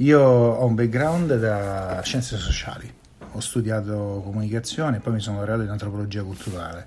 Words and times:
Io 0.00 0.18
ho 0.18 0.64
un 0.64 0.74
background 0.74 1.38
da 1.38 2.00
scienze 2.02 2.38
sociali, 2.38 2.90
ho 3.32 3.40
studiato 3.40 4.22
comunicazione 4.24 4.96
e 4.96 5.00
poi 5.00 5.12
mi 5.12 5.20
sono 5.20 5.36
laureato 5.36 5.60
in 5.60 5.68
antropologia 5.68 6.22
culturale. 6.22 6.86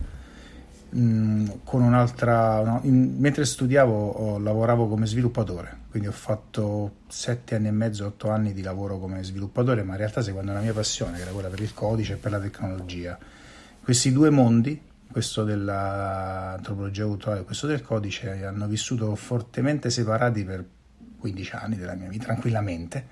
Mm, 0.95 1.47
no, 1.69 2.79
in- 2.83 3.15
mentre 3.19 3.45
studiavo 3.45 4.09
ho- 4.09 4.39
lavoravo 4.39 4.87
come 4.87 5.05
sviluppatore, 5.05 5.81
quindi 5.91 6.07
ho 6.07 6.11
fatto 6.11 7.01
sette 7.07 7.53
anni 7.53 7.67
e 7.67 7.71
mezzo, 7.71 8.07
otto 8.07 8.31
anni 8.31 8.51
di 8.51 8.63
lavoro 8.63 8.97
come 8.97 9.23
sviluppatore, 9.23 9.83
ma 9.83 9.91
in 9.91 9.99
realtà 9.99 10.23
seguendo 10.23 10.51
la 10.51 10.61
mia 10.61 10.73
passione, 10.73 11.17
che 11.17 11.21
era 11.21 11.31
quella 11.31 11.49
per 11.49 11.59
il 11.61 11.73
codice 11.75 12.13
e 12.13 12.15
per 12.15 12.31
la 12.31 12.39
tecnologia. 12.39 13.15
Questi 13.83 14.11
due 14.11 14.31
mondi, 14.31 14.81
questo 15.11 15.43
dell'antropologia 15.43 17.05
culturale 17.05 17.41
e 17.41 17.43
questo 17.43 17.67
del 17.67 17.83
codice, 17.83 18.43
hanno 18.43 18.65
vissuto 18.65 19.13
fortemente 19.15 19.91
separati 19.91 20.43
per 20.43 20.65
15 21.23 21.55
anni 21.55 21.77
della 21.77 21.93
mia 21.93 22.09
vita, 22.09 22.25
tranquillamente, 22.25 23.05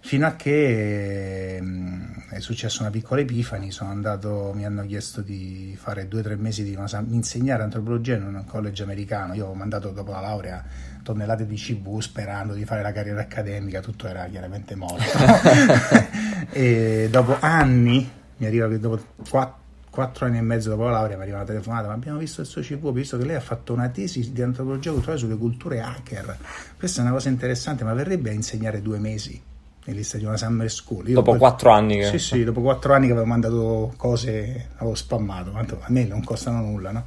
fino 0.00 0.26
a 0.26 0.36
che 0.36 1.58
mh, 1.58 2.28
è 2.28 2.40
successa 2.40 2.82
una 2.82 2.90
piccola 2.90 3.22
epifani, 3.22 3.70
sono 3.70 3.88
andato, 3.88 4.52
mi 4.54 4.66
hanno 4.66 4.84
chiesto 4.84 5.22
di 5.22 5.74
fare 5.80 6.08
due 6.08 6.20
o 6.20 6.22
tre 6.22 6.36
mesi 6.36 6.62
di 6.62 6.74
una, 6.74 6.86
insegnare 7.08 7.62
antropologia 7.62 8.16
in 8.16 8.24
un 8.24 8.44
college 8.44 8.82
americano, 8.82 9.32
io 9.32 9.46
ho 9.46 9.54
mandato 9.54 9.90
dopo 9.92 10.10
la 10.12 10.20
laurea 10.20 10.62
tonnellate 11.02 11.46
di 11.46 11.56
cibo 11.56 11.98
sperando 12.00 12.52
di 12.52 12.66
fare 12.66 12.82
la 12.82 12.92
carriera 12.92 13.22
accademica, 13.22 13.80
tutto 13.80 14.06
era 14.06 14.26
chiaramente 14.26 14.74
morto. 14.74 15.04
e 16.52 17.08
dopo 17.10 17.38
anni, 17.40 18.10
mi 18.36 18.46
arriva 18.46 18.68
che 18.68 18.78
dopo 18.78 19.02
quattro, 19.26 19.66
quattro 19.98 20.26
anni 20.26 20.38
e 20.38 20.42
mezzo 20.42 20.68
dopo 20.68 20.84
la 20.84 20.92
laurea 20.92 21.16
mi 21.16 21.22
arriva 21.22 21.38
una 21.38 21.46
telefonata, 21.46 21.88
ma 21.88 21.94
abbiamo 21.94 22.18
visto 22.18 22.40
il 22.40 22.46
suo 22.46 22.62
CV, 22.62 22.92
visto 22.92 23.18
che 23.18 23.24
lei 23.24 23.34
ha 23.34 23.40
fatto 23.40 23.72
una 23.72 23.88
tesi 23.88 24.30
di 24.30 24.42
antropologia 24.42 24.92
culturale 24.92 25.18
sulle 25.18 25.36
culture 25.36 25.80
hacker. 25.80 26.38
Questa 26.78 27.00
è 27.00 27.02
una 27.02 27.12
cosa 27.12 27.30
interessante, 27.30 27.82
ma 27.82 27.92
verrebbe 27.94 28.30
a 28.30 28.32
insegnare 28.32 28.80
due 28.80 29.00
mesi 29.00 29.42
negli 29.86 30.04
stati 30.04 30.22
di 30.22 30.28
una 30.28 30.36
summer 30.36 30.70
school. 30.70 31.08
Io 31.08 31.14
Dopo 31.14 31.30
poi- 31.30 31.40
quattro 31.40 31.70
anni 31.70 31.96
che... 31.96 32.04
Sì, 32.04 32.18
sì, 32.20 32.44
dopo 32.44 32.60
quattro 32.60 32.94
anni 32.94 33.06
che 33.06 33.12
avevo 33.12 33.26
mandato 33.26 33.92
cose, 33.96 34.68
avevo 34.76 34.94
spammato, 34.94 35.50
tanto 35.50 35.80
a 35.82 35.86
me 35.88 36.04
non 36.04 36.22
costano 36.22 36.60
nulla, 36.60 36.92
no? 36.92 37.04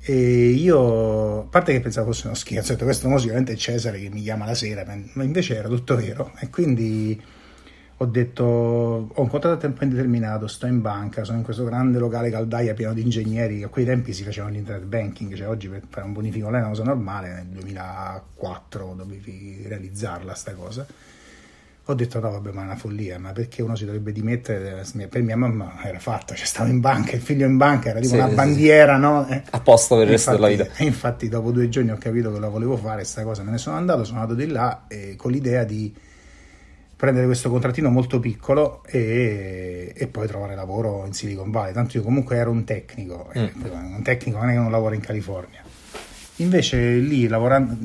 E 0.00 0.50
io, 0.50 1.40
a 1.40 1.44
parte 1.44 1.72
che 1.72 1.80
pensavo 1.80 2.12
fosse 2.12 2.26
uno 2.26 2.36
scherzo, 2.36 2.72
ho 2.72 2.74
detto 2.74 2.84
questo 2.84 3.08
mo 3.08 3.16
sicuramente 3.16 3.54
è 3.54 3.56
Cesare 3.56 3.98
che 3.98 4.10
mi 4.10 4.20
chiama 4.20 4.44
la 4.44 4.54
sera, 4.54 4.84
ma 5.14 5.22
invece 5.22 5.56
era 5.56 5.68
tutto 5.68 5.96
vero. 5.96 6.32
E 6.40 6.50
quindi 6.50 7.18
ho 8.00 8.06
detto, 8.06 8.44
ho 8.44 9.20
un 9.20 9.28
contratto 9.28 9.56
a 9.56 9.56
tempo 9.56 9.82
indeterminato, 9.82 10.46
sto 10.46 10.66
in 10.66 10.80
banca, 10.80 11.24
sono 11.24 11.38
in 11.38 11.44
questo 11.44 11.64
grande 11.64 11.98
locale 11.98 12.30
caldaia 12.30 12.72
pieno 12.72 12.92
di 12.92 13.02
ingegneri, 13.02 13.64
a 13.64 13.68
quei 13.68 13.84
tempi 13.84 14.12
si 14.12 14.22
faceva 14.22 14.48
l'internet 14.48 14.86
banking, 14.86 15.34
cioè 15.34 15.48
oggi 15.48 15.68
per 15.68 15.82
fare 15.88 16.06
un 16.06 16.12
bonifico 16.12 16.46
online 16.46 16.62
è 16.62 16.66
una 16.68 16.76
cosa 16.76 16.88
normale, 16.88 17.28
nel 17.34 17.46
2004 17.46 18.94
dovevi 18.96 19.64
realizzarla 19.66 20.32
sta 20.34 20.52
cosa. 20.54 20.86
Ho 21.90 21.94
detto 21.94 22.20
no 22.20 22.30
vabbè 22.30 22.52
ma 22.52 22.60
è 22.60 22.64
una 22.66 22.76
follia, 22.76 23.18
ma 23.18 23.32
perché 23.32 23.62
uno 23.62 23.74
si 23.74 23.84
dovrebbe 23.86 24.12
dimettere? 24.12 24.84
Per 25.08 25.22
mia 25.22 25.36
mamma 25.36 25.82
era 25.82 25.98
fatta, 25.98 26.34
cioè 26.34 26.46
stavo 26.46 26.68
in 26.68 26.78
banca, 26.80 27.16
il 27.16 27.22
figlio 27.22 27.46
in 27.46 27.56
banca 27.56 27.88
era 27.88 27.98
tipo 27.98 28.12
Sì, 28.12 28.18
una 28.20 28.28
sì, 28.28 28.34
bandiera, 28.34 28.96
no? 28.96 29.26
Eh. 29.26 29.42
A 29.50 29.60
posto 29.60 29.96
per 29.96 30.04
il 30.04 30.10
resto 30.10 30.32
della 30.32 30.48
vita. 30.48 30.68
e 30.76 30.84
infatti 30.86 31.28
dopo 31.28 31.50
due 31.50 31.68
giorni 31.68 31.90
ho 31.90 31.96
capito 31.98 32.30
che 32.30 32.38
la 32.38 32.48
volevo 32.48 32.76
fare 32.76 33.02
sta 33.04 33.24
cosa, 33.24 33.42
me 33.42 33.50
ne 33.52 33.58
sono 33.58 33.76
andato, 33.76 34.04
sono 34.04 34.20
andato 34.20 34.38
di 34.38 34.46
là 34.46 34.84
eh, 34.86 35.16
con 35.16 35.32
l'idea 35.32 35.64
di 35.64 35.92
prendere 36.98 37.26
questo 37.26 37.48
contrattino 37.48 37.90
molto 37.90 38.18
piccolo 38.18 38.82
e, 38.84 39.92
e 39.94 40.06
poi 40.08 40.26
trovare 40.26 40.56
lavoro 40.56 41.04
in 41.06 41.12
Silicon 41.12 41.52
Valley. 41.52 41.72
Tanto 41.72 41.96
io 41.96 42.02
comunque 42.02 42.36
ero 42.36 42.50
un 42.50 42.64
tecnico, 42.64 43.30
e 43.32 43.52
un 43.52 44.02
tecnico 44.02 44.38
non 44.38 44.48
è 44.48 44.52
che 44.52 44.58
non 44.58 44.72
lavora 44.72 44.96
in 44.96 45.00
California. 45.00 45.62
Invece 46.38 46.96
lì 46.96 47.28
lavorando, 47.28 47.76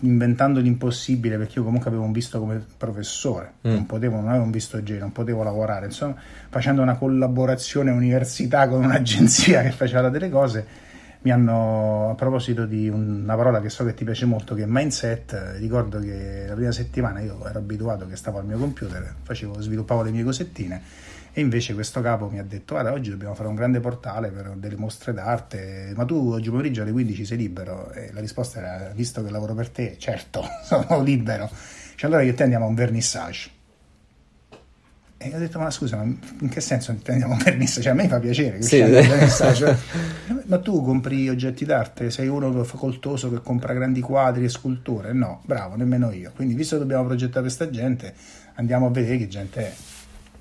inventando 0.00 0.60
l'impossibile, 0.60 1.36
perché 1.36 1.58
io 1.58 1.64
comunque 1.64 1.90
avevo 1.90 2.04
un 2.04 2.12
visto 2.12 2.38
come 2.38 2.64
professore, 2.78 3.56
non 3.60 3.84
potevo, 3.84 4.16
non 4.16 4.28
avevo 4.28 4.44
un 4.44 4.50
visto 4.50 4.82
G, 4.82 4.96
non 4.98 5.12
potevo 5.12 5.42
lavorare, 5.42 5.84
insomma, 5.84 6.16
facendo 6.48 6.80
una 6.80 6.96
collaborazione 6.96 7.90
università 7.90 8.68
con 8.68 8.82
un'agenzia 8.82 9.60
che 9.64 9.70
faceva 9.70 10.08
delle 10.08 10.30
cose, 10.30 10.66
mi 11.26 11.32
hanno, 11.32 12.10
a 12.10 12.14
proposito 12.14 12.66
di 12.66 12.88
un- 12.88 13.22
una 13.24 13.34
parola 13.34 13.60
che 13.60 13.68
so 13.68 13.84
che 13.84 13.94
ti 13.94 14.04
piace 14.04 14.26
molto, 14.26 14.54
che 14.54 14.62
è 14.62 14.66
mindset, 14.68 15.32
eh, 15.32 15.58
ricordo 15.58 15.98
che 15.98 16.44
la 16.46 16.54
prima 16.54 16.70
settimana 16.70 17.18
io 17.18 17.44
ero 17.48 17.58
abituato 17.58 18.06
che 18.06 18.14
stavo 18.14 18.38
al 18.38 18.46
mio 18.46 18.56
computer, 18.58 19.12
facevo, 19.22 19.60
sviluppavo 19.60 20.02
le 20.02 20.12
mie 20.12 20.22
cosettine 20.22 20.80
e 21.32 21.40
invece 21.40 21.74
questo 21.74 22.00
capo 22.00 22.28
mi 22.28 22.38
ha 22.38 22.44
detto 22.44 22.74
guarda 22.74 22.92
oggi 22.92 23.10
dobbiamo 23.10 23.34
fare 23.34 23.48
un 23.48 23.56
grande 23.56 23.80
portale 23.80 24.30
per 24.30 24.52
delle 24.54 24.76
mostre 24.76 25.12
d'arte, 25.12 25.94
ma 25.96 26.04
tu 26.04 26.30
oggi 26.30 26.48
pomeriggio 26.48 26.82
alle 26.82 26.92
15 26.92 27.24
sei 27.24 27.38
libero? 27.38 27.90
E 27.90 28.12
la 28.12 28.20
risposta 28.20 28.60
era 28.60 28.92
visto 28.94 29.24
che 29.24 29.30
lavoro 29.30 29.52
per 29.54 29.68
te, 29.70 29.96
certo, 29.98 30.44
sono 30.62 31.02
libero. 31.02 31.50
Cioè 31.96 32.08
allora 32.08 32.22
io 32.22 32.30
e 32.30 32.34
te 32.34 32.44
andiamo 32.44 32.66
a 32.66 32.68
un 32.68 32.74
vernissage. 32.76 33.50
E 35.30 35.36
ho 35.36 35.38
detto, 35.38 35.58
ma 35.58 35.70
scusa, 35.70 35.96
ma 35.96 36.02
in 36.04 36.48
che 36.48 36.60
senso 36.60 36.90
un 36.92 36.98
vernissage? 37.42 37.82
Cioè, 37.82 37.92
a 37.92 37.94
me 37.94 38.08
fa 38.08 38.18
piacere 38.18 38.58
che 38.58 38.62
Sì, 38.62 38.82
sì. 39.30 39.54
Cioè, 39.54 39.76
ma 40.46 40.58
tu 40.58 40.82
compri 40.82 41.28
oggetti 41.28 41.64
d'arte? 41.64 42.10
Sei 42.10 42.28
uno 42.28 42.64
facoltoso 42.64 43.30
che 43.30 43.40
compra 43.42 43.72
grandi 43.72 44.00
quadri 44.00 44.44
e 44.44 44.48
sculture? 44.48 45.12
No, 45.12 45.42
bravo, 45.44 45.76
nemmeno 45.76 46.10
io. 46.12 46.32
Quindi, 46.34 46.54
visto 46.54 46.76
che 46.76 46.82
dobbiamo 46.82 47.04
progettare 47.04 47.42
questa 47.42 47.70
gente, 47.70 48.14
andiamo 48.54 48.86
a 48.86 48.90
vedere 48.90 49.18
che 49.18 49.28
gente 49.28 49.60
è. 49.60 49.72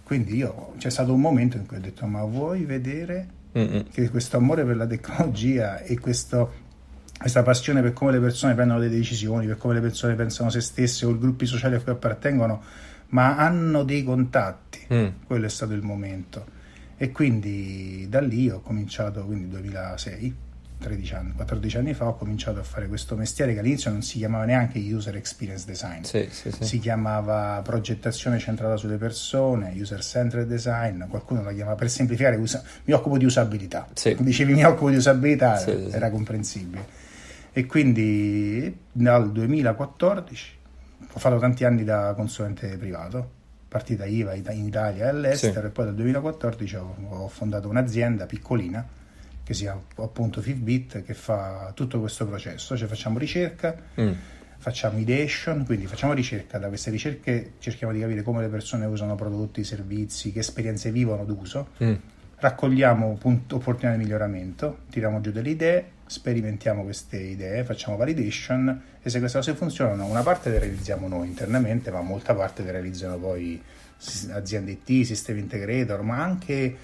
Quindi 0.03 0.35
io, 0.35 0.73
c'è 0.78 0.90
stato 0.90 1.13
un 1.13 1.22
momento 1.22 1.57
in 1.57 1.66
cui 1.66 1.78
ho 1.78 1.81
detto, 1.81 2.06
ma 2.06 2.23
vuoi 2.23 2.63
vedere 2.66 3.28
Mm-mm. 3.57 3.85
che 3.91 4.09
questo 4.09 4.38
amore 4.38 4.63
per 4.63 4.75
la 4.75 4.85
tecnologia 4.85 5.79
e 5.81 5.97
questo- 6.00 6.63
questa 7.17 7.44
passione 7.44 7.81
per 7.81 7.94
come 7.94 8.12
le 8.12 8.19
persone 8.19 8.53
prendono 8.53 8.79
delle 8.79 8.94
decisioni, 8.96 9.47
per 9.47 9.57
come 9.57 9.73
le 9.73 9.79
persone 9.79 10.13
pensano 10.16 10.50
se 10.50 10.59
stesse 10.62 11.06
o 11.06 11.12
i 11.12 11.17
gruppi 11.17 11.46
sociali 11.46 11.75
a 11.75 11.79
cui 11.79 11.91
appartengono, 11.94 12.62
ma 13.09 13.38
hanno 13.38 13.83
dei 13.83 14.03
contatti. 14.03 14.85
Mm. 14.93 15.07
Quello 15.25 15.45
è 15.45 15.49
stato 15.49 15.73
il 15.73 15.81
momento. 15.81 16.53
E 16.97 17.11
quindi 17.11 18.07
da 18.09 18.21
lì 18.21 18.49
ho 18.49 18.61
cominciato, 18.61 19.25
quindi 19.25 19.49
2006, 19.49 20.35
13 20.77 21.13
anni, 21.16 21.33
14 21.33 21.77
anni 21.77 21.93
fa, 21.93 22.07
ho 22.07 22.16
cominciato 22.16 22.59
a 22.59 22.63
fare 22.63 22.88
questo 22.88 23.16
mestiere 23.16 23.53
che 23.53 23.59
all'inizio 23.59 23.91
non 23.91 24.01
si 24.01 24.17
chiamava 24.17 24.45
neanche 24.45 24.77
User 24.79 25.16
Experience 25.16 25.66
Design 25.66 26.03
Sì, 26.03 26.27
sì, 26.29 26.51
sì. 26.51 26.63
si 26.63 26.79
chiamava 26.79 27.61
progettazione 27.63 28.39
centrata 28.39 28.75
sulle 28.77 28.97
persone, 28.97 29.73
user 29.75 30.03
centered 30.03 30.47
design, 30.47 31.03
qualcuno 31.08 31.41
la 31.43 31.53
chiama 31.53 31.75
per 31.75 31.90
semplificare, 31.90 32.35
usa- 32.35 32.61
mi 32.85 32.93
occupo 32.93 33.17
di 33.17 33.25
usabilità. 33.25 33.87
Dicevi 34.19 34.53
mi 34.53 34.63
occupo 34.66 34.90
di 34.90 34.97
usabilità, 34.97 35.66
era 35.66 36.09
comprensibile. 36.09 37.03
E 37.51 37.66
quindi 37.66 38.78
dal 38.91 39.31
2014 39.31 40.51
ho 41.12 41.20
fatto 41.20 41.38
tanti 41.40 41.64
anni 41.64 41.84
da 41.84 42.14
consulente 42.16 42.78
privato, 42.78 43.32
partita 43.68 44.06
IVA 44.06 44.34
in 44.36 44.66
Italia 44.66 45.06
e 45.06 45.08
all'estero 45.09 45.62
Sì. 45.62 45.66
e 45.68 45.70
poi 45.70 45.86
dal 45.86 45.96
2014 45.96 46.76
ho, 46.76 46.96
ho 47.09 47.28
fondato 47.28 47.68
un'azienda 47.68 48.26
piccolina 48.26 48.86
che 49.44 49.53
si 49.53 49.64
chiama 49.64 49.82
appunto 49.97 50.42
Fitbit 50.42 51.03
che 51.03 51.14
fa 51.14 51.72
tutto 51.76 52.00
questo 52.00 52.26
processo, 52.26 52.76
cioè 52.78 52.88
facciamo 52.88 53.20
ricerca, 53.20 53.76
Mm. 54.00 54.12
facciamo 54.58 54.97
ideation, 54.97 55.66
quindi 55.66 55.86
facciamo 55.86 56.14
ricerca, 56.14 56.58
da 56.58 56.68
queste 56.68 56.90
ricerche 56.90 57.53
cerchiamo 57.59 57.94
di 57.94 58.00
capire 58.00 58.24
come 58.24 58.42
le 58.42 58.47
persone 58.47 58.86
usano 58.86 59.14
prodotti, 59.16 59.64
servizi, 59.64 60.32
che 60.32 60.40
esperienze 60.40 60.92
vivono 60.92 61.26
d'uso, 61.26 61.68
Mm. 61.84 61.94
raccogliamo 62.38 63.18
punt- 63.20 63.52
opportunità 63.53 63.92
di 63.97 64.03
miglioramento, 64.03 64.80
tiriamo 64.90 65.22
giù 65.22 65.32
delle 65.32 65.50
idee, 65.50 65.86
sperimentiamo 66.05 66.84
queste 66.84 67.17
idee, 67.17 67.63
facciamo 67.63 67.97
validation 67.97 68.81
e 69.02 69.09
se 69.09 69.19
queste 69.19 69.37
cose 69.37 69.53
funzionano, 69.53 70.05
una 70.05 70.22
parte 70.22 70.49
le 70.49 70.59
realizziamo 70.59 71.07
noi 71.07 71.28
internamente, 71.28 71.91
ma 71.91 72.02
molta 72.02 72.34
parte 72.35 72.63
le 72.63 72.72
realizzano 72.72 73.17
poi 73.17 73.61
aziende 74.31 74.72
IT, 74.72 75.05
sistemi 75.05 75.40
integrator, 75.40 76.02
ma 76.02 76.22
anche 76.22 76.78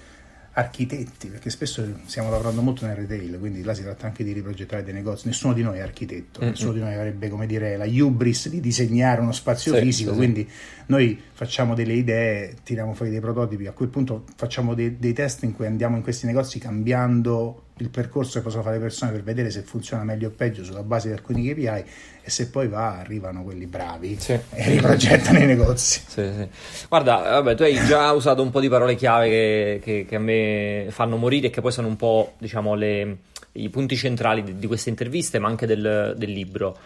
architetti, 0.54 1.28
perché 1.28 1.48
spesso 1.48 1.82
stiamo 2.04 2.28
lavorando 2.28 2.60
molto 2.60 2.84
nel 2.84 2.96
retail, 2.96 3.38
quindi 3.38 3.62
là 3.62 3.72
si 3.72 3.82
tratta 3.82 4.06
anche 4.06 4.22
di 4.22 4.32
riprogettare 4.32 4.82
dei 4.82 4.92
negozi. 4.92 5.26
Nessuno 5.26 5.54
di 5.54 5.62
noi 5.62 5.78
è 5.78 5.80
architetto, 5.80 6.40
mm-hmm. 6.40 6.50
nessuno 6.50 6.72
di 6.72 6.80
noi 6.80 6.92
avrebbe, 6.92 7.28
come 7.30 7.46
dire, 7.46 7.76
la 7.76 7.86
hubris 7.86 8.48
di 8.48 8.60
disegnare 8.60 9.22
uno 9.22 9.32
spazio 9.32 9.74
sì, 9.74 9.80
fisico, 9.80 10.10
sì, 10.10 10.16
quindi 10.16 10.48
noi 10.86 11.18
facciamo 11.32 11.74
delle 11.74 11.94
idee, 11.94 12.56
tiriamo 12.62 12.92
fuori 12.92 13.10
dei 13.10 13.20
prototipi, 13.20 13.66
a 13.66 13.72
quel 13.72 13.88
punto 13.88 14.24
facciamo 14.36 14.74
dei, 14.74 14.98
dei 14.98 15.14
test 15.14 15.42
in 15.44 15.54
cui 15.54 15.64
andiamo 15.64 15.96
in 15.96 16.02
questi 16.02 16.26
negozi 16.26 16.58
cambiando 16.58 17.68
il 17.78 17.88
percorso 17.88 18.38
che 18.38 18.44
possono 18.44 18.62
fare 18.62 18.76
le 18.76 18.82
persone 18.82 19.12
per 19.12 19.22
vedere 19.22 19.50
se 19.50 19.62
funziona 19.62 20.04
meglio 20.04 20.28
o 20.28 20.30
peggio 20.30 20.62
sulla 20.62 20.82
base 20.82 21.08
di 21.08 21.14
alcuni 21.14 21.48
KPI 21.48 21.84
e 22.22 22.30
se 22.30 22.48
poi 22.48 22.68
va 22.68 22.98
arrivano 22.98 23.42
quelli 23.42 23.66
bravi 23.66 24.16
sì. 24.20 24.32
e 24.50 24.68
riprogettano 24.68 25.38
i 25.38 25.46
negozi. 25.46 26.02
Sì, 26.06 26.30
sì. 26.36 26.48
Guarda, 26.88 27.16
vabbè, 27.16 27.54
tu 27.54 27.62
hai 27.62 27.74
già 27.84 28.12
usato 28.12 28.42
un 28.42 28.50
po' 28.50 28.60
di 28.60 28.68
parole 28.68 28.94
chiave 28.94 29.28
che, 29.28 29.80
che, 29.82 30.06
che, 30.08 30.16
a 30.16 30.20
me 30.20 30.86
fanno 30.90 31.16
morire 31.16 31.48
e 31.48 31.50
che 31.50 31.60
poi 31.60 31.72
sono 31.72 31.88
un 31.88 31.96
po' 31.96 32.34
diciamo 32.38 32.74
le, 32.74 33.16
i 33.52 33.68
punti 33.70 33.96
centrali 33.96 34.42
di, 34.42 34.58
di, 34.58 34.66
queste 34.66 34.90
interviste 34.90 35.38
ma 35.38 35.48
anche 35.48 35.66
del, 35.66 36.14
del 36.16 36.30
libro. 36.30 36.76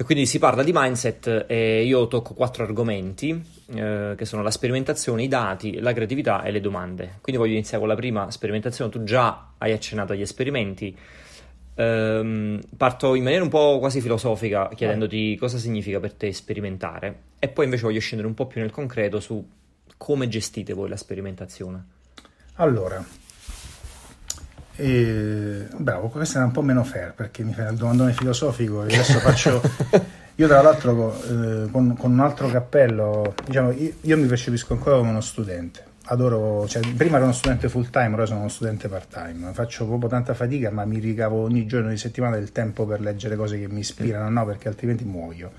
E 0.00 0.04
quindi 0.04 0.26
si 0.26 0.38
parla 0.38 0.62
di 0.62 0.70
mindset 0.72 1.46
e 1.48 1.82
io 1.82 2.06
tocco 2.06 2.32
quattro 2.32 2.62
argomenti 2.62 3.44
eh, 3.74 4.14
che 4.16 4.24
sono 4.24 4.44
la 4.44 4.52
sperimentazione, 4.52 5.24
i 5.24 5.28
dati, 5.28 5.80
la 5.80 5.92
creatività 5.92 6.44
e 6.44 6.52
le 6.52 6.60
domande. 6.60 7.18
Quindi 7.20 7.42
voglio 7.42 7.54
iniziare 7.54 7.80
con 7.80 7.88
la 7.88 7.96
prima 7.96 8.30
sperimentazione. 8.30 8.92
Tu 8.92 9.02
già 9.02 9.54
hai 9.58 9.72
accennato 9.72 10.12
agli 10.12 10.20
esperimenti. 10.20 10.96
Um, 11.74 12.60
parto 12.76 13.16
in 13.16 13.24
maniera 13.24 13.42
un 13.42 13.50
po' 13.50 13.80
quasi 13.80 14.00
filosofica 14.00 14.68
chiedendoti 14.72 15.36
cosa 15.36 15.58
significa 15.58 16.00
per 16.00 16.12
te 16.12 16.32
sperimentare 16.32 17.20
e 17.38 17.46
poi 17.46 17.66
invece 17.66 17.84
voglio 17.84 18.00
scendere 18.00 18.26
un 18.26 18.34
po' 18.34 18.46
più 18.46 18.60
nel 18.60 18.72
concreto 18.72 19.20
su 19.20 19.48
come 19.96 20.28
gestite 20.28 20.72
voi 20.74 20.88
la 20.88 20.96
sperimentazione. 20.96 21.84
Allora, 22.54 23.04
e, 24.80 25.66
bravo, 25.76 26.06
questo 26.06 26.36
era 26.36 26.46
un 26.46 26.52
po' 26.52 26.62
meno 26.62 26.84
fair 26.84 27.12
perché 27.12 27.42
mi 27.42 27.52
fai 27.52 27.72
il 27.72 27.76
domandone 27.76 28.12
filosofico 28.12 28.84
e 28.84 28.94
adesso 28.94 29.18
faccio... 29.18 29.60
Io 30.38 30.46
tra 30.46 30.62
l'altro 30.62 31.20
eh, 31.24 31.68
con, 31.68 31.96
con, 31.96 32.12
un 32.12 32.20
altro 32.20 32.46
cappello, 32.46 33.34
diciamo, 33.44 33.72
io, 33.72 33.92
io, 34.02 34.16
mi 34.16 34.28
percepisco 34.28 34.72
ancora 34.72 34.96
come 34.96 35.10
uno 35.10 35.20
studente. 35.20 35.82
Adoro, 36.04 36.64
cioè, 36.68 36.80
prima 36.94 37.16
ero 37.16 37.24
uno 37.24 37.32
studente 37.32 37.68
full 37.68 37.90
time, 37.90 38.14
ora 38.14 38.24
sono 38.24 38.38
uno 38.38 38.48
studente 38.48 38.86
part 38.86 39.12
time. 39.12 39.52
Faccio 39.52 39.84
proprio 39.84 40.08
tanta 40.08 40.34
fatica, 40.34 40.70
ma 40.70 40.84
mi 40.84 41.00
ricavo 41.00 41.42
ogni 41.42 41.66
giorno 41.66 41.88
di 41.88 41.96
settimana 41.96 42.36
del 42.36 42.52
tempo 42.52 42.86
per 42.86 43.00
leggere 43.00 43.34
cose 43.34 43.58
che 43.58 43.66
mi 43.66 43.80
ispirano, 43.80 44.30
no, 44.30 44.46
perché 44.46 44.68
altrimenti 44.68 45.02
muoio 45.02 45.50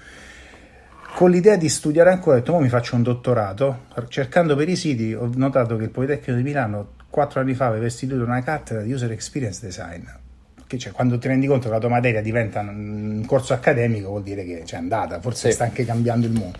con 1.16 1.32
l'idea 1.32 1.58
di 1.58 1.68
studiare 1.68 2.12
ancora, 2.12 2.38
ho 2.38 2.40
detto, 2.40 2.58
mi 2.60 2.70
faccio 2.70 2.96
un 2.96 3.04
dottorato, 3.04 3.88
cercando 4.08 4.56
per 4.56 4.70
i 4.70 4.78
siti 4.78 5.14
ho 5.14 5.30
notato 5.36 5.76
che 5.76 5.84
il 5.84 5.90
Politecnico 5.90 6.34
di 6.34 6.44
Milano 6.44 6.92
quattro 7.10 7.40
anni 7.40 7.54
fa 7.54 7.68
aveva 7.68 7.86
istituito 7.86 8.24
una 8.24 8.42
cattedra 8.42 8.84
di 8.84 8.92
User 8.92 9.12
Experience 9.12 9.60
Design, 9.66 10.04
che 10.68 10.78
cioè, 10.78 10.92
quando 10.92 11.18
ti 11.18 11.28
rendi 11.28 11.48
conto 11.48 11.68
che 11.68 11.74
la 11.74 11.80
tua 11.80 11.90
materia 11.90 12.22
diventa 12.22 12.60
un 12.60 13.24
corso 13.26 13.54
accademico 13.54 14.10
vuol 14.10 14.24
dire 14.24 14.44
che 14.46 14.62
c'è 14.66 14.78
andata, 14.78 15.20
forse 15.20 15.50
sì. 15.50 15.56
sta 15.56 15.64
anche 15.66 15.86
cambiando 15.86 16.28
il 16.28 16.34
mondo. 16.34 16.58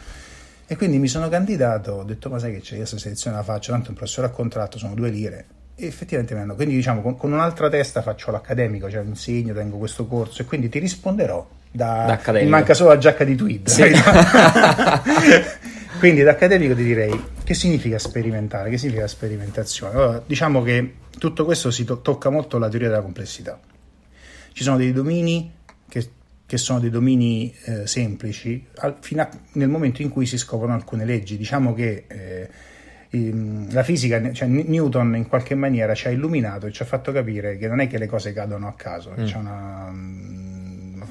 E 0.66 0.76
quindi 0.76 1.00
mi 1.00 1.08
sono 1.08 1.30
candidato, 1.30 1.94
ho 1.94 2.04
detto 2.04 2.30
ma 2.30 2.38
sai 2.38 2.54
che 2.54 2.60
c'è, 2.60 2.74
io 2.74 2.80
questa 2.80 2.98
selezione 2.98 3.38
la 3.38 3.44
faccio, 3.44 3.72
tanto 3.72 3.90
un 3.90 3.96
professore 3.96 4.28
a 4.28 4.30
contratto, 4.30 4.78
sono 4.78 4.94
due 4.94 5.10
lire, 5.10 5.46
e 5.76 5.86
effettivamente 5.86 6.36
mi 6.36 6.42
hanno, 6.42 6.56
quindi 6.56 6.76
diciamo 6.76 7.02
con, 7.02 7.16
con 7.16 7.32
un'altra 7.32 7.70
testa 7.70 8.02
faccio 8.02 8.32
l'accademico, 8.32 8.90
cioè 8.90 9.04
insegno, 9.04 9.54
tengo 9.54 9.78
questo 9.78 10.06
corso 10.06 10.42
e 10.42 10.46
quindi 10.46 10.70
ti 10.70 10.80
risponderò 10.80 11.48
da, 11.72 12.20
da 12.24 12.32
mi 12.34 12.48
manca 12.48 12.74
solo 12.74 12.90
la 12.90 12.98
giacca 12.98 13.24
di 13.24 13.36
tweet 13.36 13.70
sì. 13.70 13.84
quindi 16.00 16.24
da 16.24 16.32
accademico 16.32 16.74
ti 16.74 16.84
direi 16.84 17.24
che 17.44 17.54
significa 17.54 18.00
sperimentare? 18.00 18.70
Che 18.70 18.78
significa 18.78 19.06
sperimentazione? 19.06 19.94
Allora, 19.94 20.24
diciamo 20.26 20.64
che 20.64 20.94
tutto 21.18 21.44
questo 21.44 21.72
si 21.72 21.84
to- 21.84 22.00
tocca 22.00 22.30
molto 22.30 22.58
la 22.58 22.70
teoria 22.70 22.88
della 22.88 23.02
complessità. 23.02 23.60
Ci 24.54 24.64
sono 24.64 24.78
dei 24.78 24.94
domini 24.94 25.52
che, 25.90 26.10
che 26.46 26.58
sono 26.58 26.80
dei 26.80 26.90
domini 26.90 27.54
eh, 27.66 27.86
semplici 27.86 28.66
al, 28.78 28.98
fino 29.02 29.22
a, 29.24 29.30
nel 29.54 29.68
momento 29.68 30.02
in 30.02 30.10
cui 30.10 30.26
si 30.26 30.38
scoprono 30.38 30.74
alcune 30.74 31.04
leggi. 31.04 31.36
Diciamo 31.36 31.74
che 31.74 32.06
eh, 32.08 32.50
la 33.72 33.84
fisica, 33.84 34.32
cioè 34.32 34.48
Newton 34.48 35.18
in 35.18 35.28
qualche 35.28 35.56
maniera 35.56 35.94
ci 35.96 36.08
ha 36.08 36.12
illuminato 36.12 36.68
e 36.68 36.72
ci 36.72 36.82
ha 36.82 36.86
fatto 36.86 37.12
capire 37.12 37.58
che 37.58 37.68
non 37.68 37.82
è 37.82 37.88
che 37.88 37.98
le 37.98 38.08
cose 38.08 38.32
cadono 38.32 38.68
a 38.68 38.74
caso, 38.74 39.14
mm. 39.20 39.26
c'è 39.26 39.36
una 39.36 39.92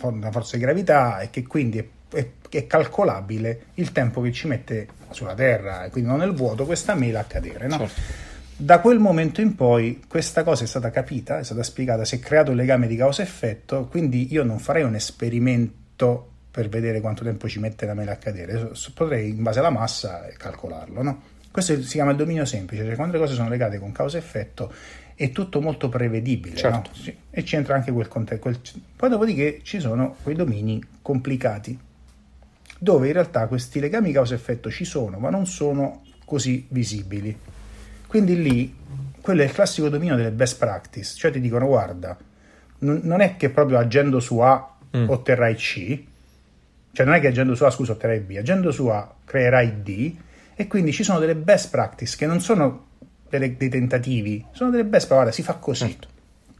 una 0.06 0.30
forza 0.30 0.56
di 0.56 0.62
gravità 0.62 1.20
e 1.20 1.30
che 1.30 1.42
quindi 1.46 1.86
è, 2.10 2.26
è, 2.48 2.66
calcolabile 2.66 3.66
il 3.74 3.92
tempo 3.92 4.20
che 4.20 4.32
ci 4.32 4.46
mette 4.46 4.88
sulla 5.10 5.34
Terra 5.34 5.84
e 5.84 5.90
quindi 5.90 6.10
non 6.10 6.18
nel 6.18 6.32
vuoto 6.32 6.64
questa 6.64 6.94
mela 6.94 7.20
a 7.20 7.24
cadere. 7.24 7.66
No? 7.66 7.78
Certo. 7.78 8.26
Da 8.60 8.80
quel 8.80 8.98
momento 8.98 9.40
in 9.40 9.54
poi 9.54 10.02
questa 10.08 10.42
cosa 10.42 10.64
è 10.64 10.66
stata 10.66 10.90
capita, 10.90 11.38
è 11.38 11.44
stata 11.44 11.62
spiegata, 11.62 12.04
si 12.04 12.16
è 12.16 12.18
creato 12.18 12.50
un 12.50 12.56
legame 12.56 12.88
di 12.88 12.96
causa-effetto, 12.96 13.86
quindi 13.86 14.32
io 14.32 14.42
non 14.42 14.58
farei 14.58 14.82
un 14.82 14.96
esperimento 14.96 16.32
per 16.50 16.68
vedere 16.68 17.00
quanto 17.00 17.22
tempo 17.22 17.48
ci 17.48 17.60
mette 17.60 17.86
la 17.86 17.94
mela 17.94 18.12
a 18.12 18.16
cadere, 18.16 18.72
potrei 18.94 19.28
in 19.30 19.42
base 19.44 19.60
alla 19.60 19.70
massa 19.70 20.26
calcolarlo. 20.36 21.02
No? 21.02 21.22
Questo 21.52 21.80
si 21.82 21.92
chiama 21.92 22.10
il 22.10 22.16
dominio 22.16 22.44
semplice, 22.44 22.84
cioè 22.84 22.96
quando 22.96 23.14
le 23.14 23.20
cose 23.20 23.34
sono 23.34 23.48
legate 23.48 23.78
con 23.78 23.92
causa-effetto 23.92 24.72
è 25.14 25.32
tutto 25.32 25.60
molto 25.60 25.88
prevedibile. 25.88 26.54
Certo. 26.54 26.90
No? 26.94 27.12
E 27.30 27.42
c'entra 27.42 27.74
anche 27.74 27.90
quel 27.90 28.06
contesto. 28.06 28.40
Quel... 28.40 28.60
Poi 28.96 29.08
dopodiché 29.08 29.60
ci 29.62 29.80
sono 29.80 30.16
quei 30.22 30.36
domini 30.36 30.80
complicati, 31.02 31.76
dove 32.78 33.08
in 33.08 33.12
realtà 33.12 33.46
questi 33.46 33.80
legami 33.80 34.12
causa-effetto 34.12 34.70
ci 34.70 34.84
sono, 34.84 35.18
ma 35.18 35.30
non 35.30 35.46
sono 35.46 36.02
così 36.24 36.66
visibili. 36.70 37.36
Quindi 38.06 38.40
lì, 38.40 38.76
quello 39.20 39.42
è 39.42 39.44
il 39.44 39.52
classico 39.52 39.88
dominio 39.88 40.16
delle 40.16 40.30
best 40.30 40.58
practice, 40.58 41.14
cioè 41.16 41.30
ti 41.30 41.40
dicono 41.40 41.66
guarda, 41.66 42.16
n- 42.80 43.00
non 43.02 43.20
è 43.20 43.36
che 43.36 43.50
proprio 43.50 43.78
agendo 43.78 44.20
su 44.20 44.38
A 44.38 44.76
mm. 44.96 45.08
otterrai 45.08 45.54
C, 45.54 46.04
cioè 46.92 47.04
non 47.04 47.14
è 47.14 47.20
che 47.20 47.28
agendo 47.28 47.54
su 47.54 47.64
A, 47.64 47.70
scusa, 47.70 47.92
otterrai 47.92 48.20
B, 48.20 48.36
agendo 48.38 48.70
su 48.70 48.86
A 48.86 49.14
creerai 49.24 49.82
D, 49.82 50.14
e 50.54 50.66
quindi 50.66 50.92
ci 50.92 51.04
sono 51.04 51.18
delle 51.18 51.36
best 51.36 51.70
practice 51.70 52.16
che 52.16 52.26
non 52.26 52.40
sono 52.40 52.86
delle, 53.28 53.56
dei 53.56 53.68
tentativi, 53.68 54.44
sono 54.52 54.70
delle 54.70 54.84
best 54.84 55.08
practice, 55.08 55.34
si 55.34 55.42
fa 55.42 55.54
così. 55.54 55.86
Certo. 55.90 56.08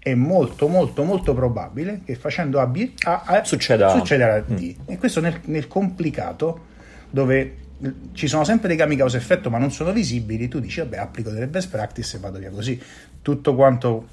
È 0.01 0.15
molto, 0.15 0.69
molto, 0.69 1.03
molto 1.05 1.35
probabile 1.35 2.03
che 2.05 2.15
facendo 2.15 2.61
A, 2.61 2.67
B, 2.67 2.93
A, 3.05 3.23
A 3.27 3.45
succeda, 3.45 3.89
succederà 3.91 4.41
D. 4.41 4.77
Mm. 4.79 4.85
E 4.87 4.99
questo 4.99 5.21
nel, 5.21 5.41
nel 5.45 5.67
complicato, 5.67 6.67
dove 7.11 7.67
ci 8.13 8.27
sono 8.27 8.45
sempre 8.45 8.69
dei 8.69 8.77
cambi 8.77 8.97
causa-effetto 8.97 9.51
ma 9.51 9.59
non 9.59 9.71
sono 9.71 9.93
visibili, 9.93 10.49
tu 10.49 10.59
dici 10.59 10.81
vabbè 10.81 10.97
applico 10.97 11.31
delle 11.31 11.47
best 11.47 11.71
practice 11.71 12.17
e 12.17 12.21
vado 12.21 12.39
via 12.39 12.51
così. 12.51 12.81
Tutto 13.23 13.55
quanto 13.55 14.09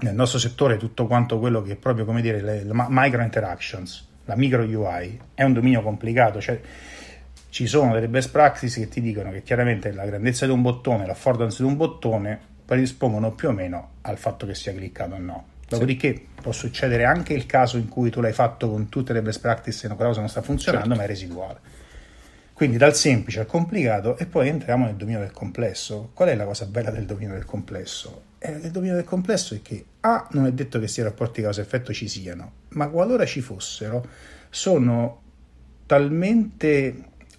nel 0.00 0.14
nostro 0.14 0.38
settore, 0.38 0.76
tutto 0.76 1.06
quanto 1.06 1.38
quello 1.38 1.62
che 1.62 1.72
è 1.72 1.76
proprio 1.76 2.04
come 2.04 2.20
dire 2.20 2.40
le, 2.40 2.64
le 2.64 2.72
micro 2.72 3.22
interactions, 3.22 4.06
la 4.24 4.36
micro 4.36 4.62
UI, 4.62 5.20
è 5.34 5.42
un 5.42 5.52
dominio 5.52 5.82
complicato, 5.82 6.40
cioè 6.40 6.60
ci 7.48 7.66
sono 7.66 7.94
delle 7.94 8.08
best 8.08 8.30
practice 8.30 8.80
che 8.80 8.88
ti 8.88 9.00
dicono 9.00 9.30
che 9.30 9.42
chiaramente 9.42 9.92
la 9.92 10.04
grandezza 10.04 10.46
di 10.46 10.52
un 10.52 10.62
bottone, 10.62 11.06
l'affordance 11.06 11.62
di 11.62 11.68
un 11.68 11.76
bottone 11.76 12.40
predispongono 12.64 13.32
più 13.32 13.48
o 13.48 13.52
meno 13.52 13.90
al 14.02 14.18
fatto 14.18 14.46
che 14.46 14.54
sia 14.54 14.72
cliccato 14.72 15.14
o 15.14 15.18
no. 15.18 15.44
Dopodiché 15.68 16.14
sì. 16.14 16.26
può 16.42 16.52
succedere 16.52 17.04
anche 17.04 17.32
il 17.32 17.46
caso 17.46 17.76
in 17.76 17.88
cui 17.88 18.10
tu 18.10 18.20
l'hai 18.20 18.32
fatto 18.32 18.70
con 18.70 18.88
tutte 18.88 19.12
le 19.12 19.22
best 19.22 19.40
practice 19.40 19.86
e 19.86 19.88
quella 19.90 20.08
cosa 20.08 20.20
non 20.20 20.28
sta 20.28 20.42
funzionando, 20.42 20.88
certo. 20.88 21.00
ma 21.00 21.06
è 21.06 21.10
residuale. 21.10 21.60
Quindi 22.52 22.76
dal 22.76 22.94
semplice 22.94 23.40
al 23.40 23.46
complicato 23.46 24.16
e 24.16 24.26
poi 24.26 24.48
entriamo 24.48 24.84
nel 24.84 24.94
dominio 24.94 25.20
del 25.20 25.32
complesso. 25.32 26.10
Qual 26.14 26.28
è 26.28 26.36
la 26.36 26.44
cosa 26.44 26.66
bella 26.66 26.90
del 26.90 27.04
dominio 27.04 27.34
del 27.34 27.44
complesso? 27.44 28.22
Eh, 28.38 28.52
il 28.52 28.70
dominio 28.70 28.94
del 28.94 29.04
complesso 29.04 29.54
è 29.54 29.62
che 29.62 29.84
A 30.00 30.28
non 30.32 30.46
è 30.46 30.52
detto 30.52 30.72
che 30.72 30.84
questi 30.84 31.02
rapporti 31.02 31.42
causa-effetto 31.42 31.92
ci 31.92 32.06
siano, 32.06 32.52
ma 32.70 32.88
qualora 32.88 33.24
ci 33.24 33.40
fossero, 33.40 34.06
sono 34.50 35.22
talmente 35.86 36.94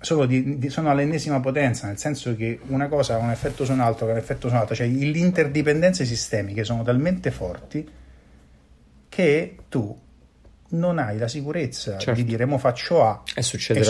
sono, 0.05 0.25
di, 0.25 0.59
di, 0.59 0.69
sono, 0.69 0.91
all'ennesima 0.91 1.39
potenza, 1.39 1.87
nel 1.87 1.97
senso 1.97 2.35
che 2.35 2.59
una 2.67 2.87
cosa 2.87 3.15
ha 3.15 3.17
un 3.17 3.31
effetto 3.31 3.65
su 3.65 3.71
un 3.71 3.79
altro, 3.79 4.05
che 4.05 4.11
ha 4.11 4.15
un 4.15 4.21
effetto 4.21 4.47
su 4.47 4.53
un 4.53 4.59
altro, 4.59 4.75
cioè 4.75 4.87
le 4.87 5.17
interdipendenze 5.17 6.05
sistemiche 6.05 6.63
sono 6.63 6.83
talmente 6.83 7.31
forti 7.31 7.89
che 9.09 9.55
tu 9.67 9.99
non 10.67 10.99
hai 10.99 11.17
la 11.17 11.27
sicurezza 11.27 11.97
certo. 11.97 12.21
di 12.21 12.25
dire 12.25 12.45
mo 12.45 12.57
faccio 12.57 13.03
A 13.03 13.23
e, 13.33 13.39
e 13.39 13.41
succede 13.41 13.81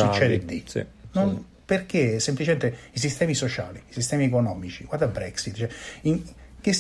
D. 0.46 0.64
Sì, 0.66 0.86
non, 1.12 1.36
sì. 1.36 1.44
Perché 1.66 2.20
semplicemente 2.20 2.78
i 2.94 3.00
sistemi 3.00 3.34
sociali, 3.34 3.82
i 3.90 3.94
sistemi 3.94 4.26
economici, 4.26 4.86
guarda 4.86 5.08
Brexit, 5.08 5.56
cioè, 5.56 5.70
in, 6.02 6.22
che, 6.62 6.74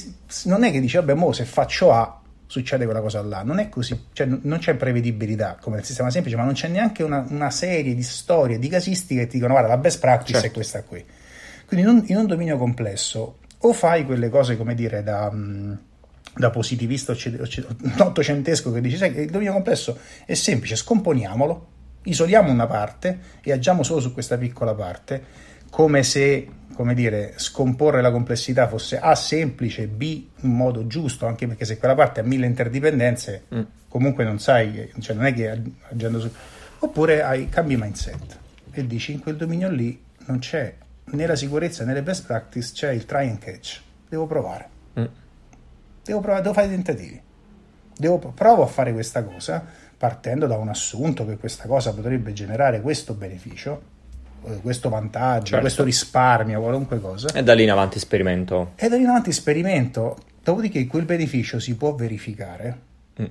non 0.45 0.63
è 0.63 0.71
che 0.71 0.79
dici 0.79 0.95
vabbè 0.95 1.13
mo 1.13 1.33
se 1.33 1.43
faccio 1.43 1.91
A 1.91 2.21
succede 2.47 2.85
quella 2.85 3.01
cosa 3.01 3.21
là. 3.21 3.43
Non 3.43 3.59
è 3.59 3.69
così, 3.69 4.07
cioè, 4.13 4.27
non 4.27 4.59
c'è 4.59 4.75
prevedibilità 4.75 5.57
come 5.59 5.77
nel 5.77 5.85
sistema 5.85 6.09
semplice, 6.09 6.35
ma 6.37 6.43
non 6.43 6.53
c'è 6.53 6.67
neanche 6.67 7.03
una, 7.03 7.25
una, 7.29 7.49
serie 7.49 7.93
di 7.95 8.03
storie, 8.03 8.59
di 8.59 8.67
casistiche 8.67 9.21
che 9.21 9.27
ti 9.27 9.33
dicono 9.33 9.53
guarda 9.53 9.69
la 9.69 9.77
best 9.77 9.99
practice 9.99 10.33
certo. 10.33 10.47
è 10.47 10.51
questa 10.51 10.83
qui. 10.83 11.03
Quindi 11.65 11.85
in 11.85 11.95
un, 11.95 12.03
in 12.07 12.17
un, 12.17 12.25
dominio 12.25 12.57
complesso 12.57 13.39
o 13.57 13.73
fai 13.73 14.05
quelle 14.05 14.29
cose 14.29 14.55
come 14.57 14.75
dire 14.75 15.01
da, 15.01 15.31
mm, 15.31 15.73
da 16.35 16.49
positivista 16.51 17.15
ottocentesco 17.97 18.71
che 18.71 18.81
dici 18.81 18.97
sai 18.97 19.11
che 19.11 19.21
il 19.21 19.31
dominio 19.31 19.53
complesso 19.53 19.97
è 20.25 20.33
semplice, 20.35 20.75
scomponiamolo, 20.75 21.67
isoliamo 22.03 22.51
una 22.51 22.67
parte 22.67 23.19
e 23.41 23.51
agiamo 23.51 23.81
solo 23.81 23.99
su 23.99 24.13
questa 24.13 24.37
piccola 24.37 24.75
parte 24.75 25.23
come 25.71 26.03
se 26.03 26.47
come 26.75 26.93
dire, 26.93 27.33
scomporre 27.37 28.01
la 28.01 28.11
complessità 28.11 28.67
fosse 28.67 28.99
A 28.99 29.15
semplice, 29.15 29.87
B 29.87 30.27
in 30.41 30.51
modo 30.51 30.85
giusto, 30.85 31.25
anche 31.25 31.47
perché 31.47 31.63
se 31.63 31.77
quella 31.77 31.95
parte 31.95 32.19
ha 32.19 32.23
mille 32.23 32.45
interdipendenze, 32.45 33.45
mm. 33.55 33.61
comunque 33.87 34.25
non 34.25 34.39
sai, 34.39 34.91
cioè 34.99 35.15
non 35.15 35.25
è 35.25 35.33
che 35.33 35.61
agendo 35.89 36.19
su... 36.19 36.29
Oppure 36.79 37.23
hai, 37.23 37.47
cambi 37.49 37.77
mindset 37.77 38.39
e 38.71 38.85
dici 38.85 39.13
in 39.13 39.21
quel 39.21 39.37
dominio 39.37 39.69
lì 39.69 40.03
non 40.25 40.39
c'è 40.39 40.75
né 41.05 41.25
la 41.25 41.35
sicurezza 41.35 41.85
né 41.85 41.93
le 41.93 42.03
best 42.03 42.25
practice, 42.25 42.73
c'è 42.73 42.91
il 42.91 43.05
try 43.05 43.29
and 43.29 43.39
catch. 43.39 43.81
Devo 44.09 44.27
provare. 44.27 44.69
Mm. 44.99 45.05
Devo, 46.03 46.19
provare, 46.19 46.41
devo 46.41 46.53
fare 46.53 46.67
i 46.67 46.71
tentativi. 46.71 47.21
Devo, 47.97 48.17
provo 48.17 48.63
a 48.63 48.67
fare 48.67 48.91
questa 48.91 49.23
cosa 49.23 49.65
partendo 49.97 50.45
da 50.45 50.57
un 50.57 50.67
assunto 50.67 51.25
che 51.25 51.37
questa 51.37 51.67
cosa 51.67 51.93
potrebbe 51.93 52.33
generare 52.33 52.81
questo 52.81 53.13
beneficio 53.13 53.93
questo 54.61 54.89
vantaggio, 54.89 55.45
certo. 55.45 55.61
questo 55.61 55.83
risparmio, 55.83 56.61
qualunque 56.61 56.99
cosa. 56.99 57.27
E 57.33 57.43
da 57.43 57.53
lì 57.53 57.63
in 57.63 57.71
avanti 57.71 57.99
sperimento. 57.99 58.73
E 58.75 58.87
da 58.89 58.95
lì 58.95 59.03
in 59.03 59.09
avanti 59.09 59.31
sperimento, 59.31 60.17
dopodiché 60.43 60.85
quel 60.87 61.05
beneficio 61.05 61.59
si 61.59 61.75
può 61.75 61.95
verificare, 61.95 62.77
mm. 63.21 63.25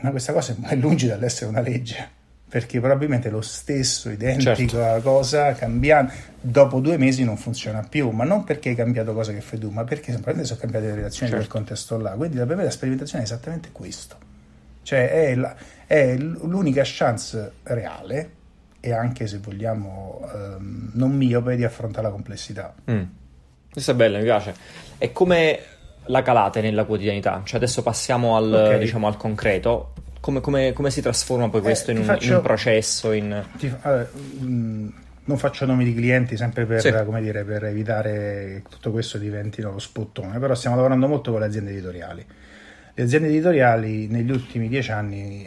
ma 0.00 0.10
questa 0.10 0.32
cosa 0.32 0.54
è 0.66 0.74
lungi 0.76 1.06
dall'essere 1.06 1.50
una 1.50 1.60
legge, 1.60 2.08
perché 2.48 2.80
probabilmente 2.80 3.30
lo 3.30 3.42
stesso, 3.42 4.10
identico 4.10 4.76
certo. 4.76 5.02
cosa, 5.02 5.52
cambiando, 5.52 6.12
dopo 6.40 6.80
due 6.80 6.96
mesi 6.96 7.22
non 7.24 7.36
funziona 7.36 7.86
più, 7.88 8.10
ma 8.10 8.24
non 8.24 8.44
perché 8.44 8.70
hai 8.70 8.74
cambiato 8.74 9.12
cosa 9.12 9.32
che 9.32 9.40
fai 9.40 9.58
tu, 9.58 9.70
ma 9.70 9.84
perché 9.84 10.12
semplicemente 10.12 10.46
sono 10.46 10.60
cambiate 10.60 10.86
le 10.86 10.94
relazioni 10.94 11.30
certo. 11.30 11.36
del 11.44 11.46
contesto 11.46 11.98
là. 11.98 12.10
Quindi 12.12 12.36
per 12.38 12.56
me 12.56 12.64
la 12.64 12.70
sperimentazione 12.70 13.22
è 13.22 13.26
esattamente 13.26 13.68
questo. 13.72 14.16
Cioè 14.82 15.10
è, 15.10 15.34
la, 15.34 15.54
è 15.86 16.16
l'unica 16.16 16.82
chance 16.84 17.52
reale 17.64 18.38
e 18.80 18.92
anche 18.92 19.26
se 19.26 19.38
vogliamo 19.38 20.20
ehm, 20.32 20.92
non 20.94 21.12
miope 21.12 21.56
di 21.56 21.64
affrontare 21.64 22.06
la 22.06 22.12
complessità. 22.12 22.74
Mm. 22.90 23.02
Questa 23.70 23.92
è 23.92 23.94
bella, 23.94 24.18
mi 24.18 24.24
piace. 24.24 24.54
E 24.98 25.12
come 25.12 25.60
la 26.04 26.22
calate 26.22 26.60
nella 26.60 26.84
quotidianità? 26.84 27.42
Cioè 27.44 27.56
adesso 27.56 27.82
passiamo 27.82 28.36
al, 28.36 28.52
okay. 28.52 28.78
diciamo, 28.78 29.06
al 29.06 29.16
concreto. 29.16 29.92
Come, 30.20 30.40
come, 30.40 30.72
come, 30.72 30.90
si 30.90 31.00
trasforma 31.00 31.48
poi 31.48 31.60
eh, 31.60 31.62
questo 31.62 31.90
eh, 31.90 31.94
in, 31.94 32.00
un, 32.00 32.04
faccio, 32.04 32.26
in, 32.26 32.34
un, 32.34 32.42
processo? 32.42 33.12
In... 33.12 33.44
Ti, 33.56 33.74
allora, 33.82 34.08
mh, 34.12 34.44
mm, 34.44 34.88
non 35.24 35.38
faccio 35.38 35.64
nomi 35.64 35.84
di 35.84 35.94
clienti 35.94 36.36
sempre 36.36 36.66
per, 36.66 36.80
sì. 36.80 36.92
dire, 37.20 37.44
per 37.44 37.64
evitare 37.64 38.10
che 38.54 38.62
tutto 38.68 38.90
questo 38.90 39.16
diventi 39.16 39.62
lo 39.62 39.78
spottone, 39.78 40.38
però 40.38 40.54
stiamo 40.54 40.76
lavorando 40.76 41.06
molto 41.06 41.30
con 41.30 41.40
le 41.40 41.46
aziende 41.46 41.70
editoriali. 41.70 42.26
Le 42.92 43.02
aziende 43.02 43.28
editoriali 43.28 44.08
negli 44.08 44.30
ultimi 44.30 44.68
dieci 44.68 44.90
anni 44.90 45.46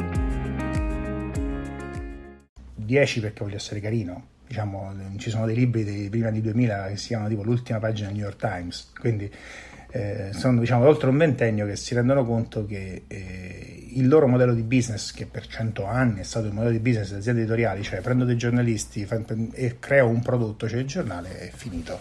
10 2.91 3.21
perché 3.21 3.43
voglio 3.43 3.55
essere 3.55 3.79
carino. 3.79 4.27
Diciamo, 4.45 4.93
ci 5.15 5.29
sono 5.29 5.45
dei 5.45 5.55
libri 5.55 5.85
di 5.85 6.09
prima 6.09 6.29
di 6.29 6.41
2000 6.41 6.87
che 6.89 6.97
si 6.97 7.07
chiamano 7.07 7.29
tipo 7.29 7.41
l'ultima 7.41 7.79
pagina 7.79 8.07
del 8.07 8.17
New 8.17 8.25
York 8.25 8.37
Times, 8.37 8.91
quindi 8.99 9.31
eh, 9.91 10.31
sono 10.33 10.59
diciamo 10.59 10.85
oltre 10.85 11.07
un 11.07 11.17
ventennio 11.17 11.65
che 11.65 11.77
si 11.77 11.93
rendono 11.93 12.25
conto 12.25 12.65
che 12.65 13.03
eh, 13.07 13.87
il 13.93 14.09
loro 14.09 14.27
modello 14.27 14.53
di 14.53 14.63
business, 14.63 15.13
che 15.13 15.25
per 15.25 15.47
cento 15.47 15.85
anni 15.85 16.19
è 16.19 16.23
stato 16.23 16.47
il 16.47 16.53
modello 16.53 16.73
di 16.73 16.79
business 16.79 17.07
delle 17.07 17.19
aziende 17.19 17.41
editoriali, 17.41 17.81
cioè 17.81 18.01
prendo 18.01 18.25
dei 18.25 18.35
giornalisti 18.35 19.07
e 19.53 19.79
creo 19.79 20.07
un 20.07 20.21
prodotto, 20.21 20.67
cioè 20.67 20.79
il 20.79 20.87
giornale, 20.87 21.39
è 21.39 21.51
finito. 21.53 21.97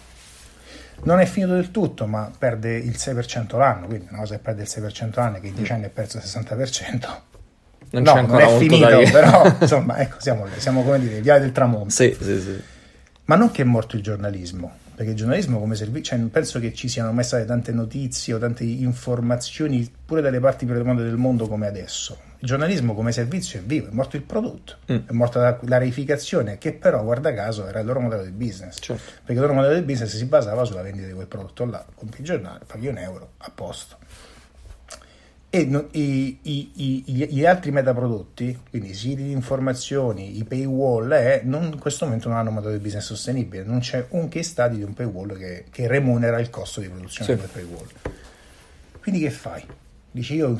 Non 1.02 1.20
è 1.20 1.26
finito 1.26 1.52
del 1.52 1.70
tutto, 1.70 2.06
ma 2.06 2.32
perde 2.36 2.76
il 2.76 2.96
6% 2.96 3.56
l'anno, 3.56 3.86
quindi 3.86 4.08
una 4.10 4.18
cosa 4.18 4.34
che 4.34 4.42
perde 4.42 4.62
il 4.62 4.68
6% 4.68 5.10
l'anno 5.14 5.38
che 5.38 5.46
in 5.46 5.54
10 5.54 5.72
anni 5.72 5.84
ha 5.84 5.90
perso 5.90 6.16
il 6.18 6.24
60%, 6.24 7.20
non 7.90 8.02
no, 8.02 8.12
c'è 8.12 8.18
ancora 8.18 8.44
non 8.44 8.54
è 8.54 8.58
finito, 8.58 9.10
però 9.10 9.56
insomma, 9.60 9.98
ecco, 9.98 10.16
siamo, 10.20 10.46
siamo 10.56 10.82
come 10.82 11.00
dire, 11.00 11.20
via 11.20 11.38
del 11.38 11.52
tramonto. 11.52 11.90
Sì, 11.90 12.16
sì, 12.18 12.40
sì. 12.40 12.60
Ma 13.24 13.36
non 13.36 13.50
che 13.50 13.62
è 13.62 13.64
morto 13.64 13.96
il 13.96 14.02
giornalismo, 14.02 14.72
perché 14.94 15.10
il 15.10 15.16
giornalismo 15.16 15.58
come 15.58 15.74
servizio, 15.74 16.16
cioè, 16.16 16.26
penso 16.26 16.60
che 16.60 16.72
ci 16.72 16.88
siano 16.88 17.12
mai 17.12 17.24
state 17.24 17.44
tante 17.44 17.72
notizie 17.72 18.34
o 18.34 18.38
tante 18.38 18.64
informazioni 18.64 19.88
pure 20.04 20.20
dalle 20.20 20.40
parti 20.40 20.66
più 20.66 20.74
remote 20.74 21.02
del 21.02 21.16
mondo 21.16 21.46
come 21.48 21.66
adesso. 21.66 22.18
Il 22.38 22.48
giornalismo 22.48 22.94
come 22.94 23.12
servizio 23.12 23.60
è 23.60 23.62
vivo, 23.62 23.88
è 23.88 23.92
morto 23.92 24.16
il 24.16 24.22
prodotto, 24.22 24.76
mm. 24.90 24.96
è 25.08 25.12
morta 25.12 25.40
la, 25.40 25.58
la 25.62 25.78
reificazione, 25.78 26.58
che 26.58 26.72
però, 26.72 27.02
guarda 27.02 27.34
caso, 27.34 27.66
era 27.66 27.80
il 27.80 27.86
loro 27.86 28.00
modello 28.00 28.24
di 28.24 28.30
business. 28.30 28.78
Certo. 28.80 29.02
Perché 29.18 29.32
il 29.32 29.40
loro 29.40 29.54
modello 29.54 29.74
di 29.74 29.82
business 29.82 30.16
si 30.16 30.24
basava 30.24 30.64
sulla 30.64 30.82
vendita 30.82 31.06
di 31.06 31.12
quel 31.12 31.26
prodotto 31.26 31.64
là. 31.66 31.84
Compri 31.94 32.20
il 32.20 32.26
giornale, 32.26 32.60
paghi 32.66 32.88
un 32.88 32.98
euro, 32.98 33.32
a 33.38 33.50
posto 33.54 33.98
e 35.52 35.64
no, 35.64 35.88
i, 35.90 36.38
i, 36.42 36.70
i, 36.74 37.02
gli 37.04 37.44
altri 37.44 37.72
metaprodotti, 37.72 38.56
quindi 38.70 38.90
i 38.90 38.94
siti 38.94 39.24
di 39.24 39.32
informazioni, 39.32 40.38
i 40.38 40.44
paywall, 40.44 41.10
eh, 41.10 41.40
non, 41.42 41.64
in 41.64 41.78
questo 41.80 42.04
momento 42.04 42.28
non 42.28 42.38
hanno 42.38 42.50
un 42.50 42.54
modello 42.54 42.76
di 42.76 42.80
business 42.80 43.06
sostenibile, 43.06 43.64
non 43.64 43.80
c'è 43.80 44.06
un 44.10 44.28
case 44.28 44.44
study 44.44 44.76
di 44.76 44.84
un 44.84 44.94
paywall 44.94 45.36
che, 45.36 45.64
che 45.68 45.88
remunera 45.88 46.38
il 46.38 46.50
costo 46.50 46.80
di 46.80 46.88
produzione 46.88 47.34
sì. 47.34 47.36
del 47.36 47.50
paywall. 47.52 47.86
Quindi 49.00 49.20
che 49.22 49.30
fai? 49.30 49.66
Dici 50.12 50.36
io, 50.36 50.56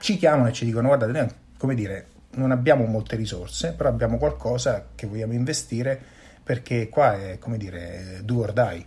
ci 0.00 0.18
chiamano 0.18 0.48
e 0.48 0.52
ci 0.52 0.66
dicono 0.66 0.88
guardate, 0.88 1.34
come 1.56 1.74
dire, 1.74 2.06
non 2.32 2.50
abbiamo 2.50 2.84
molte 2.84 3.16
risorse, 3.16 3.72
però 3.72 3.88
abbiamo 3.88 4.18
qualcosa 4.18 4.88
che 4.94 5.06
vogliamo 5.06 5.32
investire 5.32 5.98
perché 6.42 6.90
qua 6.90 7.14
è 7.14 7.38
come 7.38 7.56
dire 7.56 8.20
do 8.22 8.40
or 8.40 8.52
die, 8.52 8.84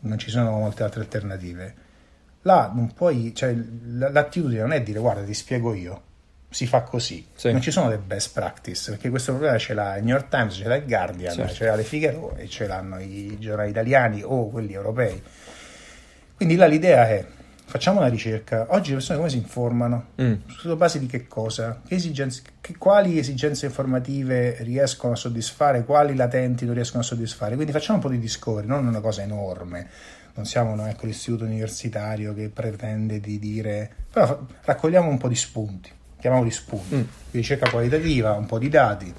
non 0.00 0.18
ci 0.18 0.30
sono 0.30 0.50
molte 0.50 0.82
altre 0.82 1.02
alternative 1.02 1.86
là 2.48 2.72
non 2.74 2.92
puoi, 2.94 3.34
cioè, 3.34 3.54
l'attitudine 3.54 4.62
non 4.62 4.72
è 4.72 4.82
dire 4.82 4.98
guarda 4.98 5.22
ti 5.22 5.34
spiego 5.34 5.74
io, 5.74 6.02
si 6.48 6.66
fa 6.66 6.80
così, 6.80 7.26
sì. 7.34 7.52
non 7.52 7.60
ci 7.60 7.70
sono 7.70 7.90
le 7.90 7.98
best 7.98 8.32
practice, 8.32 8.92
perché 8.92 9.10
questo 9.10 9.32
problema 9.32 9.58
ce 9.58 9.74
l'ha 9.74 9.98
il 9.98 10.04
New 10.04 10.14
York 10.14 10.28
Times, 10.28 10.54
ce 10.54 10.66
l'ha 10.66 10.76
il 10.76 10.86
Guardian, 10.86 11.34
certo. 11.34 11.54
ce 11.54 11.66
l'ha 11.66 11.74
le 11.74 11.82
Figaro 11.82 12.34
e 12.36 12.48
ce 12.48 12.66
l'hanno 12.66 12.98
i 12.98 13.36
giornali 13.38 13.68
italiani 13.68 14.22
o 14.24 14.48
quelli 14.48 14.72
europei. 14.72 15.22
Quindi 16.34 16.56
là 16.56 16.66
l'idea 16.66 17.06
è 17.06 17.26
facciamo 17.66 17.98
una 17.98 18.08
ricerca. 18.08 18.68
Oggi 18.70 18.90
le 18.90 18.94
persone 18.96 19.18
come 19.18 19.30
si 19.30 19.36
informano? 19.36 20.06
Mm. 20.22 20.34
Sulla 20.46 20.76
base 20.76 20.98
di 20.98 21.06
che 21.06 21.26
cosa? 21.26 21.82
Che 21.86 21.94
esigenze, 21.94 22.42
che, 22.62 22.78
quali 22.78 23.18
esigenze 23.18 23.66
informative 23.66 24.56
riescono 24.62 25.12
a 25.12 25.16
soddisfare? 25.16 25.84
Quali 25.84 26.14
latenti 26.14 26.64
non 26.64 26.74
riescono 26.74 27.02
a 27.02 27.04
soddisfare? 27.04 27.56
Quindi 27.56 27.72
facciamo 27.72 27.98
un 27.98 28.04
po' 28.04 28.10
di 28.10 28.18
discovery, 28.18 28.66
non 28.66 28.86
una 28.86 29.00
cosa 29.00 29.20
enorme 29.20 30.16
non 30.38 30.46
siamo 30.46 30.76
noi, 30.76 30.90
ecco, 30.90 31.06
l'istituto 31.06 31.44
universitario 31.44 32.32
che 32.32 32.48
pretende 32.48 33.18
di 33.18 33.40
dire, 33.40 33.92
però 34.08 34.46
raccogliamo 34.62 35.08
un 35.08 35.18
po' 35.18 35.26
di 35.26 35.34
spunti, 35.34 35.90
chiamiamoli 36.20 36.52
spunti, 36.52 36.94
mm. 36.94 37.02
ricerca 37.32 37.68
qualitativa, 37.68 38.34
un 38.34 38.46
po' 38.46 38.60
di 38.60 38.68
dati. 38.68 39.12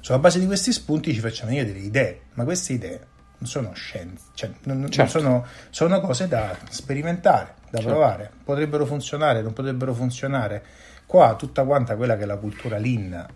Sulla 0.00 0.18
base 0.18 0.38
di 0.38 0.44
questi 0.44 0.72
spunti 0.72 1.14
ci 1.14 1.20
facciamo 1.20 1.48
venire 1.48 1.72
delle 1.72 1.86
idee, 1.86 2.20
ma 2.34 2.44
queste 2.44 2.74
idee 2.74 3.06
non 3.38 3.48
sono 3.48 3.72
scienze, 3.72 4.24
cioè 4.34 4.50
non, 4.64 4.90
certo. 4.90 5.22
non 5.22 5.30
sono, 5.30 5.46
sono, 5.70 6.00
cose 6.00 6.28
da 6.28 6.54
sperimentare, 6.68 7.54
da 7.70 7.78
certo. 7.78 7.86
provare, 7.86 8.30
potrebbero 8.44 8.84
funzionare, 8.84 9.40
non 9.40 9.54
potrebbero 9.54 9.94
funzionare. 9.94 10.62
Qua 11.06 11.34
tutta 11.34 11.64
quanta 11.64 11.96
quella 11.96 12.16
che 12.18 12.24
è 12.24 12.26
la 12.26 12.36
cultura 12.36 12.76
lean 12.76 13.26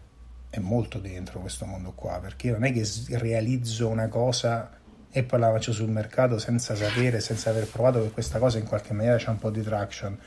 è 0.50 0.58
molto 0.58 0.98
dentro 0.98 1.40
questo 1.40 1.64
mondo 1.64 1.92
qua, 1.92 2.18
perché 2.20 2.50
non 2.50 2.64
è 2.64 2.72
che 2.74 2.86
realizzo 3.16 3.88
una 3.88 4.08
cosa 4.08 4.77
e 5.10 5.22
poi 5.22 5.40
la 5.40 5.50
faccio 5.50 5.72
sul 5.72 5.88
mercato 5.88 6.38
senza 6.38 6.74
sapere, 6.74 7.20
senza 7.20 7.50
aver 7.50 7.66
provato 7.66 8.02
che 8.02 8.10
questa 8.10 8.38
cosa 8.38 8.58
in 8.58 8.64
qualche 8.64 8.92
maniera 8.92 9.16
c'è 9.16 9.30
un 9.30 9.38
po' 9.38 9.50
di 9.50 9.62
traction. 9.62 10.18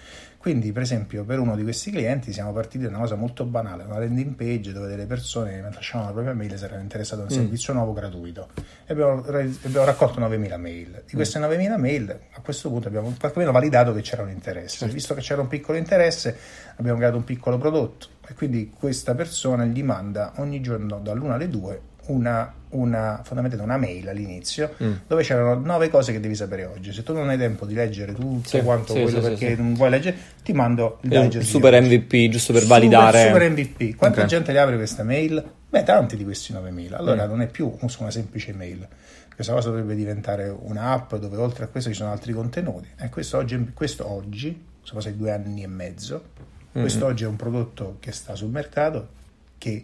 Quindi, 0.41 0.71
per 0.71 0.81
esempio, 0.81 1.23
per 1.23 1.37
uno 1.37 1.55
di 1.55 1.61
questi 1.61 1.91
clienti 1.91 2.33
siamo 2.33 2.51
partiti 2.51 2.85
da 2.85 2.89
una 2.89 2.97
cosa 2.97 3.13
molto 3.13 3.45
banale, 3.45 3.83
una 3.83 3.99
landing 3.99 4.33
page 4.33 4.73
dove 4.73 4.87
delle 4.87 5.05
persone 5.05 5.61
lasciavano 5.61 6.07
la 6.07 6.13
propria 6.13 6.33
mail 6.33 6.57
se 6.57 6.65
erano 6.65 6.81
interessate 6.81 7.21
a 7.21 7.25
un 7.25 7.31
mm. 7.31 7.35
servizio 7.35 7.73
nuovo 7.73 7.93
gratuito. 7.93 8.49
E 8.87 8.91
abbiamo, 8.91 9.19
abbiamo 9.19 9.85
raccolto 9.85 10.19
9.000 10.19 10.59
mail. 10.59 11.03
Di 11.05 11.13
queste 11.13 11.37
9.000 11.37 11.79
mail, 11.79 12.19
a 12.31 12.41
questo 12.41 12.69
punto 12.69 12.87
abbiamo 12.87 13.13
quantomeno 13.19 13.51
validato 13.51 13.93
che 13.93 14.01
c'era 14.01 14.23
un 14.23 14.31
interesse. 14.31 14.77
Certo. 14.77 14.93
Visto 14.95 15.13
che 15.13 15.21
c'era 15.21 15.41
un 15.41 15.47
piccolo 15.47 15.77
interesse, 15.77 16.35
abbiamo 16.77 16.97
creato 16.97 17.17
un 17.17 17.23
piccolo 17.23 17.59
prodotto. 17.59 18.07
E 18.27 18.33
quindi 18.33 18.73
questa 18.75 19.13
persona 19.13 19.63
gli 19.65 19.83
manda 19.83 20.33
ogni 20.37 20.59
giorno 20.59 20.99
dall'1 20.99 21.31
alle 21.33 21.49
2 21.49 21.81
una, 22.07 22.53
una, 22.69 23.21
fondamentalmente 23.23 23.61
una 23.61 23.77
mail 23.77 24.09
all'inizio 24.09 24.73
mm. 24.81 24.93
dove 25.07 25.23
c'erano 25.23 25.55
nove 25.55 25.89
cose 25.89 26.11
che 26.11 26.19
devi 26.19 26.35
sapere 26.35 26.65
oggi. 26.65 26.91
Se 26.91 27.03
tu 27.03 27.13
non 27.13 27.29
hai 27.29 27.37
tempo 27.37 27.65
di 27.65 27.73
leggere 27.73 28.13
tutto 28.13 28.49
sì, 28.49 28.61
quanto 28.61 28.93
sì, 28.93 29.01
quello 29.01 29.21
sì, 29.21 29.29
perché 29.29 29.55
non 29.55 29.73
vuoi 29.73 29.89
leggere, 29.89 30.17
ti 30.43 30.53
mando 30.53 30.99
il 31.01 31.09
digest. 31.09 31.47
Super 31.47 31.79
MVP, 31.81 32.29
giusto 32.29 32.53
per 32.53 32.63
super, 32.63 32.79
validare. 32.79 33.27
Super 33.27 33.49
MVP. 33.49 33.95
Quanta 33.95 34.17
okay. 34.17 34.29
gente 34.29 34.51
le 34.51 34.59
apre 34.59 34.75
questa 34.75 35.03
mail? 35.03 35.43
Beh, 35.69 35.83
tanti 35.83 36.17
di 36.17 36.23
questi 36.23 36.53
9.000. 36.53 36.95
Allora 36.95 37.25
mm. 37.25 37.29
non 37.29 37.41
è 37.41 37.47
più 37.47 37.73
una 37.79 38.11
semplice 38.11 38.53
mail. 38.53 38.87
questa 39.33 39.53
cosa 39.53 39.69
dovrebbe 39.69 39.95
diventare 39.95 40.49
un'app 40.49 41.15
dove 41.15 41.37
oltre 41.37 41.65
a 41.65 41.67
questo 41.67 41.89
ci 41.89 41.95
sono 41.95 42.11
altri 42.11 42.33
contenuti. 42.33 42.87
E 42.97 43.09
questo 43.09 43.37
oggi, 43.37 43.71
questo 43.73 44.09
oggi 44.09 44.69
sono 44.81 44.99
passati 44.99 45.17
due 45.17 45.31
anni 45.31 45.63
e 45.63 45.67
mezzo, 45.67 46.15
mm-hmm. 46.15 46.81
questo 46.81 47.05
oggi 47.05 47.23
è 47.23 47.27
un 47.27 47.35
prodotto 47.35 47.97
che 47.99 48.11
sta 48.11 48.35
sul 48.35 48.49
mercato 48.49 49.19
che 49.57 49.83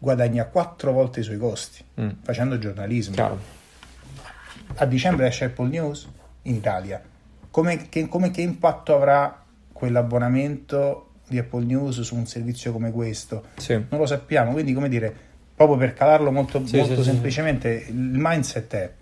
guadagna 0.00 0.46
quattro 0.46 0.92
volte 0.92 1.20
i 1.20 1.22
suoi 1.22 1.36
costi 1.36 1.84
mm. 2.00 2.08
facendo 2.22 2.58
giornalismo. 2.58 3.14
Chiaro. 3.14 3.38
A 4.74 4.86
dicembre 4.86 5.26
esce 5.26 5.44
Apple 5.44 5.68
News 5.68 6.08
in 6.42 6.54
Italia. 6.54 7.02
Come 7.50 7.88
che, 7.88 8.08
come 8.08 8.30
che 8.30 8.40
impatto 8.40 8.94
avrà 8.94 9.44
quell'abbonamento 9.72 11.10
di 11.28 11.38
Apple 11.38 11.64
News 11.64 12.00
su 12.00 12.16
un 12.16 12.26
servizio 12.26 12.72
come 12.72 12.90
questo? 12.90 13.44
Sì. 13.56 13.74
Non 13.74 14.00
lo 14.00 14.06
sappiamo, 14.06 14.52
quindi 14.52 14.72
come 14.72 14.88
dire, 14.88 15.14
proprio 15.54 15.76
per 15.76 15.92
calarlo 15.92 16.32
molto, 16.32 16.64
Sì, 16.66 16.78
molto 16.78 17.02
sì, 17.02 17.10
semplicemente, 17.10 17.86
il 17.88 17.94
mindset 17.94 18.74
è 18.74 18.92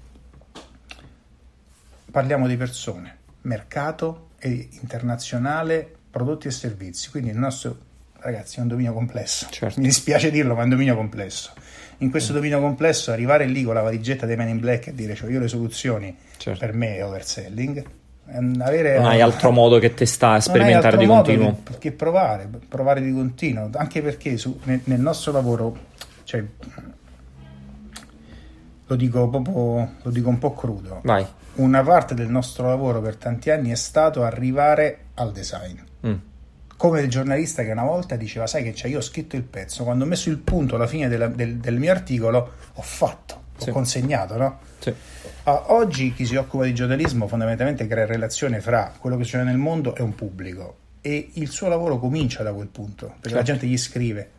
parliamo 2.11 2.49
di 2.49 2.57
persone, 2.57 3.19
mercato 3.43 4.31
e 4.39 4.69
internazionale, 4.81 5.97
prodotti 6.11 6.49
e 6.49 6.51
servizi. 6.51 7.11
Quindi 7.11 7.31
il 7.31 7.39
nostro, 7.39 7.77
ragazzi, 8.21 8.59
è 8.59 8.63
un 8.63 8.69
dominio 8.69 8.93
complesso. 8.93 9.47
Certo. 9.51 9.81
Mi 9.81 9.87
dispiace 9.87 10.31
dirlo, 10.31 10.55
ma 10.55 10.61
è 10.61 10.65
un 10.65 10.71
dominio 10.71 10.95
complesso. 10.97 11.53
In 11.99 12.11
questo 12.11 12.33
dominio 12.33 12.61
complesso 12.61 13.11
arrivare 13.11 13.47
lì 13.47 13.63
con 13.65 13.75
la 13.75 13.83
valigetta 13.83 14.25
dei 14.27 14.37
Men 14.37 14.49
in 14.49 14.61
Black 14.61 14.89
e 14.89 14.95
dire 14.95 15.15
cioè 15.15 15.31
io 15.31 15.41
le 15.41 15.49
soluzioni 15.49 16.17
Certo. 16.37 16.59
per 16.65 16.73
me 16.75 16.97
è 16.97 17.05
overselling. 17.05 17.85
Avere, 18.61 18.99
Non 18.99 19.07
hai 19.07 19.21
altro 19.23 19.51
modo 19.51 19.79
che 19.79 19.95
testare, 19.95 20.41
sperimentare 20.43 20.99
di 20.99 21.07
continuo. 21.07 21.61
Che, 21.65 21.79
che 21.79 21.93
provare, 21.93 22.49
provare 22.69 23.01
di 23.01 23.11
continuo, 23.13 23.71
anche 23.73 24.03
perché 24.03 24.37
su- 24.37 24.61
nel, 24.65 24.81
nel 24.85 25.01
nostro 25.01 25.33
lavoro, 25.33 25.77
cioè, 26.25 26.45
lo 28.87 28.97
dico 28.97 29.29
proprio, 29.29 29.93
lo 30.03 30.11
dico 30.11 30.29
un 30.29 30.39
po' 30.39 30.53
crudo, 30.53 31.01
Vai. 31.05 31.27
una 31.55 31.83
parte 31.83 32.15
del 32.15 32.29
nostro 32.29 32.69
lavoro 32.69 33.01
per 33.01 33.17
tanti 33.17 33.51
anni 33.51 33.71
è 33.71 33.75
stato 33.77 34.23
arrivare 34.25 35.07
al 35.15 35.33
design. 35.33 35.79
Mm. 36.07 36.15
Come 36.79 37.01
il 37.01 37.09
giornalista 37.11 37.65
che 37.65 37.73
una 37.73 37.83
volta 37.83 38.15
diceva, 38.15 38.47
sai 38.47 38.63
che 38.63 38.73
c'è, 38.73 38.87
io 38.87 38.99
ho 38.99 39.03
scritto 39.03 39.35
il 39.35 39.43
pezzo, 39.43 39.83
quando 39.83 40.05
ho 40.05 40.07
messo 40.07 40.31
il 40.31 40.39
punto 40.39 40.77
alla 40.77 40.87
fine 40.87 41.09
della- 41.09 41.27
del, 41.27 41.57
del 41.57 41.77
mio 41.77 41.91
articolo, 41.91 42.53
ho 42.73 42.83
fatto, 42.83 43.43
ho 43.59 43.63
Sì. 43.65 43.71
consegnato, 43.73 44.37
no? 44.37 44.59
Sì. 44.79 44.95
Ah, 45.43 45.73
oggi 45.73 46.15
chi 46.15 46.25
si 46.25 46.37
occupa 46.37 46.65
di 46.65 46.73
giornalismo 46.75 47.27
fondamentalmente 47.27 47.85
crea 47.89 48.07
relazione 48.07 48.61
fra 48.61 48.93
quello 48.97 49.17
che 49.17 49.25
succede 49.25 49.43
nel 49.43 49.57
mondo 49.57 49.97
e 49.97 50.03
un 50.03 50.15
pubblico 50.15 50.77
e 51.01 51.31
il 51.35 51.49
suo 51.49 51.67
lavoro 51.69 51.99
comincia 51.99 52.43
da 52.45 52.53
quel 52.53 52.69
punto 52.69 53.07
perché 53.21 53.37
la 53.37 53.43
Certo. 53.45 53.61
gente 53.61 53.67
gli 53.67 53.77
scrive 53.77 54.31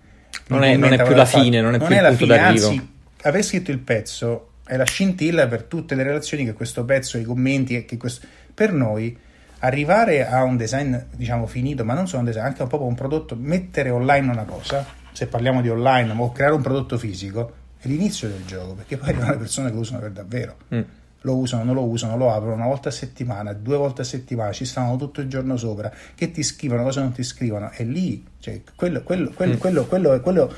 Non 0.47 0.63
è- 0.63 0.77
non 0.77 0.93
è 0.93 1.03
più 1.03 1.15
la 1.15 1.23
che 1.25 1.29
fa. 1.29 1.41
fine, 1.41 1.59
non 1.61 1.73
è 1.75 1.77
più 1.77 1.87
il 1.93 2.01
la 2.01 2.07
punto 2.09 2.23
fine, 2.25 2.37
d'arrivo. 2.37 2.67
anzi 2.67 2.89
aver 3.23 3.43
scritto 3.43 3.71
il 3.71 3.79
pezzo 3.79 4.49
è 4.65 4.77
la 4.77 4.85
scintilla 4.85 5.47
per 5.47 5.63
tutte 5.63 5.95
le 5.95 6.03
relazioni 6.03 6.45
che 6.45 6.53
questo 6.53 6.85
pezzo 6.85 7.17
i 7.17 7.23
commenti 7.23 7.83
che 7.85 7.97
questo... 7.97 8.25
per 8.53 8.71
noi 8.71 9.17
arrivare 9.59 10.27
a 10.27 10.43
un 10.43 10.55
design 10.57 10.95
diciamo 11.15 11.45
finito 11.45 11.83
ma 11.83 11.93
non 11.93 12.07
solo 12.07 12.19
un 12.19 12.25
design 12.25 12.43
anche 12.45 12.65
proprio 12.65 12.85
un 12.87 12.95
prodotto 12.95 13.35
mettere 13.37 13.89
online 13.89 14.31
una 14.31 14.43
cosa 14.45 14.85
se 15.11 15.27
parliamo 15.27 15.61
di 15.61 15.69
online 15.69 16.13
o 16.17 16.31
creare 16.31 16.53
un 16.53 16.61
prodotto 16.61 16.97
fisico 16.97 17.53
è 17.79 17.87
l'inizio 17.87 18.27
del 18.29 18.45
gioco 18.45 18.73
perché 18.73 18.97
poi 18.97 19.09
arrivano 19.09 19.31
le 19.31 19.37
persone 19.37 19.69
che 19.69 19.75
lo 19.75 19.81
usano 19.81 19.99
per 19.99 20.11
davvero 20.11 20.55
Mm. 20.73 20.81
lo 21.23 21.35
usano, 21.35 21.63
non 21.65 21.75
lo 21.75 21.83
usano, 21.83 22.15
lo 22.15 22.31
aprono 22.33 22.53
una 22.55 22.67
volta 22.67 22.87
a 22.87 22.91
settimana, 22.93 23.51
due 23.51 23.75
volte 23.75 24.01
a 24.03 24.05
settimana, 24.05 24.53
ci 24.53 24.63
stanno 24.63 24.95
tutto 24.95 25.19
il 25.19 25.27
giorno 25.27 25.57
sopra, 25.57 25.91
che 26.15 26.31
ti 26.31 26.41
scrivono, 26.43 26.81
cosa 26.83 27.01
non 27.01 27.11
ti 27.11 27.23
scrivono, 27.23 27.71
e 27.73 27.83
lì, 27.83 28.25
cioè, 28.39 28.61
quello, 28.73 29.01
quello, 29.03 29.31
quello, 29.35 29.55
Mm. 29.55 29.57
quello, 29.57 29.85
quello, 29.85 30.21
quello- 30.21 30.53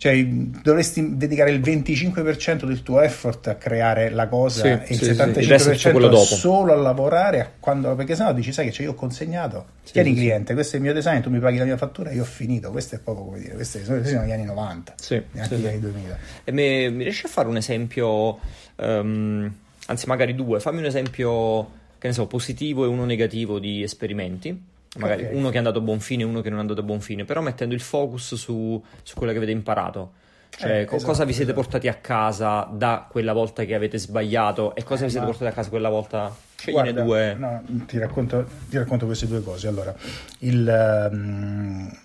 cioè, 0.00 0.24
dovresti 0.26 1.18
dedicare 1.18 1.50
il 1.50 1.60
25% 1.60 2.64
del 2.64 2.82
tuo 2.82 3.02
effort 3.02 3.48
a 3.48 3.56
creare 3.56 4.08
la 4.08 4.28
cosa 4.28 4.62
Sì, 4.62 4.68
e 4.68 4.94
il 4.94 4.96
sì, 4.98 5.04
sì, 5.04 5.10
il 5.10 5.16
75% 5.16 5.48
resto 5.48 5.70
è 5.72 5.76
tutto 5.76 5.90
quello 5.90 6.08
dopo. 6.08 6.24
solo 6.24 6.72
a 6.72 6.76
lavorare, 6.76 7.52
quando, 7.60 7.94
perché 7.94 8.16
sennò 8.16 8.32
dici, 8.32 8.50
sai 8.50 8.64
che 8.64 8.70
c'è, 8.70 8.82
io 8.84 8.92
ho 8.92 8.94
consegnato, 8.94 9.66
tieni 9.92 10.08
sì, 10.08 10.14
sì. 10.14 10.20
cliente, 10.22 10.54
questo 10.54 10.72
è 10.76 10.78
il 10.78 10.84
mio 10.86 10.94
design, 10.94 11.20
tu 11.20 11.28
mi 11.28 11.38
paghi 11.38 11.58
la 11.58 11.64
mia 11.66 11.76
fattura, 11.76 12.12
io 12.12 12.22
ho 12.22 12.24
finito, 12.24 12.70
questo 12.70 12.94
è 12.94 12.98
proprio 12.98 13.26
come 13.26 13.40
dire, 13.40 13.52
questi 13.56 13.84
sono, 13.84 13.98
questi 13.98 14.14
sono 14.14 14.26
gli 14.26 14.32
anni 14.32 14.44
90, 14.44 14.94
Sì, 14.96 15.22
neanche 15.32 15.54
sì, 15.56 15.60
gli 15.60 15.64
sì. 15.64 15.68
anni 15.70 15.80
2000. 15.80 16.18
E 16.44 16.52
mi, 16.52 16.90
mi 16.92 17.02
riesci 17.02 17.26
a 17.26 17.28
fare 17.28 17.48
un 17.48 17.58
esempio, 17.58 18.38
ehm, 18.76 19.54
anzi 19.84 20.06
magari 20.06 20.34
due, 20.34 20.60
fammi 20.60 20.78
un 20.78 20.86
esempio, 20.86 21.70
che 21.98 22.06
ne 22.06 22.14
so, 22.14 22.26
positivo 22.26 22.84
e 22.84 22.88
uno 22.88 23.04
negativo 23.04 23.58
di 23.58 23.82
esperimenti, 23.82 24.58
magari 24.98 25.24
Ok. 25.24 25.30
uno 25.32 25.48
che 25.48 25.54
è 25.54 25.58
andato 25.58 25.78
a 25.78 25.82
buon 25.82 26.00
fine 26.00 26.22
e 26.22 26.26
uno 26.26 26.40
che 26.40 26.48
non 26.50 26.58
è 26.58 26.60
andato 26.62 26.80
a 26.80 26.84
buon 26.84 27.00
fine, 27.00 27.24
però 27.24 27.40
mettendo 27.40 27.74
il 27.74 27.80
focus 27.80 28.34
su, 28.34 28.82
su 29.02 29.14
quello 29.14 29.32
che 29.32 29.38
avete 29.38 29.52
imparato. 29.52 30.12
Cioè, 30.50 30.80
Eh, 30.80 30.84
co- 30.84 30.96
esatto, 30.96 31.12
cosa 31.12 31.24
vi 31.24 31.32
siete 31.32 31.52
esatto. 31.52 31.62
portati 31.64 31.88
a 31.88 31.94
casa 31.94 32.68
da 32.70 33.06
quella 33.08 33.32
volta 33.32 33.64
che 33.64 33.74
avete 33.74 33.98
sbagliato 33.98 34.74
e 34.74 34.82
cosa 34.82 35.02
Eh, 35.02 35.04
vi 35.04 35.10
siete 35.12 35.24
ma- 35.26 35.30
portati 35.32 35.50
a 35.50 35.54
casa 35.54 35.68
quella 35.70 35.88
volta? 35.88 36.34
Scegliene 36.56 36.92
Guarda, 36.92 37.02
due. 37.02 37.34
no, 37.34 37.84
ti, 37.86 37.98
racconto, 37.98 38.46
ti 38.68 38.76
racconto 38.76 39.06
queste 39.06 39.26
due 39.26 39.42
cose. 39.42 39.68
Allora, 39.68 39.94
il, 40.40 40.68
ehm, 40.68 41.98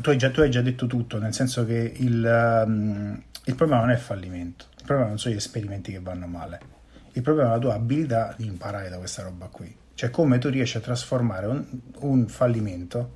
tu, 0.00 0.10
hai 0.10 0.16
già, 0.16 0.30
tu 0.30 0.40
hai 0.40 0.50
già 0.50 0.62
detto 0.62 0.86
tutto, 0.86 1.18
nel 1.18 1.32
senso 1.34 1.64
che 1.66 1.92
il, 1.96 2.24
ehm, 2.24 3.22
il 3.44 3.54
problema 3.54 3.82
non 3.82 3.90
è 3.90 3.94
il 3.94 4.00
fallimento, 4.00 4.64
il 4.78 4.84
problema 4.84 5.08
non 5.10 5.18
sono 5.18 5.34
gli 5.34 5.36
esperimenti 5.38 5.92
che 5.92 6.00
vanno 6.00 6.26
male, 6.26 6.60
il 7.12 7.22
problema 7.22 7.50
è 7.50 7.52
la 7.52 7.58
tua 7.58 7.74
abilità 7.74 8.34
di 8.36 8.46
imparare 8.46 8.88
da 8.88 8.96
questa 8.98 9.22
roba 9.22 9.46
qui. 9.46 9.72
Cioè, 10.00 10.08
come 10.08 10.38
tu 10.38 10.48
riesci 10.48 10.78
a 10.78 10.80
trasformare 10.80 11.44
un, 11.44 11.62
un 11.98 12.26
fallimento, 12.26 13.10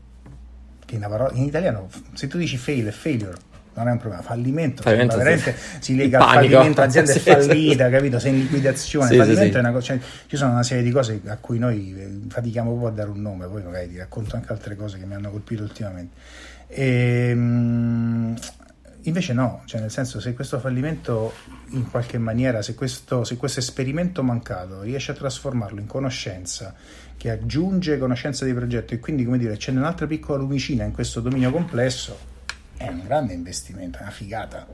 che 0.84 0.96
in, 0.96 1.00
parola- 1.00 1.32
in 1.32 1.44
italiano, 1.44 1.88
se 2.12 2.26
tu 2.26 2.36
dici 2.36 2.58
fail 2.58 2.88
è 2.88 2.90
failure. 2.90 3.32
Non 3.72 3.88
è 3.88 3.92
un 3.92 3.96
problema, 3.96 4.22
fallimento, 4.22 4.82
Fallimento, 4.82 5.14
sembra 5.14 5.34
sì. 5.34 5.44
veramente 5.44 5.82
si 5.82 5.96
lega 5.96 6.18
al 6.18 6.34
fallimento, 6.34 6.80
l'azienda 6.82 7.12
è 7.14 7.18
fallita, 7.18 7.88
capito? 7.88 8.18
Sei 8.18 8.32
in 8.32 8.40
liquidazione. 8.40 9.08
Sì, 9.08 9.16
fallimento 9.16 9.52
sì. 9.52 9.56
è 9.56 9.60
una 9.60 9.72
cosa, 9.72 9.84
cioè, 9.86 9.98
ci 10.26 10.36
sono 10.36 10.52
una 10.52 10.62
serie 10.62 10.82
di 10.82 10.90
cose 10.90 11.20
a 11.24 11.36
cui 11.38 11.58
noi 11.58 11.94
eh, 11.98 12.28
fatichiamo 12.28 12.68
proprio 12.68 12.90
a 12.90 12.92
dare 12.92 13.08
un 13.08 13.22
nome, 13.22 13.46
poi 13.46 13.62
magari 13.62 13.88
ti 13.88 13.96
racconto 13.96 14.36
anche 14.36 14.52
altre 14.52 14.76
cose 14.76 14.98
che 14.98 15.06
mi 15.06 15.14
hanno 15.14 15.30
colpito 15.30 15.62
ultimamente. 15.62 16.16
Ehm, 16.66 18.36
invece 19.04 19.32
no, 19.32 19.62
cioè 19.66 19.80
nel 19.80 19.90
senso 19.90 20.20
se 20.20 20.34
questo 20.34 20.58
fallimento 20.58 21.32
in 21.70 21.90
qualche 21.90 22.18
maniera, 22.18 22.62
se 22.62 22.74
questo, 22.74 23.24
se 23.24 23.36
questo 23.36 23.60
esperimento 23.60 24.22
mancato 24.22 24.82
riesce 24.82 25.12
a 25.12 25.14
trasformarlo 25.14 25.80
in 25.80 25.86
conoscenza, 25.86 26.74
che 27.16 27.30
aggiunge 27.30 27.98
conoscenza 27.98 28.44
di 28.44 28.52
progetto 28.52 28.94
e 28.94 29.00
quindi 29.00 29.24
come 29.24 29.38
dire 29.38 29.56
c'è 29.56 29.70
un'altra 29.72 30.06
piccola 30.06 30.38
lumicina 30.38 30.84
in 30.84 30.92
questo 30.92 31.20
dominio 31.20 31.50
complesso, 31.50 32.16
è 32.76 32.88
un 32.88 33.02
grande 33.04 33.32
investimento, 33.32 33.98
è 33.98 34.02
una 34.02 34.10
figata. 34.10 34.66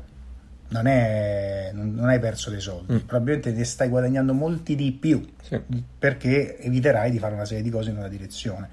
Non, 0.73 0.87
è, 0.87 1.71
non, 1.73 2.09
hai 2.09 2.21
perso 2.21 2.49
dei 2.49 2.61
soldi, 2.61 2.99
probabilmente 3.01 3.51
ne 3.51 3.65
stai 3.65 3.89
guadagnando 3.89 4.33
molti 4.33 4.77
di 4.77 4.93
più 4.93 5.29
Sì. 5.43 5.61
perché 5.99 6.59
eviterai 6.61 7.11
di 7.11 7.19
fare 7.19 7.35
una 7.35 7.45
serie 7.45 7.65
di 7.65 7.71
cose 7.71 7.91
in 7.91 7.97
una 7.97 8.07
direzione. 8.07 8.69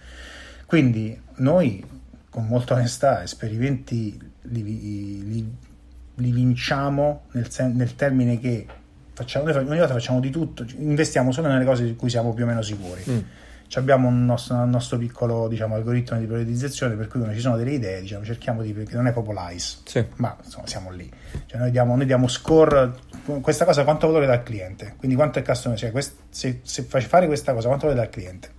Quindi 0.67 1.19
noi, 1.37 1.83
con 2.29 2.45
molta 2.45 2.75
onestà, 2.75 3.23
esperimenti 3.23 4.35
li, 4.49 4.63
li- 4.63 5.55
li 6.15 6.31
vinciamo 6.31 7.23
nel, 7.31 7.49
sen- 7.49 7.75
nel 7.75 7.95
termine 7.95 8.39
che 8.39 8.65
facciamo, 9.13 9.45
noi 9.45 9.55
ogni 9.57 9.77
volta 9.79 9.93
facciamo 9.93 10.19
di 10.19 10.29
tutto, 10.29 10.65
investiamo 10.77 11.31
solo 11.31 11.47
nelle 11.47 11.65
cose 11.65 11.83
di 11.83 11.95
cui 11.95 12.09
siamo 12.09 12.33
più 12.33 12.43
o 12.43 12.47
meno 12.47 12.61
sicuri. 12.61 13.03
Mm. 13.09 13.19
Abbiamo 13.73 14.07
un 14.07 14.23
nostro, 14.25 14.55
un 14.55 14.69
nostro 14.69 14.97
piccolo 14.97 15.49
diciamo, 15.49 15.75
algoritmo 15.75 16.17
di 16.17 16.25
priorizzazione 16.25 16.95
per 16.95 17.07
cui 17.07 17.19
quando 17.19 17.35
ci 17.35 17.41
sono 17.41 17.57
delle 17.57 17.71
idee 17.73 17.99
diciamo, 17.99 18.23
cerchiamo 18.23 18.61
di, 18.61 18.71
perché 18.71 18.95
non 18.95 19.07
è 19.07 19.11
proprio 19.11 19.33
l'ICE, 19.37 19.77
Sì. 19.83 20.05
ma 20.15 20.37
insomma 20.41 20.65
siamo 20.67 20.89
lì. 20.89 21.11
Cioè, 21.45 21.59
noi, 21.59 21.71
diamo, 21.71 21.95
noi 21.97 22.05
diamo 22.05 22.29
score, 22.29 22.93
questa 23.41 23.65
cosa 23.65 23.83
quanto 23.83 24.07
valore 24.07 24.25
dà 24.25 24.33
al 24.33 24.43
cliente, 24.43 24.93
quindi 24.97 25.17
quanto 25.17 25.39
è 25.39 25.43
customer, 25.43 25.77
cioè 25.77 25.91
quest- 25.91 26.15
se, 26.29 26.61
se 26.63 26.83
fare 26.83 27.27
questa 27.27 27.53
cosa 27.53 27.67
quanto 27.67 27.87
valore 27.87 28.01
dà 28.03 28.07
al 28.07 28.13
cliente, 28.13 28.49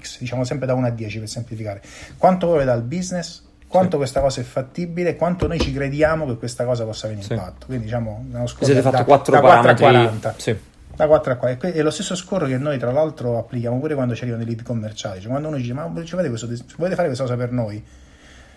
X, 0.00 0.18
diciamo 0.18 0.42
sempre 0.42 0.66
da 0.66 0.74
1 0.74 0.86
a 0.86 0.90
10 0.90 1.18
per 1.20 1.28
semplificare, 1.28 1.80
quanto 2.16 2.46
valore 2.48 2.64
dà 2.64 2.72
al 2.72 2.82
business, 2.82 3.44
quanto 3.76 3.90
Sì. 3.92 3.96
questa 3.98 4.20
cosa 4.20 4.40
è 4.40 4.44
fattibile, 4.44 5.16
quanto 5.16 5.46
noi 5.46 5.58
ci 5.60 5.72
crediamo 5.72 6.26
che 6.26 6.36
questa 6.36 6.64
cosa 6.64 6.84
possa 6.84 7.06
avere 7.06 7.22
Sì. 7.22 7.32
impatto. 7.32 7.66
Quindi 7.66 7.84
diciamo 7.84 8.24
uno 8.30 8.46
score 8.46 8.64
siete 8.64 8.80
da, 8.82 8.90
fatto 8.90 9.02
da- 9.02 9.04
quattro 9.04 9.32
da 9.32 9.40
4 9.40 9.58
a 9.58 9.74
parametri. 9.74 9.84
40 9.84 10.34
Sì. 10.38 10.56
da 10.96 11.06
4 11.06 11.32
a 11.32 11.36
4 11.36 11.68
e 11.68 11.72
que- 11.72 11.78
è 11.78 11.82
lo 11.82 11.90
stesso 11.90 12.14
score 12.14 12.46
che 12.48 12.56
noi 12.58 12.78
tra 12.78 12.90
l'altro 12.90 13.38
applichiamo 13.38 13.78
pure 13.78 13.94
quando 13.94 14.14
ci 14.14 14.22
arrivano 14.22 14.42
i 14.42 14.46
lead 14.46 14.62
commerciali 14.62 15.20
cioè 15.20 15.28
quando 15.30 15.48
uno 15.48 15.56
dice 15.58 15.72
ma 15.74 15.90
fate 15.94 16.28
questo, 16.28 16.46
volete 16.76 16.94
fare 16.96 17.06
questa 17.08 17.24
cosa 17.24 17.36
per 17.36 17.52
noi 17.52 17.84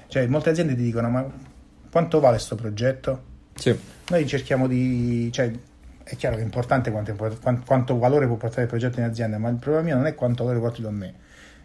cioè 0.08 0.25
molte 0.27 0.49
aziende 0.49 0.73
ti 0.75 0.82
dicono 0.84 1.10
ma 1.10 1.25
quanto 1.91 2.19
vale 2.19 2.36
questo 2.36 2.55
progetto 2.55 3.23
Sì. 3.55 3.77
noi 4.10 4.25
cerchiamo 4.25 4.67
di 4.67 5.29
cioè 5.34 5.51
è 6.03 6.15
chiaro 6.15 6.36
che 6.38 6.41
è 6.41 6.45
importante 6.45 6.89
quanto, 6.91 7.13
quanto, 7.65 7.97
valore 7.99 8.25
può 8.25 8.36
portare 8.36 8.63
il 8.63 8.67
progetto 8.67 8.99
in 8.99 9.05
azienda 9.05 9.38
ma 9.38 9.49
il 9.49 9.58
problema 9.58 9.84
mio 9.86 9.95
non 9.95 10.05
è 10.08 10.15
quanto 10.15 10.43
valore 10.43 10.62
porti 10.62 10.82
tu 10.82 10.88
a 10.88 10.91
me 10.91 11.13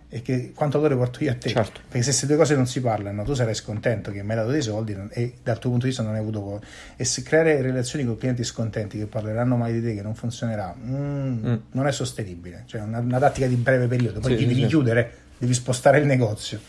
è 0.09 0.23
che 0.23 0.53
quanto 0.55 0.79
valore 0.79 0.97
porto 0.97 1.25
io 1.25 1.31
a 1.33 1.35
te 1.35 1.49
Certo. 1.49 1.81
perché 1.89 1.99
se 2.03 2.05
queste 2.11 2.27
due 2.27 2.37
cose 2.37 2.55
non 2.55 2.67
si 2.67 2.81
parlano 2.81 3.25
tu 3.25 3.35
sarai 3.35 3.55
scontento 3.55 4.11
che 4.13 4.23
mi 4.23 4.31
hai 4.31 4.37
dato 4.37 4.51
dei 4.51 4.63
soldi 4.63 4.97
e 5.11 5.35
dal 5.43 5.59
tuo 5.59 5.71
punto 5.71 5.87
di 5.87 5.91
vista 5.91 6.05
non 6.05 6.15
hai 6.15 6.21
avuto 6.21 6.41
co- 6.43 6.61
e 6.97 7.05
se 7.05 7.23
creare 7.23 7.61
relazioni 7.61 8.05
con 8.05 8.17
clienti 8.17 8.45
scontenti 8.45 8.99
che 8.99 9.07
parleranno 9.07 9.57
mai 9.57 9.73
di 9.73 9.83
te 9.83 9.95
che 9.95 10.03
non 10.03 10.15
funzionerà 10.15 10.75
mm, 10.77 11.47
Mm. 11.47 11.55
non 11.73 11.87
è 11.87 11.93
sostenibile 11.93 12.63
cioè 12.67 12.83
una, 12.83 12.99
una 13.01 13.19
tattica 13.19 13.47
di 13.47 13.57
breve 13.57 13.87
periodo 13.89 14.21
poi 14.21 14.37
Sì, 14.39 14.47
devi 14.47 14.61
sì. 14.61 14.67
chiudere 14.67 15.13
devi 15.39 15.55
spostare 15.55 15.99
il 15.99 16.07
negozio 16.07 16.61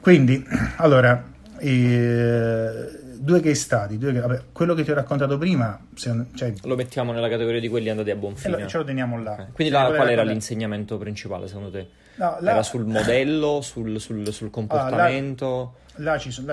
quindi 0.00 0.42
allora 0.76 1.32
eh, 1.58 2.88
due 3.18 3.40
case 3.40 3.54
study, 3.54 3.96
due, 3.98 4.12
vabbè, 4.12 4.42
quello 4.52 4.74
che 4.74 4.82
ti 4.84 4.90
ho 4.90 4.94
raccontato 4.94 5.38
prima, 5.38 5.78
se, 5.94 6.12
cioè, 6.34 6.52
lo 6.64 6.76
mettiamo 6.76 7.12
nella 7.12 7.28
categoria 7.28 7.58
di 7.60 7.68
quelli 7.68 7.88
andati 7.88 8.10
a 8.10 8.16
buon 8.16 8.36
fine. 8.36 8.60
Lo, 8.60 8.66
ce 8.66 8.76
lo 8.76 8.84
teniamo 8.84 9.22
là. 9.22 9.32
Okay. 9.32 9.46
Quindi 9.52 9.72
là, 9.72 9.90
qual 9.94 10.08
era 10.10 10.22
l'insegnamento 10.24 10.98
principale 10.98 11.46
secondo 11.46 11.70
te? 11.70 11.88
No, 12.16 12.36
là, 12.40 12.52
era 12.52 12.62
sul 12.62 12.84
modello, 12.84 13.60
sul, 13.60 14.00
sul, 14.00 14.32
sul 14.32 14.50
comportamento? 14.50 15.76
Ah, 15.94 16.02
là, 16.02 16.18
sono, 16.18 16.52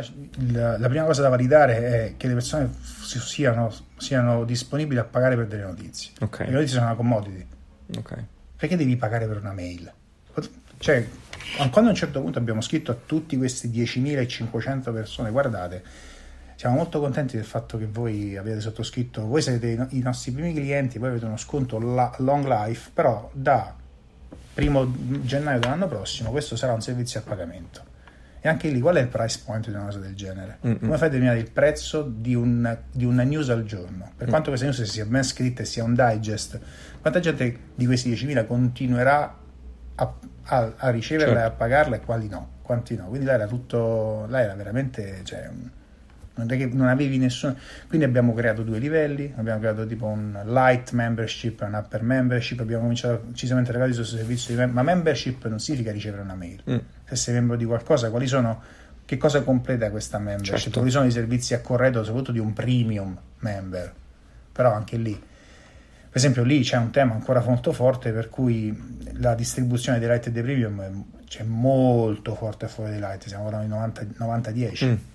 la, 0.51 0.77
la, 0.77 0.89
prima 0.89 1.05
cosa 1.05 1.21
da 1.21 1.29
validare 1.29 1.77
è 1.77 2.13
che 2.17 2.27
le 2.27 2.33
persone 2.33 2.71
siano, 2.81 3.71
siano 3.97 4.43
disponibili 4.43 4.99
a 4.99 5.03
pagare 5.03 5.35
per 5.35 5.47
delle 5.47 5.63
notizie. 5.63 6.11
Okay. 6.19 6.47
Le 6.47 6.53
notizie 6.53 6.75
sono 6.75 6.87
una 6.87 6.95
commodity. 6.95 7.45
Okay. 7.97 8.25
Perché 8.55 8.75
devi 8.75 8.95
pagare 8.97 9.27
per 9.27 9.37
una 9.37 9.53
mail? 9.53 9.91
Cioè, 10.77 11.07
quando 11.69 11.89
a 11.89 11.93
un 11.93 11.95
certo 11.95 12.21
punto 12.21 12.39
abbiamo 12.39 12.61
scritto 12.61 12.91
a 12.91 12.97
tutti 13.05 13.37
questi 13.37 13.69
10.500 13.69 14.91
persone, 14.91 15.29
guardate, 15.29 15.83
siamo 16.55 16.75
molto 16.75 16.99
contenti 16.99 17.35
del 17.35 17.45
fatto 17.45 17.77
che 17.77 17.85
voi 17.87 18.37
abbiate 18.37 18.61
sottoscritto, 18.61 19.25
voi 19.25 19.41
siete 19.41 19.87
i 19.89 19.99
nostri 19.99 20.31
primi 20.31 20.53
clienti, 20.53 20.97
voi 20.97 21.09
avete 21.09 21.25
uno 21.25 21.37
sconto 21.37 21.77
long 21.79 22.47
life, 22.47 22.89
però 22.93 23.29
da 23.33 23.75
primo 24.53 24.91
gennaio 25.23 25.59
dell'anno 25.59 25.87
prossimo 25.87 26.31
questo 26.31 26.55
sarà 26.55 26.73
un 26.73 26.81
servizio 26.81 27.19
a 27.19 27.23
pagamento. 27.23 27.89
E 28.43 28.49
anche 28.49 28.69
lì 28.69 28.79
qual 28.79 28.95
è 28.95 29.01
il 29.01 29.07
price 29.07 29.39
point 29.45 29.67
di 29.67 29.73
una 29.75 29.85
cosa 29.85 29.99
del 29.99 30.15
genere? 30.15 30.57
Mm-hmm. 30.65 30.77
Come 30.77 30.97
fai 30.97 31.07
a 31.07 31.11
determinare 31.11 31.39
il 31.39 31.51
prezzo 31.51 32.01
di, 32.01 32.33
un, 32.33 32.75
di, 32.91 33.05
una 33.05 33.21
news 33.21 33.49
al 33.51 33.63
giorno? 33.65 34.11
Per 34.17 34.25
mm. 34.25 34.29
quanto 34.29 34.49
questa 34.49 34.65
news 34.65 34.81
sia 34.81 35.05
ben 35.05 35.23
scritta 35.23 35.61
e 35.61 35.65
sia 35.65 35.83
un 35.83 35.93
digest, 35.93 36.59
quanta 36.99 37.19
gente 37.19 37.59
di 37.75 37.85
questi 37.85 38.11
10.000 38.11 38.47
continuerà 38.47 39.37
a, 39.93 40.13
a, 40.43 40.73
a 40.75 40.89
riceverla 40.89 41.33
certo. 41.33 41.49
e 41.49 41.53
a 41.53 41.55
pagarla 41.55 41.95
e 41.97 41.99
quali 41.99 42.27
no? 42.27 42.53
Quanti 42.63 42.95
no? 42.95 43.09
Quindi 43.09 43.27
là 43.27 43.33
era 43.33 43.45
tutto, 43.45 44.25
là 44.27 44.41
era 44.41 44.55
veramente... 44.55 45.21
Cioè, 45.23 45.49
non, 46.35 46.51
è 46.51 46.57
che 46.57 46.65
non 46.67 46.87
avevi 46.87 47.17
nessuno. 47.17 47.55
Quindi 47.87 48.05
abbiamo 48.05 48.33
creato 48.33 48.63
due 48.63 48.79
livelli, 48.79 49.33
abbiamo 49.35 49.59
creato 49.59 49.85
tipo 49.85 50.05
un 50.05 50.39
light 50.45 50.91
membership 50.91 51.61
e 51.61 51.65
un 51.65 51.73
upper 51.73 52.01
membership, 52.03 52.59
abbiamo 52.61 52.83
cominciato 52.83 53.23
decisamente 53.27 53.69
a 53.69 53.73
regalare 53.73 53.95
questo 53.95 54.15
servizio 54.15 54.53
di 54.53 54.59
mem- 54.59 54.71
ma 54.71 54.83
membership 54.83 55.45
non 55.47 55.59
significa 55.59 55.91
ricevere 55.91 56.21
una 56.21 56.35
mail. 56.35 56.61
Mm. 56.69 56.77
Se 57.05 57.15
sei 57.15 57.33
membro 57.33 57.55
di 57.55 57.65
qualcosa, 57.65 58.09
quali 58.09 58.27
sono 58.27 58.61
che 59.05 59.17
cosa 59.17 59.41
completa 59.41 59.89
questa 59.89 60.19
membership? 60.19 60.57
Certo. 60.57 60.79
Quali 60.79 60.91
sono 60.91 61.05
i 61.05 61.11
servizi 61.11 61.53
a 61.53 61.59
corredo, 61.59 62.03
soprattutto 62.03 62.31
di 62.31 62.39
un 62.39 62.53
premium 62.53 63.17
member? 63.39 63.93
Però 64.53 64.71
anche 64.71 64.95
lì, 64.97 65.11
per 65.11 66.17
esempio, 66.17 66.43
lì 66.43 66.61
c'è 66.61 66.77
un 66.77 66.91
tema 66.91 67.13
ancora 67.13 67.41
molto 67.41 67.73
forte 67.73 68.11
per 68.11 68.29
cui 68.29 68.99
la 69.15 69.35
distribuzione 69.35 69.99
dei 69.99 70.07
light 70.07 70.27
e 70.27 70.31
dei 70.31 70.43
premium 70.43 71.05
c'è 71.25 71.43
molto 71.43 72.35
forte 72.35 72.67
fuori 72.67 72.91
dei 72.91 72.99
light, 72.99 73.27
siamo 73.27 73.45
ora 73.45 73.61
in 73.61 73.69
90-10. 73.69 74.85
Mm 74.85 75.10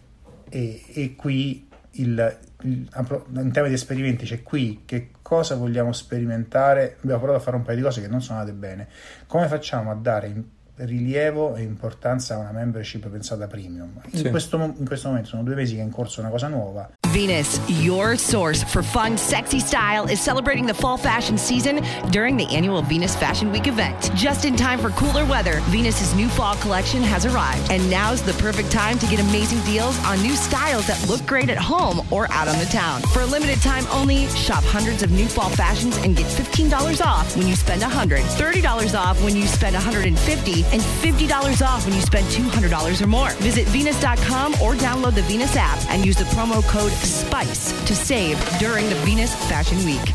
e, 0.48 0.82
e 0.92 1.14
qui 1.16 1.68
il, 1.92 2.38
il, 2.62 2.88
in 2.92 3.50
tema 3.52 3.68
di 3.68 3.74
esperimenti 3.74 4.24
c'è 4.26 4.42
qui 4.42 4.82
che 4.85 5.11
cosa 5.22 5.56
vogliamo 5.56 5.92
sperimentare. 5.92 6.96
Abbiamo 7.02 7.20
provato 7.20 7.40
a 7.40 7.44
fare 7.44 7.56
un 7.56 7.62
paio 7.62 7.76
di 7.76 7.82
cose 7.82 8.00
che 8.00 8.09
non 8.09 8.22
sono 8.22 8.38
andate 8.38 8.56
bene. 8.56 8.88
Come 9.26 9.48
facciamo 9.48 9.90
a 9.90 9.94
dare 9.94 10.32
rilievo 10.76 11.54
e 11.54 11.62
importanza 11.62 12.34
a 12.34 12.38
una 12.38 12.52
membership 12.52 13.08
pensata 13.08 13.46
premium. 13.46 14.00
In, 14.10 14.18
sì. 14.18 14.30
questo, 14.30 14.56
in 14.56 14.86
questo 14.86 15.08
momento 15.08 15.30
sono 15.30 15.42
due 15.42 15.54
mesi 15.54 15.74
che 15.74 15.80
è 15.80 15.84
in 15.84 15.90
corso 15.90 16.20
una 16.20 16.30
cosa 16.30 16.48
nuova. 16.48 16.90
Venus, 17.12 17.58
your 17.68 18.18
source 18.18 18.62
for 18.62 18.82
fun, 18.82 19.16
sexy 19.16 19.58
style, 19.58 20.06
is 20.10 20.20
celebrating 20.20 20.66
the 20.66 20.74
fall 20.74 20.98
fashion 20.98 21.38
season 21.38 21.80
during 22.10 22.36
the 22.36 22.46
annual 22.54 22.82
Venus 22.82 23.16
Fashion 23.16 23.50
Week 23.50 23.66
event. 23.66 24.12
Just 24.14 24.44
in 24.44 24.54
time 24.54 24.78
for 24.78 24.90
cooler 24.90 25.24
weather, 25.24 25.60
Venus's 25.70 26.14
new 26.14 26.28
fall 26.28 26.56
collection 26.56 27.02
has 27.02 27.24
arrived, 27.24 27.70
and 27.70 27.88
now's 27.88 28.20
the 28.20 28.34
perfect 28.34 28.70
time 28.70 28.98
to 28.98 29.06
get 29.06 29.18
amazing 29.18 29.60
deals 29.64 29.98
on 30.04 30.20
new 30.20 30.36
styles 30.36 30.86
that 30.88 31.02
look 31.08 31.24
great 31.26 31.48
at 31.48 31.56
home 31.56 32.06
or 32.10 32.30
out 32.32 32.48
on 32.48 32.58
the 32.58 32.66
town. 32.66 33.00
For 33.14 33.22
a 33.22 33.26
limited 33.26 33.62
time 33.62 33.86
only, 33.92 34.26
shop 34.28 34.62
hundreds 34.64 35.02
of 35.02 35.10
new 35.10 35.26
fall 35.26 35.48
fashions 35.50 35.96
and 35.98 36.14
get 36.14 36.26
$15 36.26 37.00
off 37.04 37.34
when 37.34 37.46
you 37.46 37.56
spend 37.56 37.80
100, 37.80 38.20
$30 38.20 38.94
off 38.98 39.22
when 39.24 39.34
you 39.34 39.46
spend 39.46 39.74
150 39.74 40.65
and 40.72 40.83
$50 40.83 41.66
off 41.66 41.85
when 41.87 41.94
you 41.94 42.02
spend 42.02 42.26
$200 42.26 43.02
or 43.02 43.07
more. 43.07 43.31
Visit 43.42 43.66
Venus.com 43.68 44.55
or 44.62 44.74
download 44.74 45.14
the 45.14 45.22
Venus 45.22 45.57
app 45.57 45.79
and 45.90 46.05
use 46.05 46.16
the 46.16 46.24
promo 46.35 46.62
code 46.68 46.92
SPICE 46.92 47.72
to 47.87 47.94
save 47.94 48.38
during 48.59 48.88
the 48.88 48.94
Venus 49.05 49.35
Fashion 49.48 49.79
Week. 49.85 50.14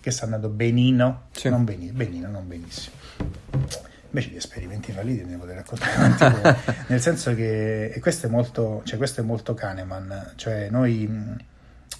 Che 0.00 0.10
sta 0.10 0.24
andando 0.24 0.48
benino, 0.48 1.24
sì. 1.32 1.50
non 1.50 1.64
benino, 1.64 1.92
benino, 1.92 2.28
non 2.30 2.48
benissimo. 2.48 2.96
Invece 4.12 4.30
di 4.30 4.36
esperimenti 4.36 4.92
falliti 4.92 5.24
ne 5.24 5.36
potrei 5.36 5.56
raccontare 5.56 6.56
nel 6.88 7.00
senso 7.00 7.34
che 7.34 7.90
e 7.90 8.00
questo 8.00 8.26
è 8.26 8.30
molto, 8.30 8.80
cioè 8.84 8.96
questo 8.96 9.20
è 9.20 9.24
molto 9.24 9.52
Kahneman, 9.52 10.32
cioè 10.36 10.68
noi 10.70 11.06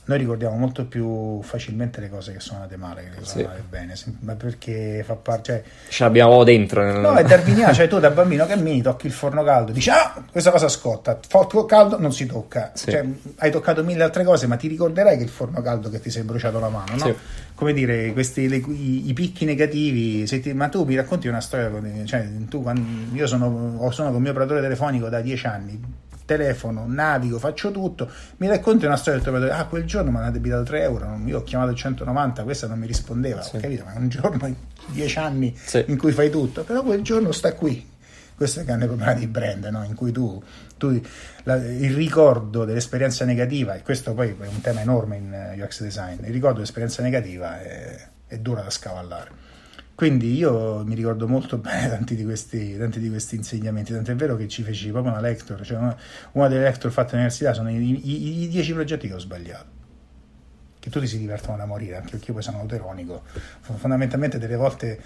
noi 0.05 0.19
ricordiamo 0.19 0.57
molto 0.57 0.87
più 0.87 1.41
facilmente 1.43 2.01
le 2.01 2.09
cose 2.09 2.33
che 2.33 2.41
sono 2.41 2.63
andate 2.63 2.77
male 2.77 3.03
che 3.03 3.21
le 3.21 3.25
sono 3.25 3.45
andate 3.45 3.65
bene, 3.69 3.95
ma 4.21 4.35
perché 4.35 5.05
fa 5.05 5.15
parte. 5.15 5.43
Cioè, 5.43 5.63
Ce 5.91 6.03
l'abbiamo 6.03 6.43
dentro. 6.43 6.83
Nel... 6.83 6.99
No, 6.99 7.15
è 7.15 7.23
darwiniano, 7.23 7.73
cioè 7.73 7.87
tu 7.87 7.99
da 8.01 8.11
bambino 8.11 8.45
cammini, 8.47 8.83
tocchi 8.83 9.07
il 9.07 9.13
forno 9.13 9.45
caldo, 9.45 9.73
dici 9.73 9.89
ah, 9.91 10.25
questa 10.31 10.51
cosa 10.51 10.69
scotta, 10.69 11.19
forno 11.29 11.65
caldo 11.65 12.01
non 12.01 12.13
si 12.13 12.27
tocca. 12.27 12.73
Sì. 12.75 12.91
Cioè, 12.91 13.05
hai 13.37 13.51
toccato 13.51 13.85
mille 13.85 14.03
altre 14.03 14.25
cose, 14.25 14.47
ma 14.47 14.57
ti 14.57 14.67
ricorderai 14.67 15.17
che 15.17 15.23
il 15.23 15.29
forno 15.29 15.61
caldo 15.63 15.91
che 15.91 16.01
ti 16.01 16.11
sei 16.11 16.25
bruciato 16.25 16.59
la 16.59 16.69
mano, 16.69 16.97
no? 16.97 17.05
Sì. 17.05 17.15
Come 17.55 17.73
dire, 17.73 18.13
questi, 18.13 18.49
le, 18.49 18.57
i, 18.57 19.11
i, 19.11 19.13
picchi 19.13 19.45
negativi, 19.45 20.25
ti, 20.25 20.53
ma 20.55 20.69
tu 20.69 20.85
mi 20.85 20.97
racconti 20.97 21.29
una 21.29 21.41
storia, 21.41 21.71
cioè, 22.05 22.27
tu, 22.49 22.63
quando, 22.63 22.83
io 23.15 23.27
sono, 23.27 23.89
sono 23.93 24.11
con 24.11 24.23
mio 24.23 24.31
operatore 24.31 24.63
telefonico 24.63 25.09
da 25.09 25.21
dieci 25.21 25.47
anni 25.47 26.01
telefono, 26.31 26.85
navigo, 26.87 27.41
faccio 27.41 27.73
tutto, 27.73 28.09
mi 28.37 28.47
racconti 28.47 28.87
una 28.87 28.95
storia 28.95 29.15
del 29.15 29.23
tuo 29.23 29.37
operatore, 29.37 29.61
ah 29.61 29.67
quel 29.67 29.85
giorno 29.85 30.13
mi 30.13 30.19
hanno 30.19 30.31
debitato 30.31 30.63
3 30.63 30.83
euro, 30.83 31.21
io 31.25 31.39
ho 31.39 31.43
chiamato 31.43 31.73
il 31.73 31.77
190, 31.77 32.45
questa 32.45 32.69
non 32.69 32.79
mi 32.79 32.87
rispondeva, 32.87 33.43
sì. 33.43 33.57
ho 33.57 33.61
capito, 33.61 33.83
ma 33.85 33.95
è 33.95 33.99
un 33.99 34.09
giorno 34.09 34.47
in 34.47 34.55
10 34.87 35.19
anni 35.19 35.57
sì. 35.57 35.85
in 35.89 35.99
cui 35.99 36.13
fai 36.13 36.31
tutto, 36.31 36.63
però 36.63 36.85
quel 36.85 37.03
giorno 37.03 37.33
sta 37.33 37.55
qui, 37.55 37.85
questo 38.37 38.59
è 38.59 38.63
il 38.63 38.69
grande 38.69 38.87
problema 38.87 39.13
di 39.13 39.27
brand, 39.27 39.65
no? 39.65 39.83
in 39.83 39.97
cui 39.97 40.13
tu, 40.13 40.41
tu 40.77 41.01
la, 41.43 41.57
il 41.57 41.95
ricordo 41.95 42.65
dell'esperienza 42.65 43.25
negativa, 43.25 43.75
e 43.75 43.83
questo 43.83 44.15
poi 44.15 44.29
è 44.29 44.47
un 44.47 44.61
tema 44.61 44.83
enorme 44.83 45.17
in 45.17 45.61
UX 45.61 45.83
design, 45.83 46.25
il 46.25 46.33
ricordo 46.33 46.57
dell'esperienza 46.57 47.03
negativa 47.03 47.61
è, 47.61 48.09
è 48.29 48.39
dura 48.39 48.63
da 48.63 48.71
scavallare. 48.71 49.49
Quindi 50.01 50.35
io 50.35 50.83
mi 50.87 50.95
ricordo 50.95 51.29
molto 51.29 51.59
bene 51.61 51.91
tanti 51.91 52.17
di 52.17 52.25
questi, 52.25 52.75
tanti 52.79 53.01
di 53.01 53.11
questi 53.11 53.37
insegnamenti, 53.37 53.93
tant'è 53.93 54.15
vero 54.15 54.35
che 54.35 54.49
ci 54.49 54.63
feci 54.63 54.89
proprio 54.89 55.13
una 55.13 55.21
lecture, 55.21 55.63
cioè 55.63 55.77
una, 55.77 55.95
una 56.33 56.49
delle 56.49 56.63
lecture 56.63 56.91
fatte 56.91 57.11
all'università 57.11 57.53
sono 57.53 57.69
i, 57.69 57.77
i, 57.77 58.45
i, 58.45 58.49
dieci 58.49 58.73
progetti 58.73 59.09
che 59.09 59.13
ho 59.13 59.19
sbagliato, 59.19 59.67
che 60.79 60.89
tutti 60.89 61.07
si 61.07 61.19
divertono 61.19 61.59
da 61.59 61.67
morire, 61.67 61.97
anche 61.97 62.17
io 62.17 62.33
poi 62.33 62.43
sono 62.43 62.61
autoronico, 62.61 63.25
fondamentalmente 63.61 64.39
delle 64.39 64.57
volte 64.57 64.99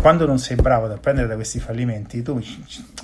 quando 0.00 0.26
non 0.26 0.38
sei 0.38 0.56
bravo 0.56 0.86
ad 0.86 0.92
apprendere 0.92 1.26
da 1.26 1.34
questi 1.34 1.60
fallimenti, 1.60 2.22
tu 2.22 2.42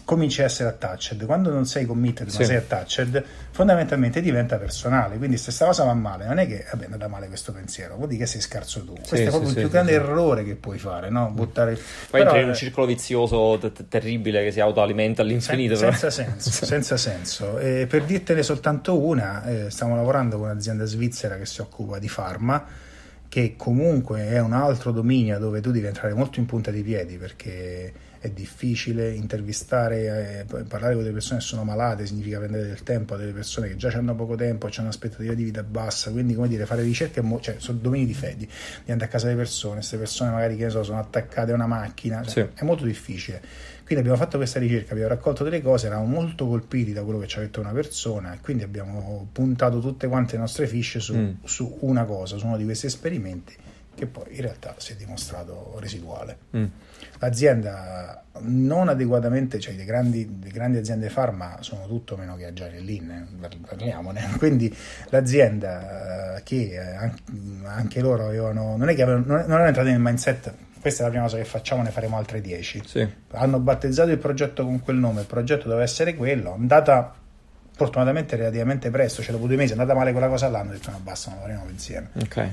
cominci 0.05 0.41
a 0.41 0.45
essere 0.45 0.69
attached. 0.69 1.25
Quando 1.27 1.51
non 1.51 1.67
sei 1.67 1.85
committed, 1.85 2.29
sì. 2.29 2.39
ma 2.39 2.45
sei 2.45 2.57
attached, 2.57 3.25
fondamentalmente 3.51 4.21
diventa 4.21 4.57
personale. 4.57 5.19
Quindi, 5.19 5.37
se 5.37 5.45
questa 5.45 5.67
cosa 5.67 5.85
va 5.85 5.95
male, 5.95 6.27
non 6.27 6.39
è 6.39 6.47
che 6.47 6.65
vabbè, 6.71 6.83
è 6.83 6.85
andata 6.87 7.09
male 7.09 7.29
questo 7.29 7.53
pensiero, 7.53 7.97
vuol 7.97 8.09
dire 8.09 8.21
che 8.21 8.27
sei 8.27 8.41
scarso 8.41 8.85
tu. 8.85 8.95
Questo 8.95 9.17
sì, 9.17 9.23
è 9.23 9.29
proprio 9.29 9.51
sì, 9.51 9.57
il 9.57 9.61
più 9.63 9.71
grande 9.71 9.93
errore 9.93 10.45
che 10.45 10.55
puoi 10.55 10.79
fare, 10.79 11.11
no? 11.11 11.31
Buttare. 11.31 11.75
Poi 11.75 11.83
Però, 12.11 12.25
entri 12.25 12.43
in 12.43 12.49
un 12.49 12.55
circolo 12.55 12.87
vizioso 12.87 13.59
t- 13.59 13.89
terribile 13.89 14.43
che 14.43 14.53
si 14.53 14.61
autoalimenta 14.61 15.23
all'infinito. 15.23 15.77
Sen- 15.77 15.93
senza 15.93 16.11
senso, 16.11 16.51
senza 16.65 16.97
senso. 16.97 17.53
Per 17.55 18.05
dirtene 18.05 18.43
soltanto 18.43 18.99
una, 18.99 19.45
eh, 19.45 19.71
stiamo 19.71 19.97
lavorando 19.97 20.39
con 20.39 20.49
un'azienda 20.49 20.85
svizzera 20.85 21.37
che 21.37 21.47
si 21.47 21.61
occupa 21.61 21.99
di 21.99 22.09
farma 22.09 22.85
che 23.29 23.55
comunque 23.57 24.29
è 24.29 24.41
un 24.41 24.53
altro 24.53 24.93
dominio 24.93 25.39
dove 25.39 25.61
tu 25.61 25.71
devi 25.71 25.87
entrare 25.87 26.15
molto 26.15 26.41
in 26.41 26.47
punta 26.47 26.71
di 26.71 26.83
piedi 26.83 27.17
perché 27.17 27.93
è 28.27 28.31
difficile 28.31 29.11
intervistare, 29.11 30.45
eh, 30.49 30.65
parlare 30.65 30.95
con 30.95 31.03
delle 31.03 31.15
persone 31.15 31.39
che 31.39 31.47
sono 31.47 31.65
malate, 31.65 32.07
significa 32.07 32.39
prendere 32.39 32.67
del 32.67 32.83
tempo 32.83 33.15
a 33.15 33.17
delle 33.17 33.33
persone 33.33 33.69
che 33.69 33.77
già 33.77 33.89
hanno 33.89 34.15
poco 34.15 34.35
tempo, 34.35 34.67
hanno 34.67 34.83
un'aspettativa 34.83 35.35
di 35.35 35.45
vita 35.45 35.63
bassa, 35.63 36.11
quindi 36.11 36.35
come 36.35 36.49
dire, 36.49 36.67
fare 36.67 36.83
ricerche, 36.83 37.23
cioè, 37.41 37.57
sono 37.59 37.79
domini 37.81 38.07
di 38.07 38.15
fedi, 38.15 38.49
di 38.85 38.91
andare 38.91 39.09
a 39.09 39.13
casa 39.13 39.27
delle 39.27 39.39
persone, 39.39 39.77
queste 39.77 39.97
persone 39.97 40.31
magari 40.31 40.57
che 40.57 40.65
ne 40.65 40.71
so, 40.71 40.83
sono 40.83 40.99
attaccate 40.99 41.53
a 41.53 41.55
una 41.55 41.67
macchina, 41.67 42.23
cioè, 42.25 42.49
sì. 42.53 42.61
è 42.61 42.65
molto 42.65 42.85
difficile. 42.85 43.75
Quindi 43.87 44.05
abbiamo 44.05 44.21
fatto 44.21 44.37
questa 44.37 44.59
ricerca, 44.59 44.95
abbiamo 44.95 45.11
raccolto 45.11 45.45
delle 45.45 45.63
cose, 45.63 45.87
eravamo 45.87 46.09
molto 46.09 46.49
colpiti 46.49 46.93
da 46.93 47.05
quello 47.05 47.21
che 47.21 47.29
ci 47.29 47.39
ha 47.39 47.41
detto 47.41 47.61
una 47.61 47.71
persona 47.71 48.35
e 48.35 48.41
quindi 48.41 48.65
abbiamo 48.65 49.29
puntato 49.31 49.79
tutte 49.79 50.09
quante 50.09 50.33
le 50.33 50.41
nostre 50.41 50.67
fiche 50.67 50.99
su, 50.99 51.15
mm. 51.15 51.31
su 51.45 51.79
una 51.83 52.05
cosa, 52.05 52.37
su 52.37 52.47
uno 52.47 52.57
di 52.57 52.65
questi 52.65 52.87
esperimenti 52.87 53.55
che 53.95 54.07
poi 54.07 54.25
in 54.31 54.41
realtà 54.43 54.75
si 54.77 54.93
è 54.93 54.97
dimostrato 54.97 55.77
residuale. 55.79 56.37
Mm. 56.57 56.65
L'azienda 57.21 58.25
non 58.41 58.89
adeguatamente, 58.89 59.61
cioè 59.61 59.75
le 59.75 59.85
grandi, 59.85 60.39
le 60.43 60.51
grandi 60.51 60.79
aziende 60.79 61.09
farma 61.09 61.59
sono 61.61 61.87
tutto 61.87 62.17
meno 62.17 62.35
che 62.35 62.47
Agile 62.47 62.81
Lean, 62.81 63.39
eh, 63.41 63.49
parliamone. 63.65 64.35
Quindi 64.37 64.75
l'azienda 65.11 66.39
eh, 66.39 66.43
che 66.43 66.73
eh, 66.73 67.11
anche 67.65 68.01
loro 68.01 68.27
avevano, 68.27 68.77
non 68.77 68.89
è 68.89 68.97
che 68.97 69.03
avevano, 69.03 69.25
non 69.27 69.43
erano 69.43 69.67
entrati 69.69 69.91
nel 69.91 70.01
mindset 70.01 70.55
questa 70.87 71.03
è 71.03 71.07
la 71.07 71.11
prima 71.11 71.25
cosa 71.27 71.37
che 71.39 71.45
facciamo, 71.45 71.83
ne 71.83 71.91
faremo 71.91 72.17
altre 72.17 72.41
10. 72.41 72.83
Sì. 72.87 73.09
Hanno 73.33 73.59
battezzato 73.59 74.11
il 74.13 74.19
progetto 74.19 74.65
con 74.65 74.81
quel 74.81 74.97
nome, 74.97 75.23
il 75.23 75.27
progetto 75.27 75.65
doveva 75.65 75.83
essere 75.83 76.15
quello, 76.15 76.53
è 76.53 76.55
andata 76.55 77.13
fortunatamente 77.75 78.37
relativamente 78.37 78.89
presto, 78.91 79.21
cioè 79.21 79.33
dopo 79.33 79.49
due 79.49 79.57
mesi 79.57 79.71
è 79.75 79.77
andata 79.77 79.95
male 79.99 80.13
quella 80.13 80.29
cosa 80.29 80.49
là, 80.49 80.61
hanno 80.61 80.71
detto 80.71 80.93
no 80.93 81.01
basta, 81.03 81.31
non 81.31 81.41
lavoriamo 81.41 81.69
insieme. 81.71 82.11
Ok. 82.23 82.49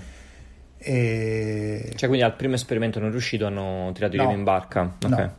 E... 0.80 1.92
Cioè, 1.96 2.10
quindi 2.10 2.26
al 2.26 2.36
primo 2.36 2.56
esperimento 2.56 3.00
non 3.00 3.12
riuscito, 3.12 3.46
hanno 3.46 3.92
tirato 3.94 4.16
i 4.16 4.18
No. 4.18 4.32
in 4.32 4.44
barca. 4.44 4.82
Ok. 4.82 5.08
No, 5.10 5.36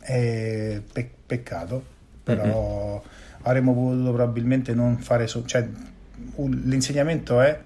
E 0.00 0.82
pe- 0.90 1.10
peccato, 1.26 1.84
però 2.24 3.02
avremmo 3.42 3.74
potuto 3.74 4.12
probabilmente 4.12 4.72
non 4.72 4.96
fare... 4.96 5.26
so- 5.26 5.44
cioè, 5.44 5.66
l'insegnamento 6.36 7.40
è 7.42 7.60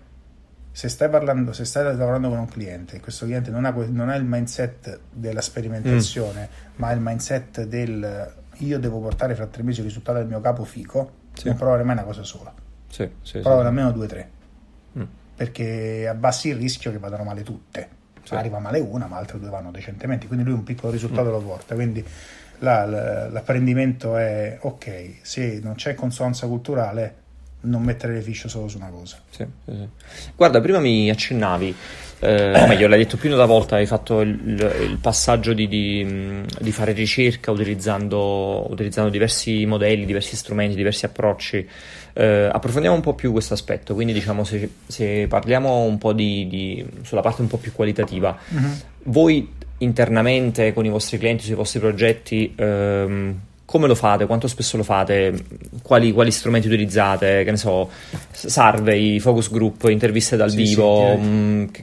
se 0.72 0.88
stai 0.88 1.08
parlando, 1.10 1.52
se 1.52 1.64
stai 1.64 1.84
lavorando 1.96 2.28
con 2.30 2.38
un 2.38 2.48
cliente 2.48 2.96
e 2.96 3.00
questo 3.00 3.26
cliente 3.26 3.50
non 3.50 3.64
ha, 3.66 3.70
non 3.88 4.08
ha 4.08 4.16
il 4.16 4.24
mindset 4.24 5.00
della 5.12 5.42
sperimentazione, 5.42 6.48
ma 6.76 6.88
ha 6.88 6.92
il 6.92 7.00
mindset 7.00 7.64
del 7.64 8.34
io 8.56 8.78
devo 8.78 9.00
portare 9.00 9.34
fra 9.34 9.46
tre 9.46 9.62
mesi 9.62 9.80
il 9.80 9.86
risultato 9.86 10.18
del 10.18 10.26
mio 10.26 10.40
capo 10.40 10.64
fico, 10.64 11.20
Sì. 11.34 11.48
non 11.48 11.56
provare 11.56 11.82
mai 11.82 11.94
una 11.96 12.04
cosa 12.04 12.22
sola, 12.22 12.52
Sì, 12.88 13.08
sì, 13.22 13.40
provare 13.40 13.68
almeno 13.68 13.90
due 13.92 14.04
o 14.04 14.08
tre, 14.08 14.30
Mm. 14.98 15.02
perché 15.36 16.06
abbassi 16.08 16.48
il 16.48 16.56
rischio 16.56 16.90
che 16.90 16.98
vadano 16.98 17.24
male 17.24 17.42
tutte. 17.42 18.00
Arriva 18.30 18.58
male 18.60 18.78
una, 18.78 19.06
ma 19.08 19.16
altre 19.16 19.38
due 19.40 19.48
vanno 19.50 19.70
decentemente, 19.72 20.26
quindi 20.26 20.44
lui 20.44 20.54
un 20.54 20.62
piccolo 20.62 20.92
risultato 20.92 21.28
Mm. 21.28 21.32
lo 21.32 21.40
porta. 21.40 21.74
Quindi 21.74 22.04
là 22.60 22.84
l'apprendimento 23.28 24.16
è 24.16 24.58
ok, 24.60 25.16
se 25.22 25.58
non 25.62 25.74
c'è 25.74 25.94
consonanza 25.94 26.46
culturale, 26.46 27.14
non 27.62 27.82
mettere 27.82 28.14
le 28.14 28.20
fiche 28.20 28.48
solo 28.48 28.68
su 28.68 28.76
una 28.76 28.88
cosa. 28.88 29.18
Sì, 29.30 29.44
sì, 29.64 29.72
sì. 29.72 30.30
Guarda, 30.36 30.60
prima 30.60 30.78
mi 30.78 31.10
accennavi, 31.10 31.74
eh, 32.20 32.60
o 32.60 32.66
meglio, 32.66 32.86
l'hai 32.88 32.98
detto 32.98 33.16
più 33.16 33.28
di 33.28 33.34
una 33.34 33.46
volta, 33.46 33.76
hai 33.76 33.86
fatto 33.86 34.20
il, 34.20 34.38
il 34.90 34.98
passaggio 35.00 35.52
di, 35.52 35.68
di, 35.68 36.44
di 36.60 36.72
fare 36.72 36.92
ricerca 36.92 37.50
utilizzando, 37.50 38.70
utilizzando 38.70 39.10
diversi 39.10 39.64
modelli, 39.66 40.04
diversi 40.04 40.36
strumenti, 40.36 40.76
diversi 40.76 41.04
approcci. 41.04 41.68
Eh, 42.14 42.48
approfondiamo 42.52 42.94
un 42.94 43.02
po' 43.02 43.14
più 43.14 43.32
questo 43.32 43.54
aspetto, 43.54 43.94
quindi 43.94 44.12
diciamo 44.12 44.44
se, 44.44 44.68
se 44.86 45.26
parliamo 45.28 45.82
un 45.82 45.98
po' 45.98 46.12
di, 46.12 46.46
di- 46.46 46.86
sulla 47.02 47.22
parte 47.22 47.42
un 47.42 47.48
po' 47.48 47.58
più 47.58 47.72
qualitativa, 47.72 48.36
voi 49.04 49.60
internamente 49.78 50.72
con 50.72 50.84
i 50.84 50.90
vostri 50.90 51.18
clienti, 51.18 51.44
sui 51.44 51.54
vostri 51.54 51.80
progetti, 51.80 52.54
ehm, 52.56 53.40
come 53.72 53.86
lo 53.86 53.94
fate? 53.94 54.26
Quanto 54.26 54.48
spesso 54.48 54.76
lo 54.76 54.82
fate? 54.82 55.32
Quali, 55.82 56.12
quali 56.12 56.30
strumenti 56.30 56.66
utilizzate? 56.66 57.42
Che 57.42 57.50
ne 57.50 57.56
so, 57.56 57.88
survey, 58.30 59.18
focus 59.18 59.50
group, 59.50 59.84
interviste 59.88 60.36
dal 60.36 60.50
Sì, 60.50 60.56
vivo? 60.56 60.94
sì, 60.94 61.02
direi. 61.02 61.74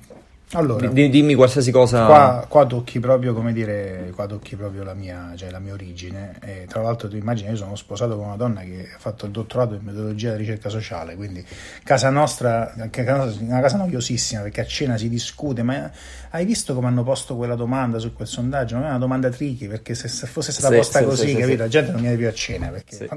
Allora, 0.53 0.88
di- 0.88 1.09
dimmi 1.09 1.35
qualsiasi 1.35 1.69
cosa. 1.69 2.05
Qua, 2.05 2.45
qua 2.47 2.65
tocchi 2.65 2.99
proprio, 2.99 3.35
come 3.35 3.53
dire, 3.53 4.12
qua 4.15 4.25
tocchi 4.25 4.55
proprio 4.55 4.83
la 4.83 4.95
mia, 4.95 5.33
cioè 5.35 5.51
la 5.51 5.59
mia 5.59 5.73
origine. 5.73 6.38
E 6.43 6.65
tra 6.67 6.81
l'altro, 6.81 7.07
tu 7.07 7.15
immagini, 7.15 7.51
io 7.51 7.55
sono 7.55 7.75
sposato 7.75 8.15
con 8.15 8.25
una 8.25 8.35
donna 8.35 8.62
che 8.62 8.89
ha 8.95 8.97
fatto 8.97 9.27
il 9.27 9.31
dottorato 9.31 9.75
in 9.75 9.81
metodologia 9.83 10.29
della 10.29 10.39
ricerca 10.39 10.69
sociale. 10.69 11.15
Quindi, 11.15 11.45
casa 11.83 12.09
nostra, 12.09 12.73
anche 12.79 13.01
una 13.01 13.62
casa 13.62 13.77
noiosissima 13.77 14.41
perché 14.41 14.62
a 14.62 14.65
cena 14.65 14.97
si 14.97 15.07
discute. 15.07 15.62
Ma 15.62 15.91
hai 16.31 16.45
visto 16.45 16.73
come 16.73 16.88
hanno 16.88 17.03
posto 17.03 17.35
quella 17.35 17.55
domanda 17.55 17.99
su 17.99 18.13
quel 18.13 18.27
sondaggio? 18.27 18.75
Non 18.75 18.85
è 18.85 18.89
una 18.89 18.97
domanda 18.97 19.29
tricky 19.29 19.67
perché 19.67 19.93
se, 19.93 20.07
se 20.07 20.25
fosse 20.25 20.51
stata 20.51 20.69
Sì, 20.69 20.75
posta 20.75 20.99
sì, 20.99 21.05
così, 21.05 21.27
sì, 21.27 21.35
capito? 21.35 21.62
La 21.62 21.67
gente 21.67 21.91
non 21.91 22.01
viene 22.01 22.17
più 22.17 22.27
a 22.27 22.33
cena 22.33 22.69
perché. 22.69 23.07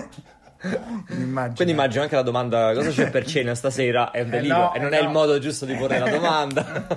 Immagino. 0.63 1.55
Quindi 1.55 1.73
immagino 1.73 2.03
anche 2.03 2.15
la 2.15 2.21
domanda 2.21 2.71
cosa 2.73 2.89
c'è 2.91 3.09
per 3.09 3.25
cena 3.25 3.55
stasera 3.55 4.11
è 4.11 4.21
un 4.21 4.27
Eh, 4.27 4.29
delirio 4.29 4.57
no, 4.57 4.73
e 4.73 4.79
non 4.79 4.93
eh, 4.93 4.97
è 4.97 5.01
no. 5.01 5.07
il 5.07 5.13
modo 5.13 5.39
giusto 5.39 5.65
di 5.65 5.73
porre 5.73 5.97
la 5.99 6.09
domanda. 6.09 6.87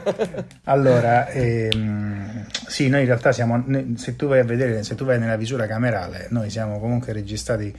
Allora, 0.65 1.29
ehm, 1.29 2.47
sì, 2.67 2.89
noi 2.89 3.01
in 3.01 3.07
realtà 3.07 3.33
siamo, 3.33 3.65
se 3.97 4.17
tu 4.17 4.27
vai 4.29 4.41
a 4.41 4.45
vedere, 4.45 4.83
se 4.83 4.95
tu 4.95 5.05
vai 5.05 5.19
nella 5.19 5.37
visura 5.37 5.67
camerale, 5.67 6.27
noi 6.31 6.51
siamo 6.51 6.79
comunque 6.79 7.13
registrati, 7.13 7.75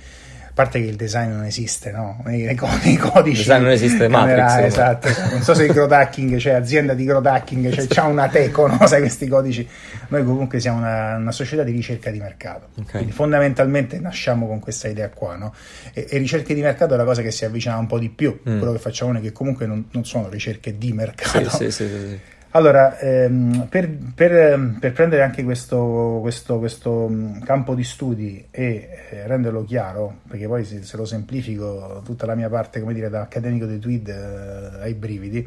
parte 0.56 0.80
che 0.80 0.88
il 0.88 0.96
design 0.96 1.32
non 1.32 1.44
esiste, 1.44 1.92
no? 1.92 2.22
Nei, 2.24 2.44
nei 2.44 2.56
co- 2.56 2.70
nei 2.82 2.96
codici. 2.96 3.40
design 3.40 3.62
non 3.64 3.72
esiste, 3.72 4.08
Matrix, 4.08 4.56
esatto. 4.64 5.10
Non 5.32 5.42
so 5.42 5.54
se 5.54 5.66
il 5.66 5.74
growth 5.74 5.92
hacking, 5.92 6.38
c'è 6.38 6.54
azienda 6.54 6.94
di 6.94 7.04
growth 7.04 7.26
hacking, 7.26 7.70
c'è, 7.70 7.86
c'ha 7.88 8.06
una 8.06 8.30
teco, 8.30 8.66
no? 8.66 8.88
Sai 8.88 9.02
questi 9.02 9.28
codici. 9.28 9.68
Noi 10.08 10.24
comunque 10.24 10.62
siamo 10.62 10.78
una, 10.78 11.18
una 11.18 11.34
società 11.34 11.64
di 11.64 11.74
ricerca 11.74 12.10
di 12.10 12.20
mercato. 12.20 12.70
Ok. 12.80 12.92
Quindi 12.92 13.12
fondamentalmente 13.12 14.00
nasciamo 14.00 14.48
con 14.48 14.60
questa 14.60 14.88
idea 14.88 15.10
qua, 15.10 15.36
no? 15.36 15.54
E, 15.94 16.08
e 16.10 16.18
ricerche 16.18 16.54
di 16.54 16.62
mercato 16.62 16.94
è 16.94 16.98
la 16.98 17.04
cosa 17.04 17.22
che 17.22 17.32
si 17.32 17.44
avvicina 17.44 17.76
un 17.76 17.88
po' 17.88 18.00
di 18.00 18.10
più. 18.10 18.40
Mm. 18.50 18.58
Quello 18.58 18.72
che 18.72 18.80
facciamo 18.80 19.12
noi 19.12 19.22
che 19.22 19.34
comunque 19.34 19.68
non, 19.68 19.90
non 19.92 20.06
sono 20.06 20.30
ricerche 20.30 20.78
di 20.78 20.94
mercato. 20.94 21.50
sì, 21.50 21.70
sì, 21.70 21.72
sì, 21.72 21.88
sì. 21.88 22.20
Allora, 22.56 22.98
ehm, 23.00 23.68
per, 23.70 23.90
per, 24.16 24.34
ehm, 24.34 24.78
per 24.80 24.94
prendere 24.94 25.24
anche 25.24 25.44
questo, 25.44 26.20
questo, 26.22 26.58
questo 26.58 27.06
mh, 27.10 27.44
campo 27.44 27.76
di 27.76 27.84
studi 27.84 28.48
e 28.50 29.08
eh, 29.10 29.28
renderlo 29.28 29.66
chiaro, 29.66 30.20
perché 30.26 30.48
poi 30.48 30.64
se, 30.64 30.82
se 30.82 30.96
lo 30.96 31.04
semplifico 31.04 32.02
tutta 32.06 32.26
la 32.26 32.34
mia 32.34 32.48
parte, 32.48 32.80
come 32.80 32.94
dire, 32.94 33.10
da 33.10 33.24
accademico 33.24 33.66
dei 33.66 33.80
tweet 33.80 34.08
eh, 34.08 34.84
ai 34.84 34.94
brividi, 34.94 35.46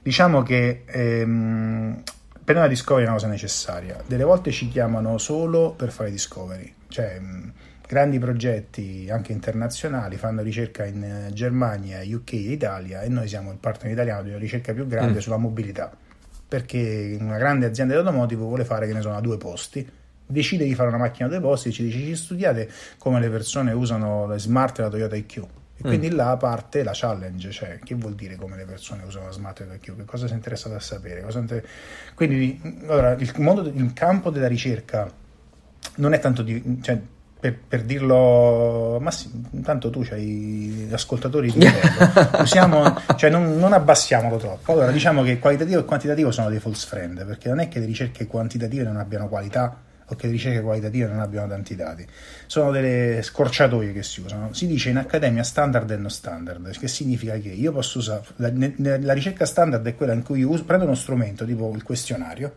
diciamo 0.00 0.42
che 0.42 0.84
ehm, 0.86 2.02
per 2.42 2.54
noi 2.54 2.64
la 2.64 2.70
discovery 2.70 3.04
è 3.04 3.08
una 3.08 3.18
cosa 3.18 3.28
necessaria. 3.28 4.02
Delle 4.06 4.24
volte 4.24 4.50
ci 4.50 4.68
chiamano 4.68 5.18
solo 5.18 5.72
per 5.72 5.90
fare 5.90 6.10
discovery, 6.10 6.72
cioè 6.88 7.18
mh, 7.20 7.52
grandi 7.86 8.18
progetti 8.18 9.08
anche 9.10 9.32
internazionali 9.32 10.16
fanno 10.16 10.40
ricerca 10.40 10.86
in 10.86 11.02
eh, 11.02 11.30
Germania, 11.34 12.00
UK 12.02 12.32
e 12.32 12.36
Italia 12.36 13.02
e 13.02 13.08
noi 13.10 13.28
siamo 13.28 13.50
il 13.50 13.58
partner 13.58 13.92
italiano 13.92 14.22
di 14.22 14.30
una 14.30 14.38
ricerca 14.38 14.72
più 14.72 14.86
grande 14.86 15.18
Mm. 15.18 15.20
sulla 15.20 15.36
mobilità 15.36 15.92
perché 16.48 17.16
una 17.20 17.36
grande 17.36 17.66
azienda 17.66 17.92
di 17.92 18.00
automotive 18.00 18.42
vuole 18.42 18.64
fare 18.64 18.86
che 18.86 18.94
ne 18.94 19.02
sono 19.02 19.16
a 19.16 19.20
due 19.20 19.36
posti. 19.36 19.88
Decide 20.26 20.64
di 20.64 20.74
fare 20.74 20.88
una 20.88 20.98
macchina 20.98 21.26
a 21.26 21.30
due 21.30 21.40
posti 21.40 21.68
e 21.68 21.72
ci 21.72 21.82
dice 21.82 21.98
ci 21.98 22.16
studiate 22.16 22.70
come 22.98 23.20
le 23.20 23.30
persone 23.30 23.72
usano 23.72 24.26
la 24.26 24.38
smart 24.38 24.78
e 24.78 24.82
la 24.82 24.88
Toyota 24.88 25.16
IQ 25.16 25.46
e 25.80 25.82
quindi 25.82 26.10
là 26.10 26.36
parte 26.36 26.82
la 26.82 26.90
challenge 26.92 27.50
cioè 27.50 27.78
che 27.78 27.94
vuol 27.94 28.14
dire 28.14 28.34
come 28.34 28.56
le 28.56 28.64
persone 28.64 29.04
usano 29.04 29.26
la 29.26 29.30
smart 29.30 29.60
e 29.60 29.64
la 29.64 29.74
IQ 29.74 29.96
che 29.96 30.04
cosa 30.04 30.26
si 30.26 30.32
è 30.32 30.36
interessato 30.36 30.74
a 30.74 30.80
sapere? 30.80 31.22
Cosa 31.22 31.38
inter- 31.38 31.66
quindi 32.14 32.60
allora, 32.88 33.12
il, 33.12 33.32
mondo, 33.36 33.62
il 33.62 33.92
campo 33.94 34.28
della 34.28 34.48
ricerca 34.48 35.10
non 35.96 36.12
è 36.12 36.18
tanto 36.18 36.42
di, 36.42 36.78
cioè, 36.82 37.00
per, 37.40 37.56
per 37.68 37.84
dirlo, 37.84 38.98
ma 39.00 39.10
sì, 39.10 39.30
intanto 39.50 39.90
tu 39.90 40.02
c'hai 40.02 40.86
gli 40.88 40.92
ascoltatori 40.92 41.52
di 41.52 41.58
livello, 41.64 42.40
usiamo, 42.40 43.00
cioè 43.16 43.30
non, 43.30 43.56
non 43.58 43.72
abbassiamolo 43.72 44.36
troppo. 44.38 44.72
Allora, 44.72 44.90
diciamo 44.90 45.22
che 45.22 45.38
qualitativo 45.38 45.80
e 45.80 45.84
quantitativo 45.84 46.30
sono 46.32 46.48
dei 46.48 46.58
false 46.58 46.86
friend, 46.86 47.24
perché 47.24 47.48
non 47.48 47.60
è 47.60 47.68
che 47.68 47.78
le 47.78 47.86
ricerche 47.86 48.26
quantitative 48.26 48.82
non 48.82 48.96
abbiano 48.96 49.28
qualità 49.28 49.82
o 50.10 50.16
che 50.16 50.26
le 50.26 50.32
ricerche 50.32 50.62
qualitative 50.62 51.06
non 51.06 51.20
abbiano 51.20 51.46
tanti 51.48 51.76
dati, 51.76 52.04
sono 52.46 52.70
delle 52.70 53.20
scorciatoie 53.22 53.92
che 53.92 54.02
si 54.02 54.20
usano. 54.20 54.52
Si 54.52 54.66
dice 54.66 54.88
in 54.88 54.96
accademia 54.96 55.44
standard 55.44 55.88
e 55.90 55.96
non 55.96 56.10
standard, 56.10 56.76
che 56.76 56.88
significa 56.88 57.36
che 57.38 57.50
io 57.50 57.72
posso 57.72 57.98
usare 57.98 58.22
la, 58.36 58.50
la 58.98 59.12
ricerca 59.12 59.44
standard 59.44 59.86
è 59.86 59.94
quella 59.94 60.14
in 60.14 60.22
cui 60.22 60.40
io 60.40 60.48
uso- 60.48 60.64
prendo 60.64 60.86
uno 60.86 60.94
strumento 60.94 61.44
tipo 61.44 61.70
il 61.74 61.82
questionario 61.82 62.52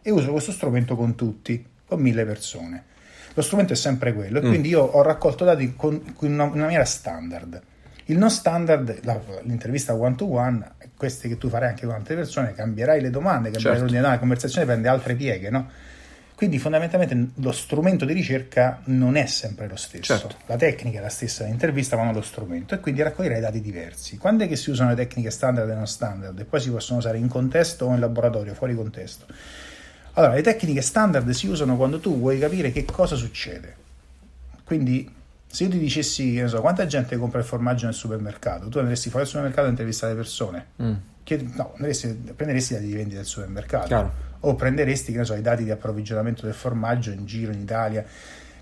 e 0.00 0.10
uso 0.10 0.30
questo 0.30 0.52
strumento 0.52 0.94
con 0.96 1.16
tutti, 1.16 1.66
con 1.84 2.00
mille 2.00 2.24
persone. 2.24 2.94
Lo 3.36 3.42
strumento 3.42 3.74
è 3.74 3.76
sempre 3.76 4.14
quello 4.14 4.38
e 4.38 4.42
Mm. 4.44 4.48
quindi 4.48 4.68
io 4.70 4.80
ho 4.82 5.02
raccolto 5.02 5.44
dati 5.44 5.74
con, 5.76 6.14
con 6.14 6.32
una, 6.32 6.44
una 6.44 6.62
maniera 6.64 6.86
standard. 6.86 7.60
Il 8.06 8.16
non 8.16 8.30
standard, 8.30 9.00
la- 9.02 9.20
l'intervista 9.42 9.94
one 9.94 10.14
to 10.14 10.30
one, 10.30 10.72
queste 10.96 11.28
che 11.28 11.36
tu 11.36 11.48
farai 11.50 11.68
anche 11.70 11.84
con 11.84 11.94
altre 11.94 12.14
persone, 12.14 12.52
cambierai 12.54 13.00
le 13.00 13.10
domande, 13.10 13.50
cambierai 13.50 13.78
Certo. 13.78 13.78
l'ordine, 13.80 14.00
la 14.00 14.18
conversazione 14.18 14.64
prende 14.66 14.88
altre 14.88 15.14
pieghe, 15.14 15.50
no? 15.50 15.68
Quindi 16.34 16.58
fondamentalmente 16.58 17.30
lo 17.42 17.52
strumento 17.52 18.04
di 18.04 18.12
ricerca 18.12 18.80
non 18.84 19.16
è 19.16 19.26
sempre 19.26 19.68
lo 19.68 19.76
stesso. 19.76 20.16
Certo. 20.18 20.36
La 20.46 20.56
tecnica 20.56 20.98
è 20.98 21.02
la 21.02 21.08
stessa 21.08 21.42
dell'intervista, 21.44 21.96
ma 21.96 22.04
non 22.04 22.12
lo 22.14 22.20
strumento, 22.22 22.74
e 22.74 22.80
quindi 22.80 23.02
raccoglierai 23.02 23.40
dati 23.40 23.60
diversi. 23.60 24.16
Quando 24.18 24.44
è 24.44 24.48
che 24.48 24.56
si 24.56 24.70
usano 24.70 24.90
le 24.90 24.96
tecniche 24.96 25.30
standard 25.30 25.68
e 25.68 25.74
non 25.74 25.86
standard? 25.86 26.38
E 26.38 26.44
poi 26.44 26.60
si 26.60 26.70
possono 26.70 26.98
usare 26.98 27.18
in 27.18 27.28
contesto 27.28 27.86
o 27.86 27.92
in 27.94 28.00
laboratorio, 28.00 28.54
fuori 28.54 28.74
contesto. 28.74 29.26
Allora, 30.18 30.32
le 30.34 30.42
tecniche 30.42 30.80
standard 30.80 31.28
si 31.30 31.46
usano 31.46 31.76
quando 31.76 32.00
tu 32.00 32.18
vuoi 32.18 32.38
capire 32.38 32.72
che 32.72 32.84
cosa 32.86 33.16
succede. 33.16 33.74
Quindi, 34.64 35.10
se 35.46 35.64
io 35.64 35.70
ti 35.70 35.78
dicessi, 35.78 36.32
che 36.34 36.42
ne 36.42 36.48
so, 36.48 36.60
quanta 36.60 36.86
gente 36.86 37.16
compra 37.18 37.38
il 37.38 37.44
formaggio 37.44 37.84
nel 37.84 37.94
supermercato, 37.94 38.68
tu 38.68 38.78
andresti 38.78 39.08
fuori 39.10 39.24
al 39.24 39.28
supermercato 39.30 39.66
e 39.66 39.70
intervistare 39.70 40.12
le 40.14 40.18
persone. 40.18 40.66
Mm. 40.82 40.92
Chiedi- 41.22 41.52
no, 41.54 41.72
andresti- 41.76 42.32
prenderesti 42.34 42.72
i 42.72 42.76
dati 42.76 42.86
di 42.88 42.94
vendita 42.94 43.16
del 43.16 43.26
supermercato 43.26 43.86
Chiaro. 43.88 44.12
o 44.40 44.54
prenderesti 44.54 45.12
che 45.12 45.18
ne 45.18 45.24
so, 45.24 45.34
i 45.34 45.42
dati 45.42 45.64
di 45.64 45.70
approvvigionamento 45.70 46.46
del 46.46 46.54
formaggio 46.54 47.10
in 47.10 47.26
giro 47.26 47.52
in 47.52 47.60
Italia. 47.60 48.04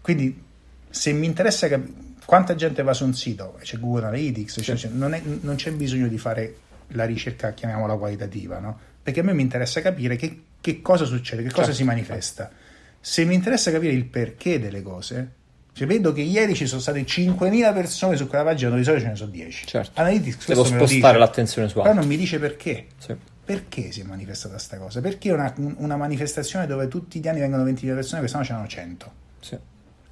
Quindi, 0.00 0.42
se 0.90 1.12
mi 1.12 1.26
interessa 1.26 1.68
capire 1.68 1.92
quanta 2.24 2.54
gente 2.56 2.82
va 2.82 2.92
su 2.94 3.04
un 3.04 3.14
sito, 3.14 3.58
c'è 3.60 3.78
Google 3.78 4.06
Analytics, 4.06 4.58
c'è- 4.60 4.74
c'è- 4.74 4.88
non, 4.88 5.14
è- 5.14 5.22
non 5.42 5.54
c'è 5.56 5.70
bisogno 5.72 6.08
di 6.08 6.18
fare 6.18 6.56
la 6.88 7.04
ricerca, 7.04 7.52
chiamiamola 7.52 7.96
qualitativa, 7.96 8.58
no? 8.58 8.76
perché 9.02 9.20
a 9.20 9.22
me 9.22 9.34
mi 9.34 9.42
interessa 9.42 9.80
capire 9.82 10.16
che, 10.16 10.40
che 10.64 10.81
cosa 10.81 11.05
succede, 11.05 11.42
che 11.42 11.50
cosa 11.50 11.64
Certo. 11.66 11.77
si 11.77 11.85
manifesta. 11.85 12.50
Se 12.98 13.27
mi 13.27 13.35
interessa 13.35 13.70
capire 13.70 13.92
il 13.92 14.07
perché 14.07 14.59
delle 14.59 14.81
cose, 14.81 15.33
cioè 15.74 15.87
vedo 15.87 16.14
che 16.14 16.22
ieri 16.22 16.55
ci 16.55 16.66
sono 16.66 16.81
state 16.81 17.05
5.000 17.05 17.74
persone 17.74 18.16
su 18.16 18.27
quella 18.27 18.44
pagina, 18.44 18.70
dove 18.70 18.81
di 18.81 18.87
solito 18.87 19.05
ce 19.05 19.11
ne 19.11 19.16
sono 19.16 19.31
10. 19.31 19.66
Certo. 19.66 20.00
Analytics 20.00 20.46
Devo 20.46 20.64
spostare 20.64 21.18
l'attenzione 21.18 21.68
su 21.68 21.74
però 21.74 21.88
altro. 21.88 22.00
non 22.00 22.09
mi 22.09 22.16
dice 22.16 22.38
perché. 22.38 22.87
Sì. 22.96 23.14
perché 23.44 23.92
si 23.92 24.00
è 24.00 24.05
manifestata 24.05 24.55
questa 24.55 24.79
cosa? 24.79 25.03
Perché 25.03 25.33
una, 25.33 25.53
una, 25.77 25.96
manifestazione 25.96 26.66
dove 26.66 26.88
tutti 26.88 27.20
gli 27.20 27.29
anni 27.29 27.40
vengono 27.40 27.62
20.000 27.64 27.92
persone, 27.92 28.20
quest'anno 28.20 28.44
c'erano 28.44 28.66
100? 28.66 29.12
Sì. 29.40 29.59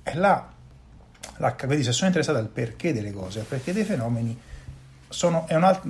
E 0.03 0.15
là, 0.15 0.53
là, 1.39 1.55
quindi 1.55 1.83
se 1.83 1.93
sono 1.93 2.09
interessato 2.09 2.37
al 2.37 2.49
perché 2.49 2.93
delle 2.93 3.11
cose, 3.11 3.39
al 3.39 3.47
perché 3.47 3.73
dei 3.73 3.85
fenomeni, 3.85 4.39
sono, 5.13 5.47
alt- 5.49 5.83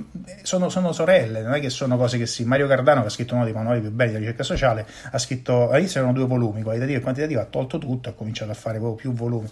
sono, 0.43 0.69
sono, 0.69 0.91
sorelle, 0.91 1.41
non 1.41 1.53
è 1.53 1.59
che 1.59 1.69
sono 1.69 1.97
cose 1.97 2.17
che 2.17 2.25
sì. 2.25 2.43
Mario 2.45 2.67
Cardano, 2.67 3.01
che 3.01 3.07
ha 3.07 3.09
scritto 3.09 3.33
uno 3.33 3.43
dei 3.43 3.53
manuali 3.53 3.79
più 3.79 3.91
belli 3.91 4.11
della 4.11 4.19
ricerca 4.19 4.43
sociale, 4.43 4.85
ha 5.11 5.17
scritto, 5.17 5.69
all'inizio 5.69 5.99
erano 5.99 6.13
due 6.13 6.27
volumi, 6.27 6.61
qualitativo 6.61 6.99
e 6.99 7.01
quantitativo, 7.01 7.41
ha 7.41 7.45
tolto 7.45 7.77
tutto, 7.77 8.09
ha 8.09 8.13
cominciato 8.13 8.51
a 8.51 8.55
fare 8.55 8.77
proprio 8.77 8.95
più 8.95 9.13
volumi. 9.13 9.49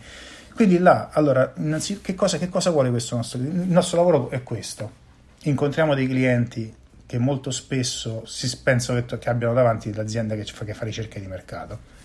Quindi 0.53 0.77
là, 0.77 1.10
allora, 1.12 1.53
che 2.01 2.15
cosa, 2.15 2.38
che 2.38 2.49
cosa 2.49 2.69
vuole 2.69 2.89
questo 2.89 3.15
nostro? 3.15 3.39
Il 3.39 3.47
nostro 3.47 3.97
lavoro 3.97 4.29
è 4.29 4.43
questo. 4.43 4.99
Incontriamo 5.43 5.95
dei 5.95 6.07
clienti 6.07 6.73
che 7.05 7.17
molto 7.17 7.51
spesso 7.51 8.23
si 8.25 8.49
pensano 8.62 9.03
che, 9.03 9.17
che 9.17 9.29
abbiano 9.29 9.53
davanti 9.53 9.93
l'azienda 9.93 10.36
che 10.36 10.45
fa, 10.45 10.65
che 10.65 10.73
fa 10.73 10.86
ricerche 10.86 11.19
di 11.19 11.27
mercato 11.27 11.99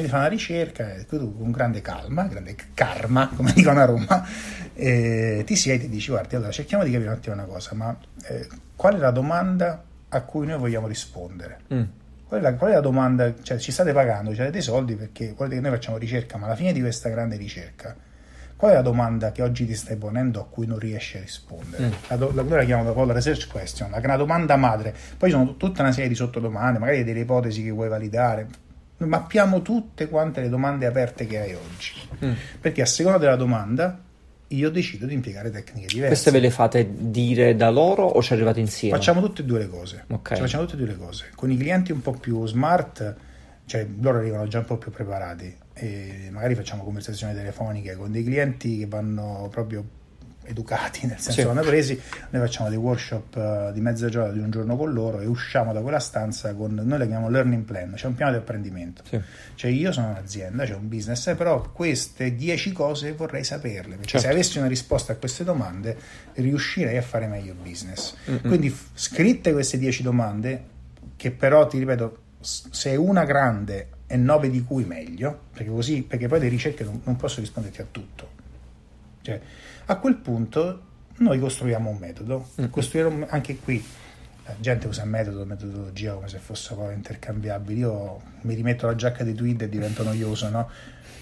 di 0.00 0.08
fare 0.08 0.20
una 0.20 0.28
ricerca, 0.28 0.94
e 0.94 1.04
tu 1.04 1.36
con 1.36 1.50
grande 1.50 1.82
calma, 1.82 2.24
grande 2.24 2.54
karma, 2.72 3.28
come 3.34 3.52
dicono 3.54 3.80
a 3.80 3.84
Roma, 3.84 4.26
eh, 4.74 5.42
ti 5.44 5.56
siedi 5.56 5.84
e 5.84 5.88
dici, 5.88 6.10
guardi, 6.10 6.36
allora 6.36 6.50
cerchiamo 6.50 6.84
di 6.84 6.90
capire 6.90 7.10
un 7.10 7.16
attimo 7.16 7.34
una 7.34 7.44
cosa, 7.44 7.74
ma 7.74 7.96
eh, 8.28 8.48
qual 8.74 8.94
è 8.94 8.98
la 8.98 9.10
domanda 9.10 9.84
a 10.08 10.22
cui 10.22 10.46
noi 10.46 10.58
vogliamo 10.58 10.86
rispondere? 10.86 11.60
Mm. 11.72 11.82
Qual, 12.26 12.40
è 12.40 12.42
la, 12.42 12.54
qual, 12.54 12.70
è 12.70 12.74
la, 12.74 12.80
domanda, 12.80 13.34
cioè 13.42 13.58
ci 13.58 13.72
state 13.72 13.92
pagando, 13.92 14.32
ci 14.32 14.40
avete 14.40 14.52
dei 14.52 14.62
soldi 14.62 14.94
perché 14.94 15.34
volete 15.36 15.56
che 15.56 15.60
noi 15.60 15.70
facciamo 15.70 15.98
ricerca, 15.98 16.38
ma 16.38 16.46
alla 16.46 16.56
fine 16.56 16.72
di 16.72 16.80
questa 16.80 17.08
grande 17.10 17.36
ricerca, 17.36 17.94
qual 18.56 18.70
è 18.70 18.74
la 18.74 18.82
domanda 18.82 19.32
che 19.32 19.42
oggi 19.42 19.66
ti 19.66 19.74
stai 19.74 19.96
ponendo 19.96 20.40
a 20.40 20.46
cui 20.46 20.66
non 20.66 20.78
riesci 20.78 21.16
a 21.16 21.20
rispondere? 21.20 21.86
Mm. 21.86 21.90
La, 22.06 22.16
la, 22.16 22.42
noi 22.42 22.48
la 22.48 22.64
chiamiamo 22.64 23.04
la 23.04 23.12
research 23.12 23.48
question, 23.48 23.90
la, 23.90 24.00
la 24.00 24.16
domanda 24.16 24.56
madre. 24.56 24.94
Poi 25.18 25.30
ci 25.30 25.36
sono 25.36 25.56
tutta 25.56 25.82
una 25.82 25.92
serie 25.92 26.08
di 26.08 26.14
sottodomande, 26.14 26.78
magari 26.78 27.04
delle 27.04 27.20
ipotesi 27.20 27.62
che 27.62 27.70
vuoi 27.70 27.88
validare, 27.88 28.46
mappiamo 29.06 29.62
tutte 29.62 30.08
quante 30.08 30.40
le 30.40 30.48
domande 30.48 30.86
aperte 30.86 31.26
che 31.26 31.38
hai 31.38 31.54
oggi. 31.54 31.92
Mm. 32.24 32.32
Perché 32.60 32.82
a 32.82 32.86
seconda 32.86 33.18
della 33.18 33.36
domanda 33.36 34.00
io 34.48 34.70
decido 34.70 35.06
di 35.06 35.14
impiegare 35.14 35.50
tecniche 35.50 35.86
diverse. 35.86 36.08
Queste 36.08 36.30
ve 36.30 36.40
le 36.40 36.50
fate 36.50 36.88
dire 36.90 37.56
da 37.56 37.70
loro 37.70 38.04
o 38.04 38.22
ci 38.22 38.32
arrivate 38.32 38.60
insieme? 38.60 38.96
Facciamo 38.96 39.20
tutte 39.20 39.42
e 39.42 39.44
due 39.44 39.60
le 39.60 39.68
cose. 39.68 40.04
Okay. 40.08 40.36
Cioè, 40.36 40.46
facciamo 40.46 40.64
tutte 40.64 40.76
e 40.76 40.84
due 40.84 40.94
le 40.94 40.98
cose. 40.98 41.30
Con 41.34 41.50
i 41.50 41.56
clienti 41.56 41.92
un 41.92 42.02
po' 42.02 42.12
più 42.12 42.46
smart, 42.46 43.16
cioè 43.64 43.86
loro 44.00 44.18
arrivano 44.18 44.46
già 44.48 44.58
un 44.58 44.64
po' 44.66 44.76
più 44.76 44.90
preparati 44.90 45.56
e 45.74 46.28
magari 46.30 46.54
facciamo 46.54 46.84
conversazioni 46.84 47.32
telefoniche 47.34 47.96
con 47.96 48.12
dei 48.12 48.22
clienti 48.22 48.78
che 48.78 48.86
vanno 48.86 49.48
proprio 49.50 49.84
educati, 50.44 51.06
nel 51.06 51.18
senso 51.18 51.46
vanno 51.46 51.62
presi, 51.62 52.00
noi 52.30 52.42
facciamo 52.42 52.68
dei 52.68 52.78
workshop 52.78 53.36
uh, 53.36 53.72
di 53.72 53.80
mezza 53.80 54.08
giornata 54.08 54.34
di 54.34 54.40
un 54.40 54.50
giorno 54.50 54.76
con 54.76 54.92
loro 54.92 55.20
e 55.20 55.26
usciamo 55.26 55.72
da 55.72 55.80
quella 55.80 55.98
stanza 55.98 56.54
con, 56.54 56.74
noi 56.74 56.98
le 56.98 57.06
chiamiamo 57.06 57.30
learning 57.30 57.64
plan, 57.64 57.92
c'è 57.94 58.06
un 58.06 58.14
piano 58.14 58.32
di 58.32 58.38
apprendimento, 58.38 59.02
sì. 59.08 59.20
cioè 59.54 59.70
io 59.70 59.92
sono 59.92 60.08
un'azienda, 60.08 60.64
c'è 60.64 60.74
un 60.74 60.88
business, 60.88 61.26
eh, 61.28 61.34
però 61.34 61.70
queste 61.70 62.34
10 62.34 62.72
cose 62.72 63.12
vorrei 63.12 63.44
saperle, 63.44 63.96
perché 63.96 64.08
certo. 64.08 64.26
se 64.26 64.32
avessi 64.32 64.58
una 64.58 64.68
risposta 64.68 65.12
a 65.12 65.16
queste 65.16 65.44
domande 65.44 65.96
riuscirei 66.34 66.96
a 66.96 67.02
fare 67.02 67.26
meglio 67.26 67.54
business. 67.54 68.14
Mm-hmm. 68.30 68.40
Quindi 68.46 68.70
f- 68.70 68.88
scritte 68.94 69.52
queste 69.52 69.78
10 69.78 70.02
domande, 70.02 70.64
che 71.16 71.30
però 71.30 71.66
ti 71.66 71.78
ripeto, 71.78 72.18
se 72.40 72.96
una 72.96 73.24
grande 73.24 73.88
e 74.06 74.16
9 74.16 74.50
di 74.50 74.62
cui 74.62 74.84
meglio, 74.84 75.44
perché 75.52 75.70
così, 75.70 76.02
perché 76.02 76.28
poi 76.28 76.40
le 76.40 76.48
ricerche 76.48 76.84
non, 76.84 77.00
non 77.04 77.16
posso 77.16 77.40
risponderti 77.40 77.80
a 77.80 77.86
tutto. 77.90 78.40
Cioè, 79.22 79.40
a 79.86 79.96
quel 79.96 80.16
punto 80.16 80.90
noi 81.18 81.38
costruiamo 81.38 81.88
un 81.88 81.96
metodo, 81.98 82.50
mm. 82.60 82.66
costruire 82.66 83.26
anche 83.28 83.56
qui 83.56 83.82
la 84.44 84.56
gente 84.58 84.88
usa 84.88 85.04
metodo, 85.04 85.44
metodologia 85.44 86.14
come 86.14 86.28
se 86.28 86.38
fossero 86.38 86.82
poi 86.82 86.94
intercambiabili. 86.94 87.80
Io 87.80 88.20
mi 88.42 88.54
rimetto 88.54 88.86
la 88.86 88.94
giacca 88.94 89.24
di 89.24 89.34
tweet 89.34 89.62
e 89.62 89.68
divento 89.68 90.02
noioso, 90.02 90.48
no? 90.48 90.68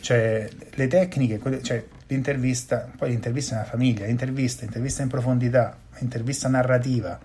Cioè, 0.00 0.48
le 0.70 0.86
tecniche, 0.86 1.62
cioè, 1.62 1.84
l'intervista, 2.06 2.90
poi 2.96 3.10
l'intervista 3.10 3.54
è 3.54 3.58
una 3.58 3.66
famiglia, 3.66 4.06
l'intervista, 4.06 4.64
intervista 4.64 5.02
in 5.02 5.08
profondità, 5.08 5.76
intervista 5.98 6.48
narrativa, 6.48 7.18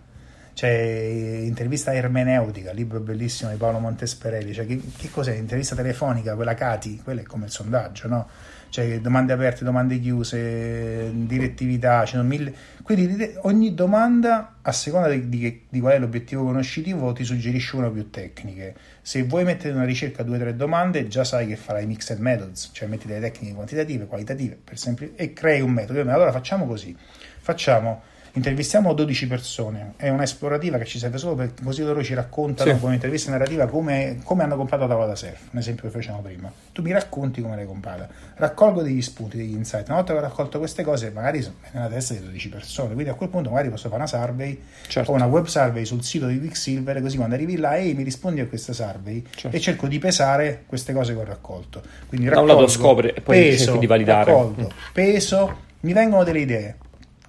cioè 0.53 0.69
intervista 0.69 1.93
ermeneutica, 1.93 2.73
libro 2.73 2.99
bellissimo 2.99 3.49
di 3.51 3.55
Paolo 3.57 3.79
Montesperelli, 3.79 4.53
cioè 4.53 4.65
che, 4.65 4.81
che 4.97 5.09
cos'è? 5.09 5.33
Intervista 5.35 5.75
telefonica, 5.75 6.35
quella 6.35 6.53
Cati, 6.53 6.99
quella 7.01 7.21
è 7.21 7.23
come 7.23 7.45
il 7.45 7.51
sondaggio, 7.51 8.07
no? 8.09 8.27
Cioè 8.75 8.99
domande 8.99 9.31
aperte, 9.31 9.63
domande 9.63 9.97
chiuse, 10.01 11.09
direttività, 11.13 12.03
ci 12.03 12.17
sono 12.17 12.23
mille. 12.23 12.53
Quindi 12.83 13.33
ogni 13.43 13.73
domanda, 13.73 14.55
a 14.61 14.71
seconda 14.73 15.07
di, 15.07 15.29
di, 15.29 15.61
di, 15.69 15.79
qual 15.79 15.93
è 15.93 15.99
l'obiettivo 15.99 16.43
conoscitivo, 16.43 17.13
ti 17.13 17.23
suggerisce 17.23 17.77
una 17.77 17.87
o 17.87 17.91
più 17.91 18.09
tecniche. 18.09 18.75
Se 19.01 19.23
vuoi 19.23 19.45
mettere 19.45 19.69
in 19.69 19.77
una 19.77 19.85
ricerca 19.85 20.23
due 20.23 20.35
o 20.35 20.39
tre 20.39 20.57
domande, 20.57 21.07
già 21.07 21.23
sai 21.23 21.47
che 21.47 21.55
farai 21.55 21.85
mixed 21.85 22.19
methods, 22.19 22.71
cioè 22.73 22.89
metti 22.89 23.07
delle 23.07 23.21
tecniche 23.21 23.53
quantitative, 23.53 24.07
qualitative, 24.07 24.59
per 24.61 24.73
esempio, 24.73 25.11
e 25.15 25.31
crei 25.31 25.61
un 25.61 25.71
metodo. 25.71 26.01
Allora 26.01 26.33
facciamo 26.33 26.67
così, 26.67 26.93
facciamo 27.39 28.01
intervistiamo 28.35 28.93
12 28.93 29.27
persone, 29.27 29.93
è 29.95 30.09
un'esplorativa 30.09 30.77
che 30.77 30.85
ci 30.85 30.99
serve 30.99 31.17
solo 31.17 31.35
perché 31.35 31.63
così 31.63 31.83
loro 31.83 32.03
ci 32.03 32.13
raccontano 32.13 32.73
sì. 32.73 32.79
con 32.79 32.89
un'intervista 32.89 33.31
narrativa 33.31 33.65
come, 33.67 34.19
come, 34.23 34.43
hanno 34.43 34.57
comprato 34.57 34.83
la 34.83 34.89
tavola 34.89 35.07
da 35.07 35.15
surf, 35.15 35.49
un 35.51 35.59
esempio 35.59 35.83
che 35.83 35.97
facciamo 35.97 36.21
prima. 36.21 36.51
Tu 36.71 36.81
mi 36.81 36.91
racconti 36.91 37.41
come 37.41 37.55
l'hai 37.55 37.65
comprata, 37.65 38.07
raccolgo 38.35 38.81
degli 38.81 39.01
spunti, 39.01 39.37
degli 39.37 39.53
insight. 39.53 39.87
Una 39.87 39.97
volta 39.97 40.13
che 40.13 40.19
ho 40.19 40.21
raccolto 40.21 40.57
queste 40.59 40.83
cose, 40.83 41.11
magari 41.11 41.41
sono 41.41 41.55
nella 41.71 41.87
testa 41.87 42.13
di 42.13 42.21
12 42.21 42.49
persone, 42.49 42.93
quindi 42.93 43.09
a 43.09 43.13
quel 43.13 43.29
punto 43.29 43.49
magari 43.49 43.69
posso 43.69 43.87
fare 43.87 44.01
una 44.01 44.07
survey 44.07 44.61
certo. 44.87 45.11
o 45.11 45.15
una 45.15 45.25
web 45.25 45.45
survey 45.45 45.85
sul 45.85 46.03
sito 46.03 46.27
di 46.27 46.37
Quicksilver, 46.39 47.01
così 47.01 47.15
quando 47.15 47.35
arrivi 47.35 47.55
là 47.55 47.75
e 47.77 47.93
mi 47.93 48.03
rispondi 48.03 48.41
a 48.41 48.47
questa 48.47 48.73
survey 48.73 49.23
certo. 49.33 49.55
e 49.55 49.59
cerco 49.61 49.87
di 49.87 49.97
pesare 49.97 50.63
queste 50.65 50.91
cose 50.91 51.13
che 51.13 51.19
ho 51.19 51.23
raccolto. 51.25 51.81
Quindi 52.07 52.27
raccolgo, 52.27 52.47
da 52.47 52.53
un 52.55 52.61
lato 52.61 52.71
scopri 52.71 53.09
e 53.09 53.21
poi 53.21 53.39
peso, 53.39 53.77
di 53.77 53.87
validare. 53.87 54.25
Raccolgo, 54.25 54.71
peso, 54.91 55.63
mi 55.81 55.93
vengono 55.93 56.23
delle 56.23 56.39
idee 56.39 56.75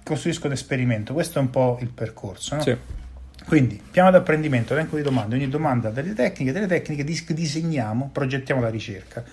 costruisco 0.07 0.47
l'esperimento. 0.47 1.13
Questo 1.13 1.39
è 1.39 1.41
un 1.41 1.49
po' 1.49 1.77
il 1.81 1.89
percorso. 1.89 2.55
No? 2.55 2.61
Sì. 2.61 2.75
Quindi, 3.45 3.81
piano 3.91 4.09
di 4.09 4.17
apprendimento, 4.17 4.73
elenco 4.73 4.97
di 4.97 5.03
domande, 5.03 5.35
ogni 5.35 5.47
domanda 5.47 5.87
ha 5.87 5.91
delle 5.91 6.13
tecniche, 6.13 6.51
delle 6.51 6.67
tecniche 6.67 7.03
dis- 7.03 7.31
disegniamo, 7.31 8.09
progettiamo 8.11 8.59
la 8.59 8.69
ricerca, 8.69 9.23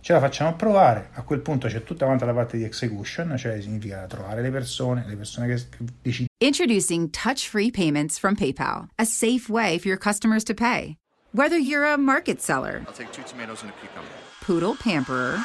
ce 0.00 0.12
la 0.12 0.20
facciamo 0.20 0.54
provare, 0.54 1.10
a 1.12 1.22
quel 1.22 1.40
punto 1.40 1.68
c'è 1.68 1.84
tutta 1.84 2.06
quanta 2.06 2.24
la 2.24 2.32
parte 2.32 2.56
di 2.56 2.64
execution, 2.64 3.36
cioè 3.36 3.60
significa 3.60 4.06
trovare 4.06 4.40
le 4.40 4.50
persone, 4.50 5.04
le 5.06 5.16
persone 5.16 5.48
che, 5.48 5.54
che 5.54 5.84
decidono. 6.00 6.28
Introducing 6.38 7.10
touch-free 7.10 7.70
payments 7.70 8.18
from 8.18 8.34
PayPal, 8.34 8.88
a 8.98 9.04
safe 9.04 9.50
way 9.50 9.78
for 9.78 9.88
your 9.88 9.98
customers 9.98 10.44
to 10.44 10.54
pay. 10.54 10.96
Whether 11.32 11.58
you're 11.58 11.84
a 11.84 11.98
market 11.98 12.40
seller, 12.40 12.82
I'll 12.86 12.94
take 12.94 13.12
two 13.12 13.22
tomatoes 13.22 13.62
and 13.62 13.70
a 13.70 13.74
cucumber. 13.74 14.08
Poodle 14.40 14.76
pamperer, 14.76 15.38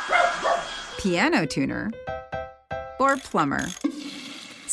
piano 0.98 1.46
tuner, 1.46 1.92
or 3.00 3.18
plumber. 3.18 3.68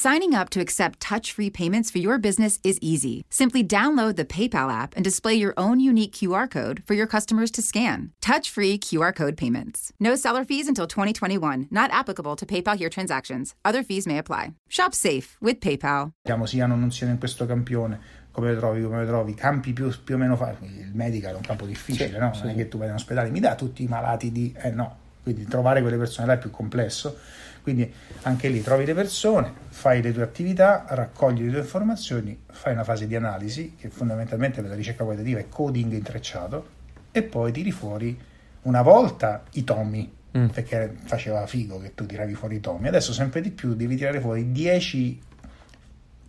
Signing 0.05 0.35
up 0.35 0.51
to 0.51 0.61
accept 0.61 1.01
touch 1.01 1.33
free 1.33 1.49
payments 1.49 1.91
for 1.91 1.97
your 1.97 2.19
business 2.19 2.59
is 2.63 2.79
easy. 2.83 3.25
Simply 3.31 3.65
download 3.65 4.17
the 4.17 4.27
PayPal 4.27 4.71
app 4.71 4.95
and 4.97 5.03
display 5.03 5.33
your 5.33 5.55
own 5.57 5.81
unique 5.81 6.13
QR 6.13 6.47
code 6.47 6.83
for 6.85 6.93
your 6.93 7.07
customers 7.07 7.51
to 7.53 7.63
scan. 7.63 8.13
Touch 8.21 8.51
free 8.51 8.77
QR 8.77 9.15
code 9.17 9.35
payments. 9.39 9.95
No 9.99 10.15
seller 10.15 10.45
fees 10.45 10.69
until 10.69 10.87
2021, 10.87 11.69
not 11.71 11.91
applicable 11.91 12.37
to 12.37 12.45
PayPal 12.45 12.77
here 12.77 12.91
transactions. 12.91 13.55
Other 13.65 13.83
fees 13.83 14.07
may 14.07 14.19
apply. 14.19 14.53
Shop 14.69 14.95
safe 14.95 15.39
with 15.41 15.59
PayPal. 15.61 16.11
Siamo 16.27 16.45
siano 16.45 16.77
non 16.77 16.91
siano 16.91 17.15
in 17.15 17.19
questo 17.19 17.47
campione. 17.47 17.99
Come 18.31 18.53
lo 18.53 18.59
trovi, 18.59 18.83
come 18.83 19.01
lo 19.01 19.07
trovi, 19.07 19.33
campi 19.33 19.73
più, 19.73 19.91
più 20.05 20.17
o 20.17 20.19
meno 20.19 20.37
facili. 20.37 20.81
Il 20.81 20.93
medical 20.93 21.33
è 21.33 21.37
un 21.37 21.41
campo 21.41 21.65
difficile, 21.65 22.11
sì, 22.11 22.19
no? 22.19 22.35
Sì. 22.35 22.43
Non 22.43 22.51
è 22.51 22.55
che 22.57 22.69
tu 22.69 22.77
vai 22.77 22.89
in 22.89 22.95
ospedale, 22.95 23.31
mi 23.31 23.41
dà 23.41 23.55
tutti 23.55 23.83
i 23.83 23.87
malati 23.87 24.31
di. 24.31 24.55
Eh 24.55 24.71
no, 24.71 24.99
quindi 25.23 25.47
trovare 25.47 25.81
quelle 25.81 25.97
persone 25.97 26.27
là 26.27 26.35
è 26.35 26.39
più 26.39 26.51
complesso 26.51 27.17
quindi 27.65 27.91
anche 28.23 28.49
lì 28.49 28.61
trovi 28.61 28.85
le 28.85 28.93
persone, 28.93 29.51
fai 29.71 30.03
le 30.03 30.13
tue 30.13 30.23
attività, 30.23 30.85
raccogli 30.87 31.45
le 31.45 31.51
tue 31.51 31.61
informazioni, 31.61 32.39
fai 32.53 32.75
una 32.75 32.85
fase 32.85 33.07
di 33.07 33.17
analisi, 33.17 33.75
che 33.81 33.89
fondamentalmente 33.89 34.61
per 34.61 34.69
la 34.69 34.77
ricerca 34.77 35.03
qualitativa 35.03 35.41
è 35.41 35.49
coding 35.49 35.91
intrecciato, 35.95 36.69
e 37.11 37.23
poi 37.23 37.53
tiri 37.53 37.71
fuori 37.71 38.21
una 38.65 38.83
volta 38.83 39.45
i 39.53 39.65
tomi, 39.65 40.13
mm. 40.37 40.49
perché 40.49 40.95
faceva 41.05 41.47
figo 41.47 41.81
che 41.81 41.95
tu 41.95 42.05
tiravi 42.05 42.35
fuori 42.35 42.57
i 42.57 42.61
tomi, 42.61 42.87
adesso 42.87 43.15
sempre 43.15 43.41
di 43.41 43.51
più 43.51 43.75
devi 43.75 43.97
tirare 43.97 44.21
fuori 44.21 44.53
10 44.53 45.23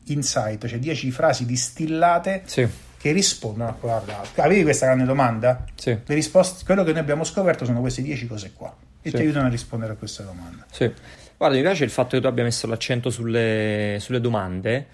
insight, 0.06 0.68
cioè 0.68 0.80
10 0.80 1.12
frasi 1.12 1.46
distillate 1.46 2.44
sì. 2.46 2.66
che 2.98 3.12
rispondono 3.12 3.72
a 3.72 3.74
quella 3.74 4.02
dall'altra. 4.06 4.46
Avevi 4.46 4.64
questa 4.64 4.86
grande 4.86 5.04
domanda? 5.04 5.66
Sì. 5.76 5.90
Le 5.90 6.16
risposte, 6.16 6.64
quello 6.64 6.86
che 6.86 6.92
noi 6.92 7.02
abbiamo 7.02 7.26
scoperto 7.26 7.66
sono 7.66 7.82
queste 7.82 8.02
10 8.02 8.26
cose 8.26 8.54
qua 8.54 8.74
e 9.06 9.10
sì. 9.10 9.16
ti 9.18 9.22
aiutano 9.22 9.46
a 9.46 9.50
rispondere 9.50 9.94
a 9.94 9.96
questa 9.96 10.24
domanda. 10.24 10.66
Sì. 10.72 10.92
Guarda, 11.38 11.56
mi 11.56 11.62
piace 11.62 11.84
il 11.84 11.90
fatto 11.90 12.16
che 12.16 12.22
tu 12.22 12.28
abbia 12.28 12.44
messo 12.44 12.68
l'accento 12.68 13.10
sulle, 13.10 13.98
sulle 14.00 14.22
domande 14.22 14.88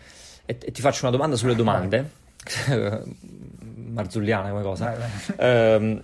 e, 0.45 0.57
e, 0.59 0.71
ti 0.71 0.81
faccio 0.81 1.05
una 1.05 1.11
domanda 1.11 1.35
sulle 1.35 1.55
domande. 1.55 2.19
Marzulliana 3.91 4.49
come 4.49 4.61
cosa. 4.63 4.95
Eh, 5.37 6.01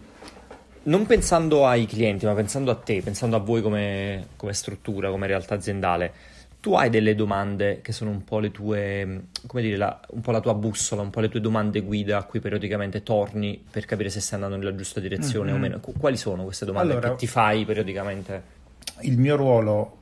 non 0.84 1.06
pensando 1.06 1.66
ai 1.66 1.86
clienti, 1.86 2.26
ma 2.26 2.34
pensando 2.34 2.72
a 2.72 2.76
te, 2.76 3.02
pensando 3.02 3.36
a 3.36 3.40
voi 3.40 3.62
come, 3.62 4.28
come 4.36 4.54
struttura, 4.54 5.10
come 5.10 5.28
realtà 5.28 5.56
aziendale, 5.56 6.14
tu 6.60 6.74
hai 6.74 6.90
delle 6.90 7.16
domande 7.16 7.82
che 7.82 7.92
sono 7.92 8.10
un 8.10 8.24
po' 8.24 8.40
le 8.40 8.52
tue, 8.52 9.24
come 9.48 9.62
dire, 9.62 9.78
la, 9.78 10.00
un 10.12 10.22
po' 10.22 10.32
la 10.32 10.40
tua 10.40 10.54
bussola, 10.54 11.02
un 11.02 11.10
po' 11.10 11.20
le 11.20 11.30
tue 11.30 11.42
domande 11.42 11.82
guida 11.82 12.18
a 12.18 12.24
cui 12.24 12.40
periodicamente 12.40 13.04
torni 13.04 13.62
per 13.70 13.86
capire 13.86 14.10
se 14.10 14.20
stai 14.20 14.42
andando 14.42 14.58
nella 14.58 14.76
giusta 14.76 15.00
direzione 15.00 15.52
mm-hmm. 15.52 15.58
o 15.58 15.62
meno. 15.62 15.80
Quali 15.80 16.18
sono 16.18 16.44
queste 16.44 16.66
domande 16.66 16.94
allora, 16.94 17.10
che 17.12 17.16
ti 17.16 17.28
fai 17.28 17.66
periodicamente? 17.66 18.56
Il 19.02 19.18
mio 19.18 19.36
ruolo 19.36 19.98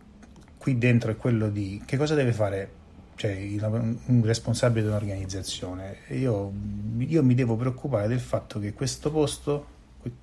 qui 0.66 0.80
dentro 0.80 1.12
è 1.12 1.16
quello 1.16 1.52
di 1.52 1.80
che 1.86 1.96
cosa 1.96 2.16
deve 2.16 2.34
fare 2.34 2.72
cioè, 3.18 3.32
un 3.62 4.22
responsabile 4.24 4.82
di 4.82 4.88
un'organizzazione. 4.88 5.98
Io, 6.08 6.52
io 6.98 7.24
mi 7.24 7.36
devo 7.36 7.56
preoccupare 7.56 8.08
del 8.08 8.20
fatto 8.20 8.60
che 8.60 8.74
questo 8.74 9.12
posto 9.12 9.68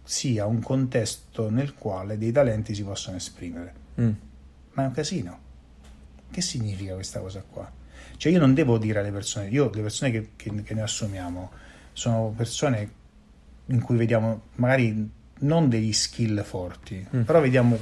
sia 0.03 0.45
un 0.47 0.61
contesto 0.61 1.49
nel 1.49 1.75
quale 1.75 2.19
dei 2.19 2.33
talenti 2.33 2.75
si 2.75 2.83
possono 2.83 3.19
esprimere. 3.19 3.73
Mm. 4.01 4.11
Ma 4.73 4.83
è 4.83 4.87
un 4.87 4.93
casino. 4.93 5.39
Che 6.29 6.41
significa 6.41 6.95
questa 6.95 7.21
cosa 7.21 7.45
qua? 7.49 7.71
Cioè 8.17 8.33
io 8.33 8.41
non 8.41 8.53
devo 8.53 8.79
dire 8.79 8.99
alle 8.99 9.13
persone, 9.13 9.47
io 9.47 9.71
le 9.73 9.81
persone 9.81 10.11
che, 10.11 10.31
che, 10.35 10.53
che 10.65 10.75
ne 10.75 10.83
assumiamo 10.83 11.53
sono 11.93 12.35
persone 12.37 12.91
in 13.67 13.81
cui 13.81 13.97
vediamo 13.97 14.47
magari 14.57 15.09
non 15.39 15.69
degli 15.69 15.93
skill 15.93 16.43
forti, 16.43 17.07
mm. 17.15 17.21
però 17.21 17.41
vediamo, 17.41 17.79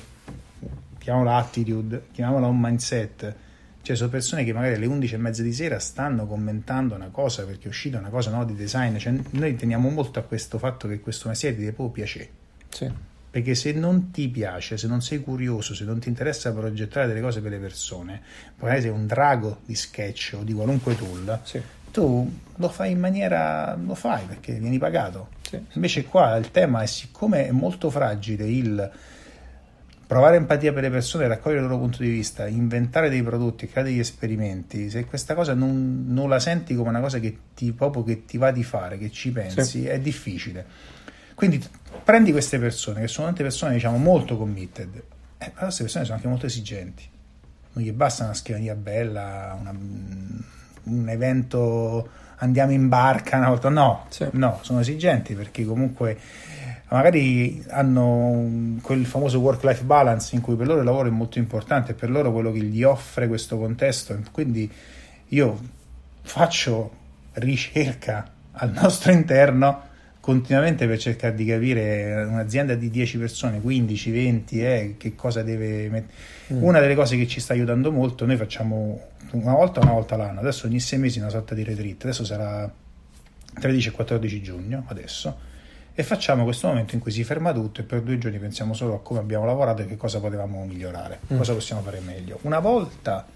chiamiamola 1.01 1.37
attitude, 1.37 2.05
chiamiamola 2.13 2.47
un 2.47 2.61
mindset, 2.61 3.35
cioè 3.83 3.97
sono 3.97 4.11
persone 4.11 4.45
che 4.45 4.53
magari 4.53 4.75
alle 4.75 4.87
11 4.87 5.15
e 5.15 5.17
mezza 5.17 5.43
di 5.43 5.53
sera 5.53 5.79
stanno 5.79 6.27
commentando 6.27 6.95
una 6.95 7.09
cosa 7.09 7.45
perché 7.45 7.65
è 7.65 7.69
uscita 7.69 7.99
una 7.99 8.11
cosa 8.11 8.31
no, 8.31 8.45
di 8.45 8.55
design, 8.55 8.97
cioè, 8.99 9.15
noi 9.31 9.57
teniamo 9.57 9.89
molto 9.89 10.19
a 10.19 10.23
questo 10.23 10.59
fatto 10.59 10.87
che 10.87 11.01
questo 11.01 11.29
mestiere 11.29 11.57
ti 11.57 11.65
deve 11.65 11.89
piacere. 11.91 12.29
Sì. 12.69 13.09
Perché 13.31 13.55
se 13.55 13.73
non 13.73 14.11
ti 14.11 14.29
piace, 14.29 14.77
se 14.77 14.87
non 14.89 15.01
sei 15.01 15.21
curioso, 15.21 15.75
se 15.75 15.85
non 15.85 16.01
ti 16.01 16.09
interessa 16.09 16.53
progettare 16.53 17.07
delle 17.07 17.21
cose 17.21 17.41
per 17.41 17.53
le 17.53 17.59
persone, 17.59 18.21
magari 18.59 18.83
sei 18.83 18.91
un 18.91 19.07
drago 19.07 19.61
di 19.65 19.75
sketch 19.75 20.35
o 20.39 20.43
di 20.43 20.53
qualunque 20.53 20.97
tool, 20.97 21.39
sì. 21.45 21.63
tu 21.93 22.31
lo 22.57 22.69
fai 22.69 22.91
in 22.91 22.99
maniera, 22.99 23.77
lo 23.77 23.95
fai 23.95 24.25
perché 24.27 24.55
vieni 24.55 24.79
pagato. 24.79 25.29
Sì. 25.49 25.65
Invece 25.73 26.05
qua 26.05 26.37
il 26.37 26.51
tema 26.51 26.83
è 26.83 26.87
siccome 26.87 27.47
è 27.47 27.53
molto 27.53 27.89
fragile 27.89 28.45
il 28.47 28.91
provare 30.11 30.39
empatia 30.39 30.73
per 30.73 30.83
le 30.83 30.91
persone, 30.91 31.29
raccogliere 31.29 31.63
il 31.63 31.69
loro 31.69 31.79
punto 31.79 32.03
di 32.03 32.09
vista, 32.09 32.49
inventare 32.49 33.09
dei 33.09 33.23
prodotti, 33.23 33.69
creare 33.69 33.91
degli 33.91 34.01
esperimenti, 34.01 34.91
se 34.91 35.05
questa 35.05 35.37
cosa 35.37 35.55
non, 35.55 36.07
non 36.09 36.29
la 36.29 36.41
senti 36.41 36.75
come 36.75 36.89
una 36.89 36.99
cosa 36.99 37.21
che 37.21 37.37
ti, 37.55 37.71
proprio 37.71 38.03
che 38.03 38.25
ti 38.25 38.37
va 38.37 38.51
di 38.51 38.65
fare, 38.65 38.99
che 38.99 39.13
ci 39.13 39.31
pensi, 39.31 39.63
sì. 39.63 39.87
è 39.87 40.01
difficile. 40.01 40.67
Quindi 41.33 41.65
prendi 42.03 42.33
queste 42.33 42.59
persone, 42.59 43.03
che 43.03 43.07
sono 43.07 43.29
tante 43.29 43.45
persone 43.45 43.75
diciamo 43.75 43.99
molto 43.99 44.37
committed, 44.37 44.97
eh, 45.39 45.51
però 45.51 45.67
queste 45.67 45.85
persone 45.85 46.05
sono 46.05 46.17
anche 46.17 46.29
molto 46.29 46.47
esigenti. 46.47 47.09
Non 47.75 47.85
gli 47.85 47.93
basta 47.93 48.25
una 48.25 48.35
scrivania 48.35 48.75
bella, 48.75 49.57
una, 49.61 49.71
un 49.71 51.09
evento 51.09 52.09
andiamo 52.39 52.73
in 52.73 52.89
barca 52.89 53.37
una 53.37 53.49
volta, 53.49 53.69
no, 53.69 54.07
sì. 54.09 54.27
no, 54.33 54.59
sono 54.63 54.81
esigenti 54.81 55.35
perché 55.35 55.65
comunque 55.65 56.19
magari 56.91 57.65
hanno 57.69 58.79
quel 58.83 59.07
famoso 59.07 59.39
work-life 59.39 59.85
balance 59.85 60.35
in 60.35 60.41
cui 60.41 60.57
per 60.57 60.67
loro 60.67 60.81
il 60.81 60.85
lavoro 60.85 61.09
è 61.09 61.13
molto 61.13 61.39
importante, 61.39 61.95
per 61.95 62.11
loro 62.11 62.33
quello 62.33 62.51
che 62.51 62.61
gli 62.61 62.83
offre 62.83 63.29
questo 63.29 63.59
contesto, 63.59 64.19
quindi 64.33 64.71
io 65.29 65.61
faccio 66.23 66.99
ricerca 67.35 68.29
al 68.53 68.73
nostro 68.73 69.13
interno 69.13 69.89
continuamente 70.21 70.87
per 70.87 70.99
cercare 70.99 71.35
di 71.35 71.45
capire 71.47 72.25
un'azienda 72.25 72.75
di 72.75 72.91
10 72.91 73.19
persone, 73.19 73.61
15, 73.61 74.11
20, 74.11 74.65
eh, 74.65 74.95
che 74.99 75.15
cosa 75.15 75.43
deve 75.43 75.89
mettere. 75.89 76.13
Mm. 76.53 76.63
Una 76.63 76.81
delle 76.81 76.95
cose 76.95 77.17
che 77.17 77.27
ci 77.27 77.41
sta 77.41 77.55
aiutando 77.55 77.91
molto, 77.91 78.27
noi 78.27 78.37
facciamo 78.37 79.01
una 79.31 79.55
volta 79.55 79.81
una 79.81 79.93
volta 79.93 80.17
l'anno, 80.17 80.41
adesso 80.41 80.67
ogni 80.67 80.81
sei 80.81 80.99
mesi 80.99 81.21
una 81.21 81.31
sorta 81.31 81.55
di 81.55 81.63
retreat, 81.63 82.03
adesso 82.03 82.25
sarà 82.25 82.71
13 83.61 83.89
e 83.89 83.91
14 83.93 84.43
giugno, 84.43 84.85
adesso 84.89 85.49
e 85.95 86.03
facciamo 86.03 86.45
questo 86.45 86.69
momento 86.69 86.95
in 86.95 87.01
cui 87.01 87.11
si 87.11 87.25
ferma 87.25 87.53
tutto 87.53 87.81
e 87.81 87.85
per 87.85 88.03
due 88.03 88.19
giorni 88.19 88.39
pensiamo 88.39 88.75
solo 88.75 88.95
a 88.95 89.01
come 89.01 89.21
abbiamo 89.21 89.45
lavorato 89.45 89.83
e 89.83 89.87
che 89.87 89.97
cosa 89.97 90.21
potevamo 90.21 90.65
migliorare, 90.65 91.21
mm. 91.33 91.37
cosa 91.37 91.53
possiamo 91.53 91.83
fare 91.83 92.01
meglio. 92.01 92.39
Una 92.43 92.59
volta 92.59 93.27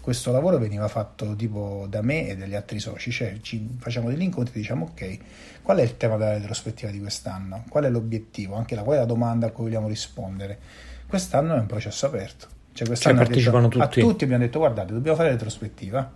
questo 0.00 0.32
lavoro 0.32 0.58
veniva 0.58 0.88
fatto 0.88 1.36
tipo 1.36 1.86
da 1.88 2.02
me 2.02 2.28
e 2.28 2.36
dagli 2.36 2.54
altri 2.54 2.78
soci, 2.78 3.10
cioè 3.10 3.38
ci 3.42 3.76
facciamo 3.78 4.08
degli 4.08 4.22
incontri 4.22 4.54
e 4.54 4.60
diciamo 4.60 4.90
ok, 4.92 5.18
qual 5.62 5.78
è 5.78 5.82
il 5.82 5.96
tema 5.96 6.16
della 6.16 6.34
retrospettiva 6.34 6.90
di 6.90 7.00
quest'anno? 7.00 7.64
Qual 7.68 7.84
è 7.84 7.90
l'obiettivo? 7.90 8.54
Anche 8.56 8.74
la, 8.74 8.82
qual 8.82 8.96
è 8.96 9.00
la 9.00 9.06
domanda 9.06 9.46
a 9.46 9.50
cui 9.50 9.64
vogliamo 9.64 9.88
rispondere? 9.88 10.58
Quest'anno 11.06 11.54
è 11.54 11.58
un 11.58 11.66
processo 11.66 12.06
aperto. 12.06 12.46
Cioè, 12.72 12.86
quest'anno 12.86 13.16
cioè, 13.18 13.26
partecipano 13.26 13.68
detto, 13.68 13.78
tutti. 13.78 14.00
A 14.00 14.02
tutti 14.02 14.24
abbiamo 14.24 14.42
detto 14.42 14.58
guardate, 14.58 14.92
dobbiamo 14.92 15.16
fare 15.16 15.28
la 15.30 15.34
retrospettiva 15.34 16.12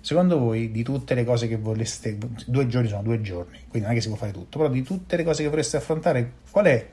Secondo 0.00 0.38
voi, 0.38 0.70
di 0.70 0.82
tutte 0.82 1.14
le 1.14 1.24
cose 1.24 1.46
che 1.46 1.56
vorreste, 1.56 2.16
due 2.46 2.66
giorni 2.66 2.88
sono 2.88 3.02
due 3.02 3.20
giorni, 3.20 3.58
quindi 3.68 3.80
non 3.80 3.90
è 3.90 3.94
che 3.94 4.00
si 4.00 4.08
può 4.08 4.16
fare 4.16 4.32
tutto, 4.32 4.58
però 4.58 4.70
di 4.70 4.82
tutte 4.82 5.16
le 5.16 5.24
cose 5.24 5.42
che 5.42 5.48
vorreste 5.48 5.76
affrontare, 5.76 6.32
qual 6.50 6.64
è 6.64 6.86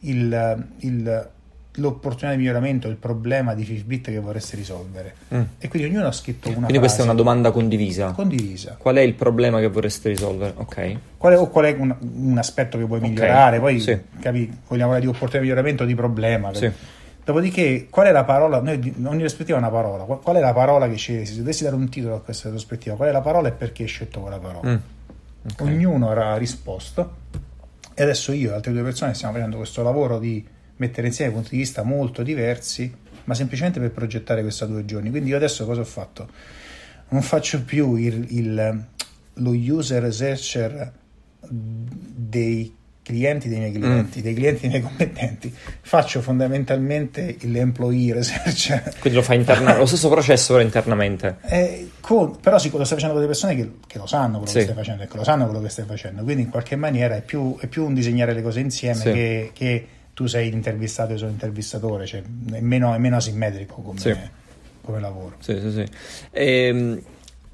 il, 0.00 0.66
il, 0.78 1.30
l'opportunità 1.74 2.30
di 2.32 2.38
miglioramento, 2.38 2.88
il 2.88 2.96
problema 2.96 3.54
di 3.54 3.64
Fitbit 3.64 4.10
che 4.10 4.18
vorreste 4.18 4.56
risolvere? 4.56 5.14
Mm. 5.32 5.42
E 5.58 5.68
quindi 5.68 5.88
ognuno 5.88 6.08
ha 6.08 6.12
scritto 6.12 6.48
una 6.48 6.66
Quindi 6.66 6.78
frase, 6.78 6.86
questa 6.86 7.02
è 7.02 7.04
una 7.04 7.14
domanda 7.14 7.50
condivisa. 7.52 8.10
Condivisa. 8.10 8.76
Qual 8.76 8.96
è 8.96 9.00
il 9.02 9.14
problema 9.14 9.60
che 9.60 9.68
vorreste 9.68 10.08
risolvere? 10.08 10.54
Ok. 10.56 10.96
Qual 11.16 11.32
è, 11.32 11.38
o 11.38 11.48
qual 11.48 11.66
è 11.66 11.76
un, 11.78 11.94
un 12.00 12.38
aspetto 12.38 12.76
che 12.76 12.84
vuoi 12.84 12.98
okay. 12.98 13.10
migliorare? 13.10 13.60
Poi, 13.60 13.78
sì. 13.78 13.98
capi, 14.20 14.46
vogliamo 14.66 14.90
parlare 14.90 15.00
di 15.00 15.06
opportunità 15.06 15.38
di 15.38 15.44
miglioramento 15.44 15.84
o 15.84 15.86
di 15.86 15.94
problema? 15.94 16.52
Sì. 16.54 16.70
Dopodiché, 17.28 17.88
qual 17.90 18.06
è 18.06 18.10
la 18.10 18.24
parola? 18.24 18.58
Noi, 18.62 18.94
ogni 19.04 19.18
prospettiva 19.18 19.58
è 19.58 19.60
una 19.60 19.68
parola. 19.68 20.04
Qual 20.04 20.34
è 20.34 20.40
la 20.40 20.54
parola 20.54 20.88
che 20.88 20.96
scegli? 20.96 21.26
Se 21.26 21.36
dovessi 21.36 21.62
dare 21.62 21.76
un 21.76 21.86
titolo 21.90 22.14
a 22.14 22.22
questa 22.22 22.48
prospettiva, 22.48 22.96
qual 22.96 23.10
è 23.10 23.12
la 23.12 23.20
parola 23.20 23.48
e 23.48 23.52
perché 23.52 23.82
hai 23.82 23.88
scelto 23.90 24.20
quella 24.20 24.38
parola? 24.38 24.70
Mm. 24.70 24.76
Okay. 25.52 25.66
Ognuno 25.66 26.08
avrà 26.08 26.38
risposto. 26.38 27.16
E 27.92 28.02
adesso 28.02 28.32
io 28.32 28.52
e 28.52 28.54
altre 28.54 28.72
due 28.72 28.82
persone 28.82 29.12
stiamo 29.12 29.34
facendo 29.34 29.58
questo 29.58 29.82
lavoro 29.82 30.18
di 30.18 30.42
mettere 30.76 31.08
insieme 31.08 31.32
punti 31.32 31.50
di 31.50 31.58
vista 31.58 31.82
molto 31.82 32.22
diversi, 32.22 32.90
ma 33.24 33.34
semplicemente 33.34 33.78
per 33.78 33.90
progettare 33.90 34.40
questa 34.40 34.64
due 34.64 34.86
giorni. 34.86 35.10
Quindi 35.10 35.28
io 35.28 35.36
adesso 35.36 35.66
cosa 35.66 35.82
ho 35.82 35.84
fatto? 35.84 36.30
Non 37.10 37.20
faccio 37.20 37.62
più 37.62 37.96
il, 37.96 38.24
il, 38.30 38.84
lo 39.34 39.50
user 39.50 40.00
researcher 40.00 40.90
dei 41.50 42.74
clienti 43.08 43.48
dei 43.48 43.58
miei 43.58 43.72
clienti, 43.72 44.18
mm. 44.18 44.22
dei 44.22 44.34
clienti 44.34 44.60
dei 44.60 44.68
miei 44.68 44.82
compettenti, 44.82 45.54
faccio 45.80 46.20
fondamentalmente 46.20 47.38
l'employee 47.40 48.12
research. 48.12 48.98
Quindi 49.00 49.18
lo 49.18 49.24
fai 49.24 49.38
internamente, 49.38 49.78
lo 49.78 49.86
stesso 49.86 50.10
processo 50.10 50.52
però 50.52 50.62
internamente. 50.62 51.38
Eh, 51.46 51.88
con, 52.00 52.38
però 52.38 52.58
sì, 52.58 52.68
lo 52.70 52.84
stai 52.84 52.98
facendo 52.98 53.14
con 53.14 53.22
delle 53.22 53.26
persone 53.26 53.56
che, 53.56 53.70
che 53.86 53.96
lo 53.96 54.06
sanno 54.06 54.36
quello 54.36 54.46
sì. 54.46 54.58
che 54.58 54.62
stai 54.64 54.74
facendo, 54.74 55.06
che 55.06 55.16
lo 55.16 55.24
sanno 55.24 55.44
quello 55.46 55.62
che 55.62 55.70
stai 55.70 55.86
facendo, 55.86 56.22
quindi 56.22 56.42
in 56.42 56.50
qualche 56.50 56.76
maniera 56.76 57.16
è 57.16 57.22
più, 57.22 57.56
è 57.58 57.66
più 57.66 57.86
un 57.86 57.94
disegnare 57.94 58.34
le 58.34 58.42
cose 58.42 58.60
insieme 58.60 59.00
sì. 59.00 59.10
che, 59.10 59.50
che, 59.54 59.86
tu 60.12 60.26
sei 60.26 60.50
l'intervistato 60.50 61.14
e 61.14 61.16
sono 61.16 61.30
l'intervistatore, 61.30 62.04
cioè 62.04 62.20
è 62.52 62.60
meno, 62.60 62.92
è 62.92 62.98
meno 62.98 63.16
asimmetrico 63.16 63.80
come, 63.80 63.98
sì. 63.98 64.14
come 64.82 65.00
lavoro. 65.00 65.36
Sì, 65.38 65.58
sì, 65.58 65.72
sì. 65.72 65.86
Ehm... 66.32 67.02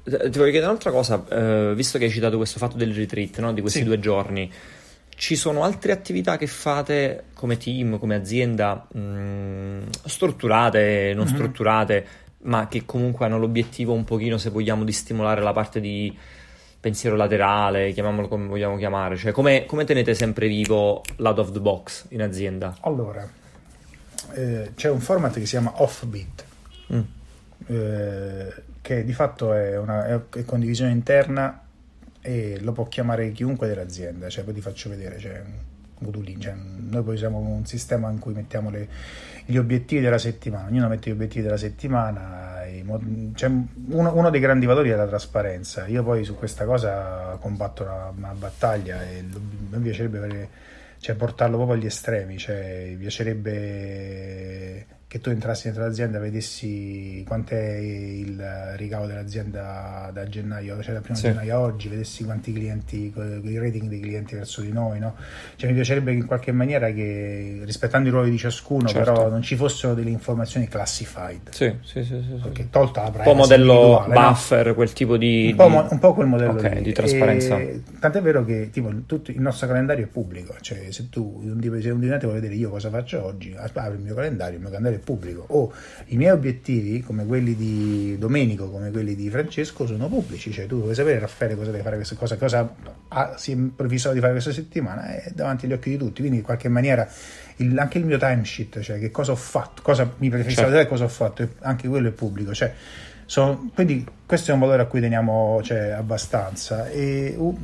Ti 0.05 0.11
voglio 0.11 0.51
chiedere 0.51 0.65
un'altra 0.65 0.91
cosa, 0.91 1.25
eh, 1.27 1.73
visto 1.73 1.97
che 1.97 2.05
hai 2.05 2.11
citato 2.11 2.37
questo 2.37 2.59
fatto 2.59 2.77
del 2.77 2.93
retreat, 2.93 3.39
no? 3.39 3.51
di 3.53 3.61
questi 3.61 3.79
sì. 3.79 3.85
due 3.85 3.99
giorni, 3.99 4.51
ci 5.15 5.35
sono 5.35 5.63
altre 5.63 5.91
attività 5.91 6.37
che 6.37 6.47
fate 6.47 7.25
come 7.33 7.57
team, 7.57 7.97
come 7.99 8.15
azienda, 8.15 8.85
mh, 8.91 8.99
mm, 8.99 9.81
strutturate, 10.05 11.13
non 11.15 11.25
mm-hmm. 11.25 11.33
strutturate, 11.33 12.07
ma 12.43 12.67
che 12.67 12.85
comunque 12.85 13.25
hanno 13.25 13.39
l'obiettivo 13.39 13.93
un 13.93 14.03
pochino, 14.03 14.37
se 14.37 14.49
vogliamo, 14.49 14.83
di 14.83 14.91
stimolare 14.91 15.41
la 15.41 15.53
parte 15.53 15.79
di 15.79 16.15
pensiero 16.79 17.15
laterale, 17.15 17.91
chiamiamolo 17.93 18.27
come 18.27 18.47
vogliamo 18.47 18.77
chiamare, 18.77 19.15
cioè 19.15 19.31
come, 19.31 19.65
come 19.65 19.85
tenete 19.85 20.13
sempre 20.13 20.47
vivo 20.47 21.01
l'out 21.15 21.39
of 21.39 21.51
the 21.51 21.59
box 21.59 22.05
in 22.09 22.21
azienda? 22.21 22.75
Allora, 22.81 23.27
eh, 24.33 24.71
c'è 24.75 24.89
un 24.89 24.99
format 24.99 25.33
che 25.33 25.45
si 25.45 25.51
chiama 25.51 25.81
Offbeat, 25.81 26.45
mm. 26.93 26.99
eh, 27.67 28.53
che 28.81 29.03
di 29.03 29.13
fatto 29.13 29.53
è 29.53 29.77
una 29.79 30.05
è 30.29 30.45
condivisione 30.45 30.91
interna 30.91 31.64
e 32.25 32.59
lo 32.59 32.71
può 32.71 32.87
chiamare 32.87 33.31
chiunque 33.31 33.67
dell'azienda, 33.67 34.29
cioè 34.29 34.43
poi 34.43 34.55
ti 34.55 34.61
faccio 34.61 34.89
vedere, 34.89 35.19
cioè, 35.19 35.43
moduli, 35.99 36.35
cioè, 36.39 36.55
noi 36.55 37.03
poi 37.03 37.13
usiamo 37.13 37.37
un 37.37 37.65
sistema 37.67 38.09
in 38.09 38.17
cui 38.17 38.33
mettiamo 38.33 38.71
le, 38.71 38.87
gli 39.45 39.57
obiettivi 39.57 40.01
della 40.01 40.17
settimana, 40.17 40.67
ognuno 40.67 40.87
mette 40.87 41.11
gli 41.11 41.13
obiettivi 41.13 41.43
della 41.43 41.57
settimana, 41.57 42.63
cioè, 43.35 43.49
uno, 43.49 44.15
uno, 44.15 44.29
dei 44.31 44.39
grandi 44.39 44.65
valori 44.65 44.89
è 44.89 44.95
la 44.95 45.05
trasparenza, 45.05 45.85
io 45.85 46.03
poi 46.03 46.23
su 46.23 46.35
questa 46.35 46.65
cosa 46.65 47.37
combatto 47.39 47.83
una, 47.83 48.11
una 48.15 48.33
battaglia 48.33 49.03
e 49.03 49.23
mi 49.69 49.79
piacerebbe 49.79 50.17
avere, 50.17 50.49
cioè, 50.97 51.15
portarlo 51.15 51.57
proprio 51.57 51.77
agli 51.77 51.85
estremi, 51.85 52.39
cioè, 52.39 52.87
mi 52.89 52.95
piacerebbe 52.95 54.87
che 55.15 55.21
tu 55.21 55.29
entrassi 55.29 55.67
dentro 55.67 55.85
l'azienda, 55.85 56.19
vedessi 56.19 57.23
quant'è 57.25 57.77
il 57.77 58.73
ricavo 58.75 59.05
dell'azienda 59.05 60.09
da 60.11 60.27
gennaio, 60.27 60.83
cioè 60.83 60.93
da 60.93 60.99
prima 60.99 61.15
sì. 61.15 61.27
gennaio 61.27 61.55
a 61.55 61.59
oggi, 61.61 61.87
vedessi 61.87 62.25
quanti 62.25 62.51
clienti, 62.51 63.13
i 63.15 63.57
rating 63.57 63.87
dei 63.87 64.01
clienti 64.01 64.35
verso 64.35 64.59
di 64.59 64.73
noi, 64.73 64.99
no? 64.99 65.15
Cioè 65.55 65.69
mi 65.69 65.75
piacerebbe 65.75 66.11
che 66.11 66.17
in 66.17 66.25
qualche 66.25 66.51
maniera 66.51 66.91
che, 66.91 67.61
rispettando 67.63 68.09
i 68.09 68.11
ruoli 68.11 68.29
di 68.29 68.37
ciascuno, 68.37 68.89
certo. 68.89 69.13
però 69.13 69.29
non 69.29 69.41
ci 69.41 69.55
fossero 69.55 69.93
delle 69.93 70.09
informazioni 70.09 70.67
classified. 70.67 71.51
Sì, 71.51 71.73
sì, 71.81 72.03
sì. 72.03 72.21
sì, 72.21 72.51
sì. 72.53 72.69
tolta 72.69 73.03
la 73.03 73.11
privacy. 73.11 73.29
Un 73.29 73.35
po' 73.35 73.41
modello 73.41 74.05
buffer, 74.09 74.67
no? 74.67 74.73
quel 74.73 74.91
tipo 74.91 75.15
di... 75.15 75.47
Un 75.51 75.55
po', 75.55 75.69
di... 75.69 75.87
un 75.91 75.99
po 75.99 76.13
quel 76.13 76.27
modello 76.27 76.51
okay, 76.51 76.81
di, 76.81 76.91
trasparenza. 76.91 77.57
E, 77.57 77.83
tant'è 78.01 78.21
vero 78.21 78.43
che 78.43 78.69
tipo, 78.69 78.91
tutto, 79.05 79.31
il 79.31 79.39
nostro 79.39 79.67
calendario 79.67 80.03
è 80.03 80.07
pubblico, 80.07 80.55
cioè 80.59 80.91
se 80.91 81.07
tu 81.07 81.39
un, 81.41 81.61
se 81.61 81.89
un 81.89 81.99
dipendente 81.99 82.25
vuoi 82.25 82.41
vedere 82.41 82.55
io 82.55 82.69
cosa 82.69 82.89
faccio 82.89 83.23
oggi, 83.23 83.55
apri 83.55 83.95
il 83.95 84.01
mio 84.01 84.13
calendario, 84.13 84.55
il 84.55 84.59
mio 84.59 84.69
calendario 84.69 84.99
è 84.99 85.04
pubblico, 85.05 85.45
o 85.47 85.71
i 86.07 86.17
miei 86.17 86.31
obiettivi, 86.31 87.01
come 87.01 87.25
quelli 87.25 87.55
di 87.55 88.17
Domenico, 88.17 88.69
come 88.69 88.91
quelli 88.91 89.15
di 89.15 89.29
Francesco, 89.29 89.87
sono 89.87 90.09
pubblici, 90.09 90.51
cioè 90.51 90.65
tu 90.65 90.81
vuoi 90.81 90.95
sapere 90.95 91.19
Raffaele 91.19 91.55
cosa 91.55 91.71
deve 91.71 91.83
fare 91.83 91.95
questa 91.95 92.15
cosa, 92.15 92.35
cosa 92.35 92.75
ha, 93.07 93.37
si 93.37 93.53
è 93.53 93.55
previsto 93.55 94.11
di 94.11 94.19
fare 94.19 94.33
questa 94.33 94.51
settimana, 94.51 95.15
è 95.15 95.31
davanti 95.33 95.65
agli 95.65 95.73
occhi 95.73 95.91
di 95.91 95.97
tutti, 95.97 96.19
quindi 96.19 96.39
in 96.39 96.43
qualche 96.43 96.67
maniera 96.67 97.07
il, 97.57 97.77
anche 97.79 97.99
il 97.99 98.05
mio 98.05 98.17
timesheet, 98.17 98.81
cioè 98.81 98.99
che 98.99 99.11
cosa 99.11 99.31
ho 99.31 99.37
fatto, 99.37 99.81
cosa 99.81 100.11
mi 100.17 100.29
preferisco 100.29 100.61
certo. 100.63 100.87
cosa 100.87 101.03
ho 101.05 101.09
fatto, 101.09 101.47
anche 101.59 101.87
quello 101.87 102.09
è 102.09 102.11
pubblico, 102.11 102.53
cioè 102.53 102.73
sono, 103.25 103.71
quindi 103.73 104.05
questo 104.25 104.51
è 104.51 104.53
un 104.53 104.59
valore 104.59 104.83
a 104.83 104.85
cui 104.85 105.01
teniamo 105.01 105.61
cioè, 105.63 105.89
abbastanza. 105.89 106.89
E, 106.89 107.33
uh, 107.37 107.57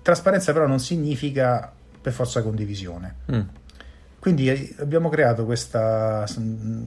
trasparenza 0.00 0.52
però 0.52 0.66
non 0.66 0.80
significa 0.80 1.70
per 2.00 2.12
forza 2.12 2.42
condivisione. 2.42 3.16
Mm. 3.30 3.40
Quindi 4.22 4.48
eh, 4.48 4.76
abbiamo 4.78 5.08
creato 5.08 5.44
questa, 5.44 6.24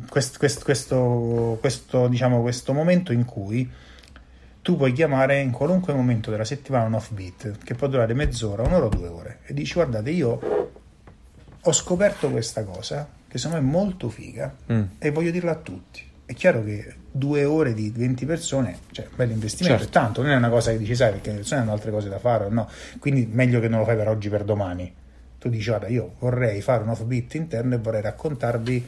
quest, 0.07 0.37
quest, 0.37 0.63
questo, 0.63 1.57
questo, 1.59 2.07
diciamo, 2.07 2.39
questo 2.39 2.71
momento 2.71 3.11
in 3.11 3.25
cui 3.25 3.69
tu 4.61 4.77
puoi 4.77 4.93
chiamare 4.93 5.41
in 5.41 5.51
qualunque 5.51 5.91
momento 5.91 6.31
della 6.31 6.45
settimana 6.45 6.85
un 6.85 6.93
offbeat 6.93 7.57
che 7.61 7.73
può 7.73 7.87
durare 7.87 8.13
mezz'ora, 8.13 8.63
un'ora 8.63 8.85
o 8.85 8.87
due 8.87 9.09
ore 9.09 9.39
e 9.43 9.53
dici 9.53 9.73
guardate 9.73 10.11
io 10.11 10.39
ho 11.59 11.71
scoperto 11.73 12.29
questa 12.29 12.63
cosa 12.63 13.05
che 13.27 13.37
secondo 13.37 13.61
me 13.61 13.67
è 13.67 13.73
molto 13.73 14.07
figa 14.07 14.55
mm. 14.71 14.83
e 14.97 15.11
voglio 15.11 15.31
dirla 15.31 15.51
a 15.51 15.55
tutti. 15.55 16.09
È 16.23 16.33
chiaro 16.33 16.63
che 16.63 16.95
due 17.11 17.43
ore 17.43 17.73
di 17.73 17.91
20 17.93 18.25
persone, 18.25 18.77
cioè 18.91 19.07
un 19.09 19.15
bel 19.17 19.31
investimento, 19.31 19.79
certo. 19.79 19.99
tanto 19.99 20.21
non 20.21 20.31
è 20.31 20.35
una 20.37 20.47
cosa 20.47 20.71
che 20.71 20.77
dici 20.77 20.95
sai 20.95 21.11
perché 21.11 21.31
le 21.31 21.35
persone 21.35 21.59
hanno 21.59 21.73
altre 21.73 21.91
cose 21.91 22.07
da 22.07 22.17
fare 22.17 22.45
o 22.45 22.49
no, 22.49 22.69
quindi 22.99 23.27
meglio 23.29 23.59
che 23.59 23.67
non 23.67 23.79
lo 23.79 23.85
fai 23.85 23.97
per 23.97 24.07
oggi 24.07 24.29
per 24.29 24.45
domani 24.45 25.03
tu 25.45 25.51
dici 25.51 25.69
guarda 25.69 25.87
io 25.89 26.15
vorrei 26.17 26.59
fare 26.61 26.81
un 26.81 26.89
off-beat 26.89 27.35
interno 27.35 27.75
e 27.75 27.77
vorrei 27.77 28.01
raccontarvi 28.01 28.87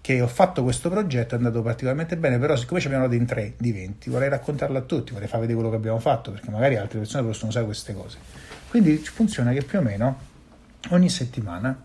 che 0.00 0.22
ho 0.22 0.26
fatto 0.26 0.62
questo 0.62 0.88
progetto, 0.88 1.34
è 1.34 1.36
andato 1.36 1.60
particolarmente 1.60 2.16
bene, 2.16 2.38
però 2.38 2.56
siccome 2.56 2.80
ci 2.80 2.86
abbiamo 2.86 3.04
dato 3.04 3.16
in 3.16 3.26
3 3.26 3.54
di 3.58 3.72
20, 3.72 4.08
vorrei 4.08 4.30
raccontarlo 4.30 4.78
a 4.78 4.80
tutti, 4.80 5.12
vorrei 5.12 5.28
far 5.28 5.40
vedere 5.40 5.58
quello 5.58 5.70
che 5.70 5.76
abbiamo 5.76 5.98
fatto, 5.98 6.30
perché 6.30 6.50
magari 6.50 6.76
altre 6.76 7.00
persone 7.00 7.26
possono 7.26 7.50
usare 7.50 7.66
queste 7.66 7.92
cose. 7.92 8.16
Quindi 8.70 8.96
funziona 8.96 9.52
che 9.52 9.62
più 9.62 9.80
o 9.80 9.82
meno 9.82 10.18
ogni 10.90 11.10
settimana 11.10 11.78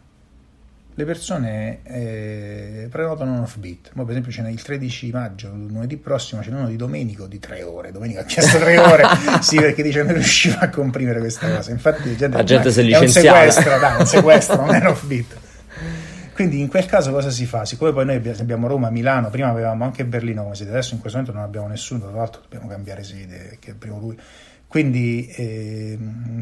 le 0.96 1.06
persone 1.06 1.80
eh, 1.84 2.88
prenotano 2.90 3.34
un 3.34 3.40
offbeat. 3.40 3.92
Mo 3.94 4.04
per 4.04 4.12
esempio 4.12 4.32
c'è 4.32 4.48
il 4.48 4.62
13 4.62 5.12
maggio, 5.12 5.50
lunedì 5.50 5.98
prossimo, 5.98 6.42
c'è 6.42 6.50
uno 6.50 6.68
di 6.68 6.76
Domenico 6.76 7.26
di 7.26 7.40
tre 7.40 7.64
ore. 7.64 7.92
Domenico 7.92 8.20
ha 8.20 8.24
chiesto 8.24 8.60
tre 8.60 8.78
ore, 8.80 9.04
sì, 9.42 9.56
perché 9.58 9.82
dice 9.82 10.04
non 10.04 10.14
riusciva 10.14 10.60
a 10.60 10.70
comprimere 10.70 11.20
questa 11.20 11.50
cosa. 11.54 11.72
Infatti 11.72 12.10
la 12.10 12.16
gente, 12.16 12.38
la 12.38 12.44
gente 12.44 12.72
si 12.72 12.92
è 12.92 12.98
un 12.98 13.08
sequestro, 13.08 13.80
dai, 13.80 14.00
un 14.00 14.06
sequestro, 14.06 14.56
non 14.58 14.76
è 14.76 14.80
un 14.80 14.88
offbeat. 14.88 15.38
Quindi 16.34 16.60
in 16.60 16.68
quel 16.68 16.86
caso 16.88 17.12
cosa 17.12 17.30
si 17.30 17.46
fa? 17.46 17.64
Siccome 17.64 17.92
poi 17.94 18.06
noi 18.06 18.16
abbiamo 18.16 18.68
Roma, 18.68 18.90
Milano, 18.90 19.30
prima 19.30 19.50
avevamo 19.50 19.84
anche 19.84 20.04
Berlino 20.04 20.42
come 20.44 20.56
sede, 20.56 20.72
adesso 20.72 20.96
in 20.96 21.00
questo 21.00 21.20
momento 21.20 21.38
non 21.38 21.48
abbiamo 21.48 21.68
nessuno, 21.68 22.08
tra 22.08 22.18
l'altro 22.18 22.42
dobbiamo 22.42 22.68
cambiare 22.68 23.04
sede, 23.04 23.58
che 23.60 23.72
è 23.72 23.74
primo 23.76 24.00
lui 24.00 24.18
quindi 24.74 25.28
eh, 25.28 25.96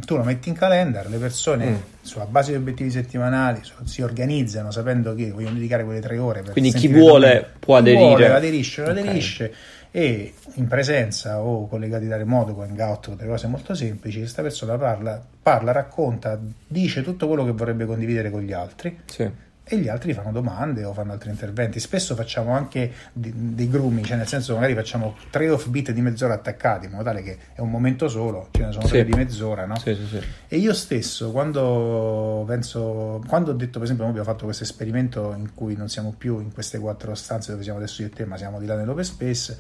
tu 0.05 0.15
lo 0.15 0.23
metti 0.23 0.47
in 0.47 0.55
calendar, 0.55 1.09
le 1.09 1.17
persone 1.17 1.65
mm. 1.65 1.75
sulla 1.99 2.23
base 2.23 2.51
di 2.51 2.57
obiettivi 2.59 2.89
settimanali 2.89 3.59
si 3.83 4.01
organizzano 4.01 4.71
sapendo 4.71 5.13
che 5.13 5.31
vogliono 5.31 5.55
dedicare 5.55 5.83
quelle 5.83 5.99
tre 5.99 6.17
ore. 6.17 6.41
Quindi 6.49 6.71
chi 6.71 6.87
vuole 6.87 7.45
può 7.59 7.75
aderire. 7.75 8.05
Vuole, 8.05 8.27
aderisce, 8.27 8.83
okay. 8.83 8.97
aderisce 8.97 9.53
e 9.91 10.33
in 10.53 10.67
presenza 10.69 11.41
o 11.41 11.67
collegati 11.67 12.07
da 12.07 12.15
remoto 12.15 12.53
con 12.53 12.69
Hangout, 12.69 13.15
delle 13.15 13.27
cose 13.27 13.47
molto 13.47 13.75
semplici, 13.75 14.19
questa 14.19 14.41
persona 14.41 14.77
parla, 14.77 15.21
parla, 15.41 15.73
racconta, 15.73 16.39
dice 16.65 17.01
tutto 17.01 17.27
quello 17.27 17.43
che 17.43 17.51
vorrebbe 17.51 17.83
condividere 17.83 18.31
con 18.31 18.43
gli 18.43 18.53
altri. 18.53 18.97
Sì 19.07 19.29
e 19.63 19.77
gli 19.77 19.87
altri 19.87 20.13
fanno 20.13 20.31
domande 20.31 20.83
o 20.83 20.93
fanno 20.93 21.11
altri 21.11 21.29
interventi. 21.29 21.79
Spesso 21.79 22.15
facciamo 22.15 22.51
anche 22.53 22.91
dei, 23.13 23.69
grumi, 23.69 24.03
cioè 24.03 24.17
nel 24.17 24.27
senso 24.27 24.55
magari 24.55 24.73
facciamo 24.73 25.15
tre 25.29 25.49
offbeat 25.49 25.91
di 25.91 26.01
mezz'ora 26.01 26.33
attaccati, 26.33 26.85
in 26.85 26.91
modo 26.91 27.03
tale 27.03 27.21
che 27.21 27.37
è 27.53 27.61
un 27.61 27.69
momento 27.69 28.07
solo, 28.09 28.49
ce 28.51 28.65
ne 28.65 28.71
sono 28.71 28.85
sì. 28.85 28.91
tre 28.91 29.05
di 29.05 29.13
mezz'ora, 29.13 29.65
no? 29.65 29.77
Sì, 29.77 29.95
sì, 29.95 30.19
e 30.47 30.57
io 30.57 30.73
stesso, 30.73 31.31
quando 31.31 32.43
penso, 32.47 33.23
quando 33.27 33.51
ho 33.51 33.53
detto, 33.53 33.73
per 33.73 33.83
esempio, 33.83 34.05
abbiamo 34.05 34.25
fatto 34.25 34.45
questo 34.45 34.63
esperimento 34.63 35.33
in 35.37 35.53
cui 35.53 35.75
non 35.75 35.87
siamo 35.89 36.13
più 36.17 36.39
in 36.39 36.51
queste 36.51 36.79
quattro 36.79 37.15
stanze 37.15 37.51
dove 37.51 37.63
siamo 37.63 37.77
adesso 37.77 38.01
io 38.01 38.09
e 38.09 38.11
te, 38.11 38.25
ma 38.25 38.37
siamo 38.37 38.59
di 38.59 38.65
là 38.65 38.75
nell'open 38.75 39.03
space. 39.03 39.59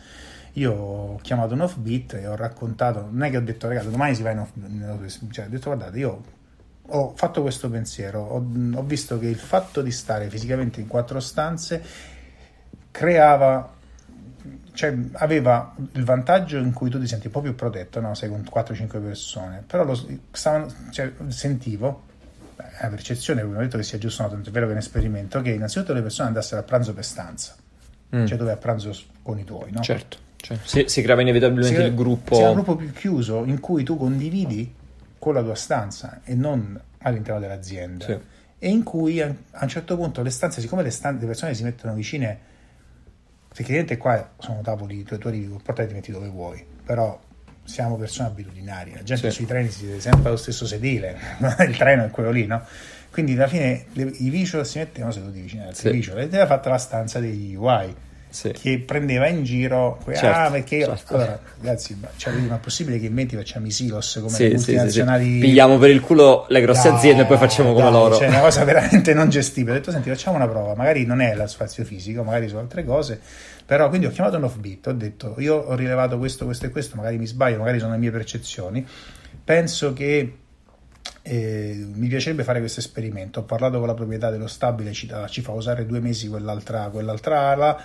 Io 0.55 0.73
ho 0.73 1.15
chiamato 1.21 1.53
un 1.53 1.61
offbeat 1.61 2.15
e 2.15 2.27
ho 2.27 2.35
raccontato, 2.35 3.07
non 3.09 3.23
è 3.23 3.29
che 3.29 3.37
ho 3.37 3.41
detto 3.41 3.69
ragazzi 3.69 3.89
domani 3.89 4.15
si 4.15 4.21
va 4.21 4.31
in 4.31 4.39
off, 4.39 4.49
cioè 5.29 5.45
ho 5.45 5.49
detto 5.49 5.69
guardate 5.69 5.97
io 5.97 6.39
ho 6.91 7.13
fatto 7.15 7.41
questo 7.41 7.69
pensiero, 7.69 8.21
ho, 8.21 8.45
ho, 8.75 8.83
visto 8.83 9.17
che 9.17 9.27
il 9.27 9.37
fatto 9.37 9.81
di 9.81 9.91
stare 9.91 10.29
fisicamente 10.29 10.81
in 10.81 10.87
quattro 10.87 11.19
stanze 11.19 11.81
creava, 12.91 13.73
cioè 14.73 14.95
aveva 15.13 15.73
il 15.93 16.03
vantaggio 16.03 16.57
in 16.57 16.73
cui 16.73 16.89
tu 16.89 16.99
ti 16.99 17.07
senti 17.07 17.27
un 17.27 17.33
po' 17.33 17.41
più 17.41 17.55
protetto, 17.55 17.99
no? 18.01 18.13
sei 18.13 18.29
con 18.29 18.41
4-5 18.41 19.01
persone, 19.01 19.63
però 19.65 19.83
lo, 19.83 19.99
stavano, 20.31 20.67
cioè, 20.91 21.11
sentivo, 21.27 22.03
è 22.55 22.81
una 22.81 22.89
percezione, 22.89 23.41
come 23.41 23.57
ho 23.57 23.61
detto 23.61 23.77
che 23.77 23.83
sia 23.83 23.97
giusto, 23.97 24.23
no, 24.23 24.29
tanto 24.29 24.49
è 24.49 24.51
vero 24.51 24.65
che 24.65 24.71
è 24.71 24.75
un 24.75 24.81
esperimento, 24.81 25.41
che 25.41 25.51
innanzitutto 25.51 25.93
le 25.93 26.01
persone 26.01 26.27
andassero 26.27 26.61
a 26.61 26.63
pranzo 26.63 26.93
per 26.93 27.05
stanza, 27.05 27.55
mm. 28.15 28.25
cioè 28.25 28.37
dove 28.37 28.51
a 28.51 28.57
pranzo 28.57 28.95
con 29.21 29.39
i 29.39 29.43
tuoi, 29.43 29.71
no? 29.71 29.81
Certo. 29.81 30.29
Cioè, 30.41 30.57
si, 30.63 30.85
si, 30.87 31.01
creava 31.03 31.21
inevitabilmente 31.21 31.81
si, 31.81 31.87
il 31.87 31.93
gruppo. 31.93 32.35
Si 32.35 32.41
un 32.41 32.53
gruppo 32.53 32.75
più 32.75 32.91
chiuso 32.91 33.45
in 33.45 33.59
cui 33.59 33.83
tu 33.83 33.95
condividi 33.95 34.73
con 35.21 35.35
la 35.35 35.43
tua 35.43 35.53
stanza 35.53 36.21
e 36.23 36.33
non 36.33 36.81
all'interno 36.97 37.39
dell'azienda. 37.39 38.05
Sì. 38.05 38.17
E 38.57 38.69
in 38.69 38.81
cui 38.81 39.21
a, 39.21 39.27
un 39.27 39.67
certo 39.67 39.95
punto 39.95 40.23
le 40.23 40.31
stanze, 40.31 40.61
siccome 40.61 40.81
le, 40.81 40.89
stanze, 40.89 41.19
le 41.19 41.27
persone 41.27 41.53
si 41.53 41.61
mettono 41.61 41.93
vicine, 41.93 42.39
effettivamente 43.51 43.97
qua 43.97 44.31
sono 44.39 44.61
tavoli, 44.61 45.03
tu, 45.03 45.19
arrivi, 45.23 45.55
portati 45.63 45.89
ti 45.89 45.93
metti 45.93 46.11
dove 46.11 46.27
vuoi, 46.27 46.65
però 46.83 47.19
siamo 47.63 47.97
persone 47.97 48.29
abitudinarie, 48.29 48.95
la 48.95 49.03
gente 49.03 49.29
sì. 49.29 49.35
sui 49.35 49.45
treni 49.45 49.69
si 49.69 49.81
siede 49.81 49.99
sempre 49.99 50.29
allo 50.29 50.37
stesso 50.37 50.65
sedile, 50.65 51.15
il 51.67 51.77
treno 51.77 52.03
è 52.05 52.09
quello 52.09 52.31
lì, 52.31 52.47
no? 52.47 52.65
Quindi 53.11 53.33
alla 53.33 53.47
fine 53.47 53.85
le, 53.93 54.05
i 54.05 54.29
visual 54.31 54.65
si 54.65 54.79
mettono 54.79 55.11
seduti 55.11 55.39
vicini 55.39 55.67
al 55.67 55.75
sì. 55.75 55.91
visual 55.91 56.19
ed 56.19 56.33
era 56.33 56.47
fatta 56.47 56.71
la 56.71 56.79
stanza 56.79 57.19
degli 57.19 57.53
UI 57.53 57.95
sì. 58.31 58.51
che 58.51 58.79
prendeva 58.79 59.27
in 59.27 59.43
giro 59.43 59.99
certo, 60.05 60.25
ah 60.27 60.49
perché 60.49 60.83
certo. 60.83 61.13
allora 61.13 61.39
ragazzi 61.59 61.99
cioè, 62.15 62.33
ma 62.33 62.55
è 62.55 62.59
possibile 62.59 62.97
che 62.97 63.05
in 63.05 63.13
20 63.13 63.35
facciamo 63.35 63.67
i 63.67 63.71
silos 63.71 64.19
come 64.21 64.33
sì, 64.33 64.47
le 64.47 64.55
multinazionali 64.55 65.33
sì, 65.33 65.39
pigliamo 65.39 65.77
per 65.77 65.89
il 65.89 65.99
culo 65.99 66.45
le 66.47 66.61
grosse 66.61 66.89
dai, 66.89 66.97
aziende 66.97 67.21
e 67.23 67.25
poi 67.25 67.37
facciamo 67.37 67.73
come 67.73 67.83
dai, 67.83 67.91
loro 67.91 68.15
cioè 68.15 68.29
una 68.29 68.39
cosa 68.39 68.63
veramente 68.65 69.13
non 69.13 69.29
gestibile 69.29 69.75
ho 69.75 69.79
detto 69.79 69.91
senti 69.91 70.09
facciamo 70.09 70.37
una 70.37 70.47
prova 70.47 70.73
magari 70.73 71.05
non 71.05 71.21
è 71.21 71.35
lo 71.35 71.45
spazio 71.45 71.83
fisico 71.83 72.23
magari 72.23 72.47
su 72.47 72.55
altre 72.55 72.83
cose 72.83 73.19
però 73.65 73.89
quindi 73.89 74.07
ho 74.07 74.11
chiamato 74.11 74.37
un 74.37 74.45
offbeat 74.45 74.87
ho 74.87 74.93
detto 74.93 75.35
io 75.37 75.55
ho 75.55 75.75
rilevato 75.75 76.17
questo 76.17 76.45
questo 76.45 76.65
e 76.65 76.69
questo 76.69 76.95
magari 76.95 77.17
mi 77.17 77.27
sbaglio 77.27 77.59
magari 77.59 77.79
sono 77.79 77.91
le 77.91 77.97
mie 77.97 78.11
percezioni 78.11 78.85
penso 79.43 79.93
che 79.93 80.35
eh, 81.23 81.87
mi 81.93 82.07
piacerebbe 82.07 82.43
fare 82.43 82.59
questo 82.59 82.79
esperimento. 82.79 83.41
Ho 83.41 83.43
parlato 83.43 83.77
con 83.77 83.87
la 83.87 83.93
proprietà 83.93 84.29
dello 84.29 84.47
stabile, 84.47 84.91
ci, 84.91 85.11
ci 85.27 85.41
fa 85.41 85.51
usare 85.51 85.85
due 85.85 85.99
mesi 85.99 86.27
quell'altra, 86.27 86.89
quell'altra 86.89 87.49
ala. 87.49 87.81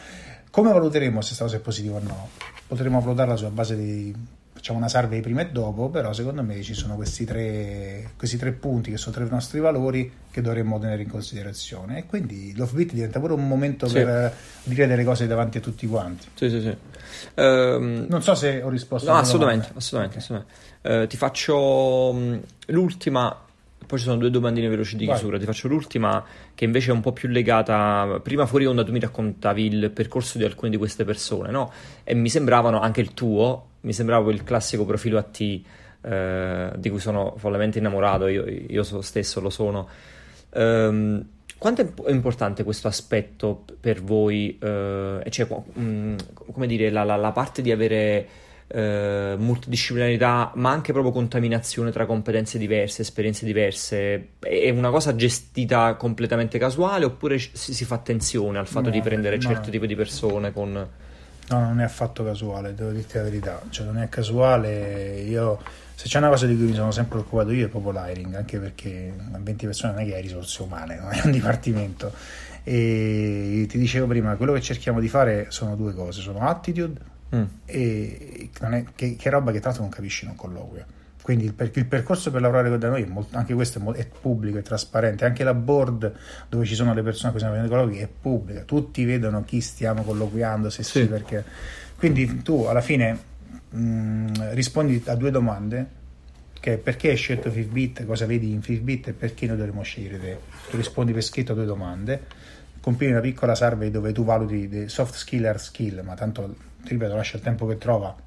Come 0.56 0.72
valuteremo 0.72 1.20
se 1.20 1.26
questa 1.26 1.44
cosa 1.44 1.56
è 1.56 1.60
positiva 1.60 1.96
o 1.98 2.00
no? 2.00 2.28
Potremmo 2.66 2.98
valutarla 2.98 3.36
sulla 3.36 3.50
base 3.50 3.76
di 3.76 4.14
facciamo 4.54 4.78
una 4.78 4.88
survey 4.88 5.20
prima 5.20 5.42
e 5.42 5.50
dopo, 5.50 5.90
però 5.90 6.14
secondo 6.14 6.42
me 6.42 6.62
ci 6.62 6.72
sono 6.72 6.94
questi 6.94 7.26
tre, 7.26 8.12
questi 8.16 8.38
tre 8.38 8.52
punti 8.52 8.90
che 8.90 8.96
sono 8.96 9.14
tre 9.14 9.26
nostri 9.28 9.60
valori 9.60 10.10
che 10.30 10.40
dovremmo 10.40 10.78
tenere 10.78 11.02
in 11.02 11.10
considerazione 11.10 11.98
e 11.98 12.06
quindi 12.06 12.56
l'offbeat 12.56 12.94
diventa 12.94 13.20
pure 13.20 13.34
un 13.34 13.46
momento 13.46 13.86
sì. 13.86 13.96
per 13.96 14.34
dire 14.62 14.86
delle 14.86 15.04
cose 15.04 15.26
davanti 15.26 15.58
a 15.58 15.60
tutti 15.60 15.86
quanti. 15.86 16.26
Sì, 16.32 16.48
sì, 16.48 16.62
sì. 16.62 16.76
Um, 17.34 18.06
non 18.08 18.22
so 18.22 18.34
se 18.34 18.62
ho 18.62 18.70
risposto. 18.70 19.10
No, 19.10 19.18
assolutamente, 19.18 19.72
assolutamente, 19.74 20.18
assolutamente. 20.20 21.02
Uh, 21.02 21.06
ti 21.06 21.18
faccio 21.18 22.12
um, 22.14 22.40
l'ultima 22.68 23.45
poi 23.86 23.98
ci 23.98 24.04
sono 24.04 24.16
due 24.18 24.30
domandine 24.30 24.68
veloci 24.68 24.96
di 24.96 25.06
chiusura. 25.06 25.38
Ti 25.38 25.44
faccio 25.44 25.68
l'ultima, 25.68 26.24
che 26.54 26.64
invece 26.64 26.90
è 26.90 26.92
un 26.92 27.00
po' 27.00 27.12
più 27.12 27.28
legata. 27.28 28.20
Prima 28.22 28.46
fuori 28.46 28.66
onda 28.66 28.84
tu 28.84 28.92
mi 28.92 29.00
raccontavi 29.00 29.64
il 29.64 29.90
percorso 29.90 30.38
di 30.38 30.44
alcune 30.44 30.70
di 30.70 30.76
queste 30.76 31.04
persone, 31.04 31.50
no? 31.50 31.72
E 32.04 32.14
mi 32.14 32.28
sembravano 32.28 32.80
anche 32.80 33.00
il 33.00 33.14
tuo, 33.14 33.68
mi 33.82 33.92
sembrava 33.92 34.30
il 34.32 34.42
classico 34.42 34.84
profilo 34.84 35.18
a 35.18 35.22
T 35.22 35.62
eh, 36.02 36.70
di 36.76 36.90
cui 36.90 37.00
sono 37.00 37.34
follemente 37.36 37.78
innamorato, 37.78 38.26
io, 38.26 38.44
io 38.46 38.82
stesso 39.02 39.40
lo 39.40 39.50
sono. 39.50 39.88
Um, 40.50 41.24
quanto 41.58 41.82
è 41.82 42.10
importante 42.10 42.64
questo 42.64 42.88
aspetto 42.88 43.64
per 43.80 44.02
voi? 44.02 44.58
Eh, 44.60 45.24
cioè, 45.28 45.46
mh, 45.48 45.80
mm, 45.80 46.16
come 46.52 46.66
dire, 46.66 46.90
la, 46.90 47.02
la, 47.02 47.16
la, 47.16 47.32
parte 47.32 47.62
di 47.62 47.72
avere 47.72 48.28
eh, 48.68 49.36
multidisciplinarità, 49.38 50.52
ma 50.56 50.70
anche 50.70 50.92
proprio 50.92 51.12
contaminazione 51.12 51.92
tra 51.92 52.06
competenze 52.06 52.58
diverse, 52.58 53.02
esperienze 53.02 53.44
diverse, 53.44 54.30
è 54.40 54.70
una 54.70 54.90
cosa 54.90 55.14
gestita 55.14 55.94
completamente 55.94 56.58
casuale 56.58 57.04
oppure 57.04 57.38
si, 57.38 57.74
si 57.74 57.84
fa 57.84 57.94
attenzione 57.94 58.58
al 58.58 58.66
fatto 58.66 58.86
no, 58.86 58.90
di 58.90 59.00
prendere 59.00 59.36
no, 59.36 59.42
certo 59.42 59.70
tipo 59.70 59.86
di 59.86 59.94
persone 59.94 60.52
con... 60.52 60.72
No, 61.48 61.60
non 61.60 61.80
è 61.80 61.84
affatto 61.84 62.24
casuale, 62.24 62.74
devo 62.74 62.90
dirti 62.90 63.18
la 63.18 63.22
verità, 63.22 63.62
cioè 63.70 63.86
non 63.86 63.98
è 63.98 64.08
casuale, 64.08 65.20
io 65.20 65.60
se 65.94 66.08
c'è 66.08 66.18
una 66.18 66.28
cosa 66.28 66.46
di 66.46 66.56
cui 66.56 66.66
mi 66.66 66.74
sono 66.74 66.90
sempre 66.90 67.20
occupato 67.20 67.52
io 67.52 67.66
è 67.66 67.68
proprio 67.68 67.92
l'hiring, 67.92 68.34
anche 68.34 68.58
perché 68.58 69.14
a 69.32 69.38
20 69.38 69.64
persone 69.66 69.92
non 69.92 70.02
è 70.02 70.06
che 70.06 70.14
hai 70.16 70.22
risorse 70.22 70.62
umane, 70.62 70.96
non 71.00 71.12
è 71.12 71.20
un 71.24 71.30
dipartimento. 71.30 72.12
E 72.64 73.64
ti 73.68 73.78
dicevo 73.78 74.08
prima, 74.08 74.34
quello 74.34 74.52
che 74.52 74.60
cerchiamo 74.60 74.98
di 74.98 75.08
fare 75.08 75.46
sono 75.50 75.76
due 75.76 75.94
cose, 75.94 76.20
sono 76.20 76.40
attitude 76.40 77.14
mm. 77.34 77.44
e 77.64 78.50
è, 78.60 78.84
che, 78.94 79.16
che 79.16 79.30
roba 79.30 79.52
che 79.52 79.58
tra 79.58 79.68
l'altro 79.68 79.84
non 79.84 79.92
capisci 79.92 80.24
in 80.24 80.30
un 80.30 80.36
colloquio. 80.36 80.84
Quindi 81.26 81.44
il, 81.44 81.54
per, 81.54 81.72
il, 81.74 81.86
percorso 81.86 82.30
per 82.30 82.40
lavorare 82.40 82.78
da 82.78 82.88
noi, 82.88 83.02
è 83.02 83.06
molto, 83.06 83.36
anche 83.36 83.52
questo 83.52 83.78
è, 83.78 83.82
molto, 83.82 83.98
è, 83.98 84.06
pubblico, 84.06 84.58
è 84.58 84.62
trasparente, 84.62 85.24
anche 85.24 85.42
la 85.42 85.54
board 85.54 86.12
dove 86.48 86.64
ci 86.64 86.76
sono 86.76 86.94
le 86.94 87.02
persone 87.02 87.32
che 87.32 87.38
stiamo 87.38 87.56
facendo 87.56 87.74
i 87.74 87.76
colloqui 87.76 88.00
è 88.00 88.08
pubblica, 88.08 88.60
tutti 88.60 89.04
vedono 89.04 89.42
chi 89.42 89.60
stiamo 89.60 90.02
colloquiando, 90.02 90.70
se 90.70 90.84
sì, 90.84 91.00
sì 91.00 91.06
perché... 91.08 91.44
Quindi 91.96 92.42
tu 92.42 92.62
alla 92.64 92.80
fine 92.80 93.18
mh, 93.70 93.78
mm, 93.78 94.26
rispondi 94.50 95.02
a 95.06 95.16
due 95.16 95.32
domande, 95.32 95.84
perché 96.60 97.10
hai 97.10 97.16
scelto 97.16 97.50
Fitbit, 97.50 98.04
cosa 98.06 98.26
vedi 98.26 98.52
in 98.52 98.62
Fitbit 98.62 99.08
e 99.08 99.12
perché 99.12 99.46
noi 99.46 99.56
dovremmo 99.56 99.82
scegliere 99.82 100.18
te. 100.18 100.38
Tu 100.70 100.76
rispondi 100.76 101.12
per 101.12 101.22
scritto 101.22 101.52
a 101.52 101.54
due 101.54 101.64
domande, 101.64 102.22
compili 102.80 103.10
una 103.10 103.20
piccola 103.20 103.54
survey 103.54 103.90
dove 103.90 104.12
tu 104.12 104.24
valuti 104.24 104.88
soft 104.88 105.14
skill 105.14 105.44
e 105.44 105.48
hard 105.48 105.58
skill, 105.58 106.02
ma 106.04 106.14
tanto, 106.14 106.54
ti 106.86 106.92
ripeto, 106.94 107.14
lascia 107.14 107.36
il 107.36 107.42
tempo 107.42 107.66
che 107.66 107.76
trova 107.76 108.24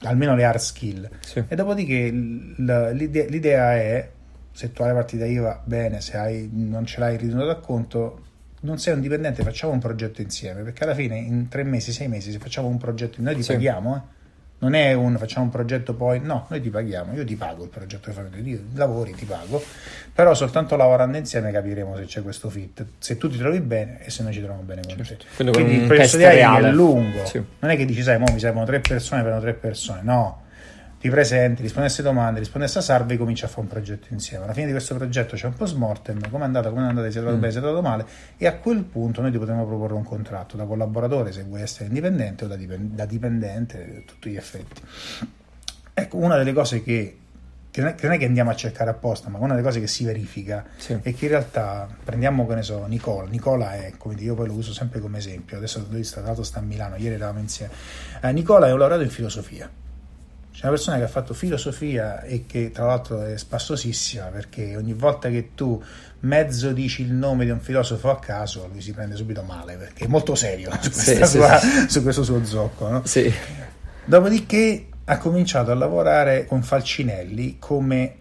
almeno 0.00 0.34
le 0.34 0.44
hard 0.44 0.58
skill. 0.58 1.08
Sì. 1.20 1.44
E 1.46 1.54
dopodiché 1.54 2.10
l'idea, 2.10 2.90
l'idea, 2.92 3.74
è, 3.74 4.10
se 4.52 4.72
tu 4.72 4.82
hai 4.82 4.88
la 4.88 4.94
partita 4.94 5.26
IVA, 5.26 5.62
bene, 5.64 6.00
se 6.00 6.16
hai, 6.16 6.48
non 6.52 6.86
ce 6.86 7.00
l'hai 7.00 7.16
ritenuto 7.16 7.46
da 7.46 7.56
conto, 7.56 8.24
non 8.60 8.78
sei 8.78 8.94
un 8.94 9.00
dipendente, 9.00 9.42
facciamo 9.42 9.72
un 9.72 9.78
progetto 9.78 10.22
insieme, 10.22 10.62
perché 10.62 10.84
alla 10.84 10.94
fine 10.94 11.18
in 11.18 11.48
tre 11.48 11.62
mesi, 11.62 11.92
sei 11.92 12.08
mesi, 12.08 12.32
se 12.32 12.38
facciamo 12.38 12.68
un 12.68 12.78
progetto, 12.78 13.20
noi 13.20 13.34
ti 13.36 13.42
sì. 13.42 13.52
paghiamo, 13.52 13.96
eh? 13.96 14.14
Non 14.58 14.74
è 14.74 14.94
un 14.94 15.18
facciamo 15.18 15.44
un 15.44 15.50
progetto 15.50 15.94
poi, 15.94 16.20
no, 16.20 16.46
noi 16.48 16.60
ti 16.60 16.70
paghiamo, 16.70 17.14
io 17.14 17.24
ti 17.24 17.36
pago 17.36 17.64
il 17.64 17.68
progetto 17.68 18.10
che 18.10 18.12
fai, 18.12 18.24
io 18.42 18.60
lavori, 18.74 19.12
ti 19.14 19.26
pago, 19.26 19.62
però 20.12 20.34
soltanto 20.34 20.76
lavorando 20.76 21.18
insieme 21.18 21.52
capiremo 21.52 21.96
se 21.96 22.04
c'è 22.04 22.22
questo 22.22 22.48
fit, 22.48 22.84
se 22.98 23.18
tu 23.18 23.28
ti 23.28 23.36
trovi 23.36 23.60
bene 23.60 24.04
e 24.04 24.10
se 24.10 24.22
noi 24.22 24.32
ci 24.32 24.38
troviamo 24.38 24.62
bene 24.62 24.82
con 24.82 25.04
certo. 25.04 25.24
te. 25.24 25.34
Quindi, 25.36 25.52
Quindi 25.52 25.74
il 25.82 25.86
processo 25.86 26.16
di 26.16 26.22
è 26.22 26.72
lungo, 26.72 27.26
sì. 27.26 27.42
non 27.58 27.70
è 27.70 27.76
che 27.76 27.84
dici 27.84 28.02
sai, 28.02 28.18
mo 28.18 28.26
mi 28.32 28.38
servono 28.38 28.64
tre 28.64 28.80
persone, 28.80 29.22
per 29.22 29.40
tre 29.40 29.52
persone, 29.52 30.00
no, 30.02 30.44
ti 31.06 31.12
presenti, 31.12 31.62
rispondi 31.62 31.92
a 31.96 32.02
domande, 32.02 32.40
rispondi 32.40 32.66
a 32.66 32.80
salve 32.80 33.14
e 33.14 33.16
cominci 33.16 33.44
a 33.44 33.48
fare 33.48 33.60
un 33.60 33.68
progetto 33.68 34.08
insieme. 34.10 34.44
Alla 34.44 34.52
fine 34.52 34.66
di 34.66 34.72
questo 34.72 34.96
progetto 34.96 35.36
c'è 35.36 35.46
un 35.46 35.54
post 35.54 35.76
mortem, 35.76 36.28
come 36.30 36.42
è 36.42 36.46
andata, 36.46 36.70
come 36.70 36.82
è 36.82 36.88
andata, 36.88 37.08
si 37.10 37.18
è 37.18 37.20
trovato 37.20 37.36
mm. 37.36 37.40
bene, 37.40 37.52
si 37.52 37.58
è 37.58 37.60
trovato 37.60 37.82
male 37.82 38.06
e 38.36 38.46
a 38.46 38.54
quel 38.56 38.82
punto 38.82 39.20
noi 39.20 39.30
ti 39.30 39.38
potremo 39.38 39.64
proporre 39.66 39.94
un 39.94 40.02
contratto 40.02 40.56
da 40.56 40.64
collaboratore 40.64 41.30
se 41.30 41.44
vuoi 41.44 41.62
essere 41.62 41.86
indipendente 41.86 42.44
o 42.44 42.48
da, 42.48 42.56
dipend- 42.56 42.94
da 42.94 43.06
dipendente 43.06 44.02
tutti 44.04 44.30
gli 44.30 44.36
effetti. 44.36 44.80
Ecco, 45.94 46.16
una 46.16 46.36
delle 46.36 46.52
cose 46.52 46.82
che 46.82 47.18
che 47.70 47.82
non, 47.82 48.12
è, 48.14 48.18
che 48.18 48.24
andiamo 48.24 48.48
a 48.48 48.54
cercare 48.54 48.88
apposta, 48.88 49.28
ma 49.28 49.36
una 49.36 49.48
delle 49.48 49.62
cose 49.62 49.80
che 49.80 49.86
si 49.86 50.02
verifica 50.06 50.64
sì. 50.78 50.94
è 50.94 51.14
che 51.14 51.26
in 51.26 51.28
realtà 51.28 51.86
prendiamo, 52.04 52.46
che 52.46 52.54
ne 52.54 52.62
so, 52.62 52.86
Nicola. 52.86 53.28
Nicola 53.28 53.74
è, 53.74 53.92
come 53.98 54.14
io 54.14 54.34
poi 54.34 54.46
lo 54.46 54.54
uso 54.54 54.72
sempre 54.72 54.98
come 54.98 55.18
esempio, 55.18 55.58
adesso 55.58 55.86
lui 55.90 56.02
sta, 56.02 56.42
sta 56.42 56.58
a 56.58 56.62
Milano, 56.62 56.96
ieri 56.96 57.16
eravamo 57.16 57.40
insieme. 57.40 57.74
Eh, 58.22 58.32
Nicola 58.32 58.68
è 58.68 58.72
un 58.72 58.78
laureato 58.78 59.02
in 59.02 59.10
filosofia 59.10 59.70
una 60.66 60.74
persona 60.74 60.96
che 60.96 61.04
ha 61.04 61.08
fatto 61.08 61.32
filosofia 61.32 62.22
e 62.22 62.44
che 62.46 62.70
tra 62.72 62.86
l'altro 62.86 63.22
è 63.22 63.38
spassosissima 63.38 64.26
perché 64.26 64.76
ogni 64.76 64.94
volta 64.94 65.28
che 65.28 65.50
tu 65.54 65.82
mezzo 66.20 66.72
dici 66.72 67.02
il 67.02 67.12
nome 67.12 67.44
di 67.44 67.50
un 67.50 67.60
filosofo 67.60 68.10
a 68.10 68.18
caso 68.18 68.68
lui 68.70 68.80
si 68.80 68.92
prende 68.92 69.14
subito 69.14 69.42
male 69.42 69.76
perché 69.76 70.04
è 70.04 70.08
molto 70.08 70.34
serio 70.34 70.70
su, 70.80 70.90
sì, 70.90 71.24
sua, 71.24 71.58
sì. 71.58 71.88
su 71.88 72.02
questo 72.02 72.24
suo 72.24 72.44
zocco. 72.44 72.88
No? 72.88 73.02
Sì. 73.04 73.32
Dopodiché 74.04 74.88
ha 75.04 75.18
cominciato 75.18 75.70
a 75.70 75.74
lavorare 75.74 76.46
con 76.46 76.62
Falcinelli 76.62 77.58
come 77.60 78.16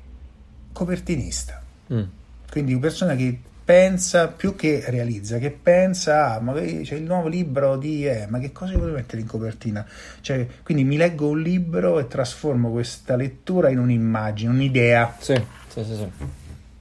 copertinista. 0.72 1.62
Mm. 1.92 2.04
Quindi 2.52 2.74
una 2.74 2.82
persona 2.82 3.16
che 3.16 3.40
pensa 3.66 4.28
più 4.28 4.56
che 4.56 4.84
realizza, 4.88 5.40
che 5.40 5.50
pensa, 5.50 6.36
ah, 6.36 6.40
ma 6.40 6.54
c'è 6.54 6.94
il 6.94 7.02
nuovo 7.02 7.28
libro 7.28 7.78
di, 7.78 8.08
eh, 8.08 8.28
ma 8.30 8.38
che 8.38 8.52
cosa 8.52 8.78
voglio 8.78 8.94
mettere 8.94 9.22
in 9.22 9.28
copertina? 9.28 9.84
Cioè, 10.22 10.46
quindi 10.64 10.84
mi 10.84 10.98
leggo 10.98 11.28
un 11.30 11.42
libro 11.42 11.98
e 11.98 12.08
trasformo 12.08 12.70
questa 12.70 13.16
lettura 13.16 13.70
in 13.70 13.80
un'immagine, 13.80 14.52
un'idea. 14.52 15.16
Sì, 15.18 15.34
sì, 15.68 15.84
sì. 15.84 15.96
sì. 15.96 16.08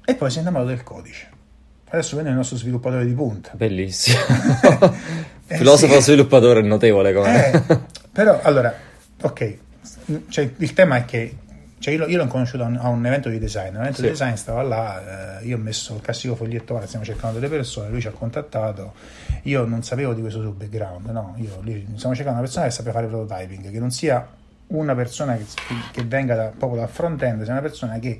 E 0.04 0.14
poi 0.14 0.30
si 0.30 0.36
è 0.36 0.40
innamorato 0.42 0.68
del 0.68 0.82
codice. 0.82 1.28
Adesso 1.88 2.16
viene 2.16 2.30
il 2.30 2.36
nostro 2.36 2.58
sviluppatore 2.58 3.06
di 3.06 3.14
punta. 3.14 3.52
Bellissimo. 3.54 4.18
eh, 5.46 5.56
Filosofo 5.56 5.94
sì. 5.94 6.02
sviluppatore 6.02 6.60
notevole 6.60 7.14
come. 7.14 7.50
Eh, 7.50 7.80
però, 8.12 8.40
allora, 8.42 8.74
ok, 9.22 9.56
cioè, 10.28 10.50
il 10.58 10.72
tema 10.74 10.96
è 10.96 11.04
che 11.06 11.36
cioè 11.84 11.92
io, 11.92 12.06
io 12.06 12.16
l'ho 12.16 12.26
conosciuto 12.28 12.64
a 12.64 12.66
un, 12.66 12.76
a 12.76 12.88
un, 12.88 13.04
evento 13.04 13.28
di 13.28 13.38
design, 13.38 13.74
un 13.74 13.82
evento 13.82 13.96
sì. 13.96 14.02
di 14.04 14.08
design 14.08 14.32
stava 14.36 14.62
là, 14.62 15.40
eh, 15.40 15.44
io 15.44 15.58
ho 15.58 15.60
messo 15.60 15.96
il 15.96 16.00
classico 16.00 16.34
foglietto, 16.34 16.68
guarda, 16.68 16.86
stiamo 16.86 17.04
cercando 17.04 17.38
delle 17.38 17.54
persone, 17.54 17.90
lui 17.90 18.00
ci 18.00 18.06
ha 18.06 18.10
contattato, 18.10 18.94
io 19.42 19.66
non 19.66 19.82
sapevo 19.82 20.14
di 20.14 20.22
questo 20.22 20.40
suo 20.40 20.52
background, 20.52 21.10
no, 21.10 21.34
io 21.36 21.60
lì, 21.60 21.86
stiamo 21.96 22.14
cercando 22.14 22.38
una 22.38 22.40
persona 22.40 22.64
che 22.64 22.70
sappia 22.70 22.90
fare 22.90 23.06
prototyping, 23.06 23.70
che 23.70 23.78
non 23.78 23.90
sia 23.90 24.26
una 24.68 24.94
persona 24.94 25.36
che, 25.36 25.44
che 25.92 26.04
venga 26.04 26.34
da, 26.34 26.52
proprio 26.56 26.80
dal 26.80 26.88
front-end, 26.88 27.42
sia 27.42 27.52
una 27.52 27.60
persona 27.60 27.98
che 27.98 28.18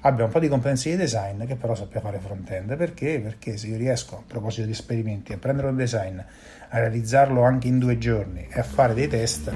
abbia 0.00 0.26
un 0.26 0.30
po' 0.30 0.38
di 0.38 0.48
competenze 0.48 0.90
di 0.90 0.96
design 0.96 1.46
che 1.46 1.56
però 1.56 1.74
sappia 1.74 2.00
fare 2.00 2.18
front-end. 2.18 2.76
Perché? 2.76 3.18
Perché 3.18 3.56
se 3.56 3.68
io 3.68 3.78
riesco, 3.78 4.16
a 4.16 4.22
proposito 4.26 4.66
di 4.66 4.72
esperimenti, 4.72 5.32
a 5.32 5.38
prendere 5.38 5.68
un 5.68 5.76
design, 5.76 6.18
a 6.18 6.78
realizzarlo 6.78 7.42
anche 7.42 7.66
in 7.66 7.78
due 7.78 7.96
giorni 7.96 8.46
e 8.46 8.60
a 8.60 8.62
fare 8.62 8.92
dei 8.92 9.08
test, 9.08 9.50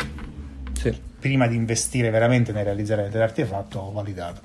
prima 1.21 1.47
di 1.47 1.55
investire 1.55 2.11
veramente 2.11 2.51
nel 2.51 2.64
realizzare 2.64 3.09
l'artefatto 3.09 3.79
ho 3.79 3.93
validato. 3.93 4.41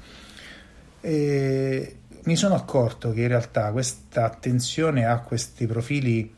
E 1.01 1.97
mi 2.23 2.36
sono 2.36 2.55
accorto 2.55 3.11
che 3.11 3.21
in 3.21 3.28
realtà 3.30 3.71
questa 3.71 4.26
attenzione 4.26 5.05
a 5.05 5.19
questi 5.19 5.65
profili 5.65 6.34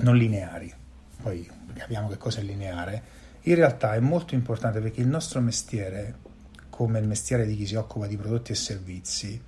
non 0.00 0.16
lineari, 0.16 0.72
poi 1.20 1.48
capiamo 1.74 2.08
che 2.08 2.18
cosa 2.18 2.40
è 2.40 2.42
lineare, 2.42 3.02
in 3.42 3.54
realtà 3.54 3.94
è 3.94 4.00
molto 4.00 4.34
importante 4.34 4.80
perché 4.80 5.00
il 5.00 5.08
nostro 5.08 5.40
mestiere, 5.40 6.16
come 6.68 6.98
il 6.98 7.06
mestiere 7.06 7.46
di 7.46 7.56
chi 7.56 7.66
si 7.66 7.74
occupa 7.74 8.06
di 8.06 8.16
prodotti 8.16 8.52
e 8.52 8.56
servizi, 8.56 9.40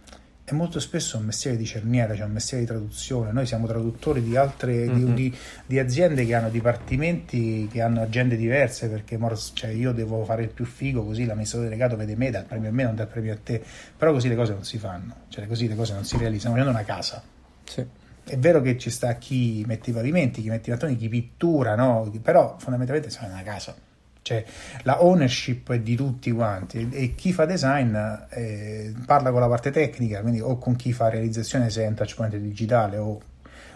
è 0.50 0.54
molto 0.54 0.80
spesso 0.80 1.16
un 1.16 1.24
mestiere 1.24 1.56
di 1.56 1.64
cerniera, 1.64 2.14
cioè 2.14 2.26
un 2.26 2.32
mestiere 2.32 2.64
di 2.64 2.68
traduzione. 2.68 3.30
Noi 3.30 3.46
siamo 3.46 3.66
traduttori 3.66 4.22
di 4.22 4.36
altre 4.36 4.86
mm-hmm. 4.86 5.14
di, 5.14 5.36
di, 5.64 5.78
aziende 5.78 6.26
che 6.26 6.34
hanno 6.34 6.50
dipartimenti 6.50 7.68
che 7.70 7.80
hanno 7.80 8.02
agende 8.02 8.36
diverse 8.36 8.88
perché 8.88 9.18
cioè, 9.54 9.70
io 9.70 9.92
devo 9.92 10.24
fare 10.24 10.42
il 10.42 10.48
più 10.48 10.64
figo 10.64 11.04
così 11.04 11.24
l'amministratore 11.24 11.70
delegato 11.70 11.96
vede 11.96 12.16
me, 12.16 12.30
dà 12.30 12.40
il 12.40 12.46
premio 12.46 12.68
a 12.68 12.72
me, 12.72 12.82
non 12.82 12.94
dà 12.96 13.02
il 13.02 13.08
premio 13.08 13.32
a 13.32 13.38
te. 13.42 13.62
Però 13.96 14.12
così 14.12 14.28
le 14.28 14.36
cose 14.36 14.52
non 14.52 14.64
si 14.64 14.78
fanno, 14.78 15.14
cioè 15.28 15.46
così 15.46 15.68
le 15.68 15.76
cose 15.76 15.94
non 15.94 16.04
si 16.04 16.16
realizzano. 16.16 16.54
Stiamo 16.54 16.72
facendo 16.72 16.92
una 16.92 17.00
casa. 17.00 17.22
Sì. 17.64 17.86
È 18.24 18.38
vero 18.38 18.60
che 18.60 18.76
ci 18.76 18.90
sta 18.90 19.14
chi 19.14 19.64
mette 19.66 19.90
i 19.90 19.92
pavimenti, 19.92 20.42
chi 20.42 20.48
mette 20.48 20.70
i 20.70 20.72
mattoni, 20.72 20.96
chi 20.96 21.08
pittura, 21.08 21.74
no? 21.74 22.10
però 22.22 22.56
fondamentalmente 22.58 23.10
siamo 23.10 23.28
in 23.28 23.34
una 23.34 23.42
casa 23.42 23.74
cioè 24.22 24.44
la 24.82 25.02
ownership 25.02 25.72
è 25.72 25.80
di 25.80 25.96
tutti 25.96 26.30
quanti. 26.30 26.88
E 26.90 27.14
chi 27.14 27.32
fa 27.32 27.44
design 27.44 27.96
eh, 28.30 28.92
parla 29.06 29.30
con 29.30 29.40
la 29.40 29.48
parte 29.48 29.70
tecnica, 29.70 30.20
quindi 30.20 30.40
o 30.40 30.58
con 30.58 30.76
chi 30.76 30.92
fa 30.92 31.08
realizzazione 31.08 31.70
se 31.70 31.84
è 31.84 31.86
un 31.86 31.94
touchpoint 31.94 32.36
digitale 32.36 32.96
o 32.96 33.20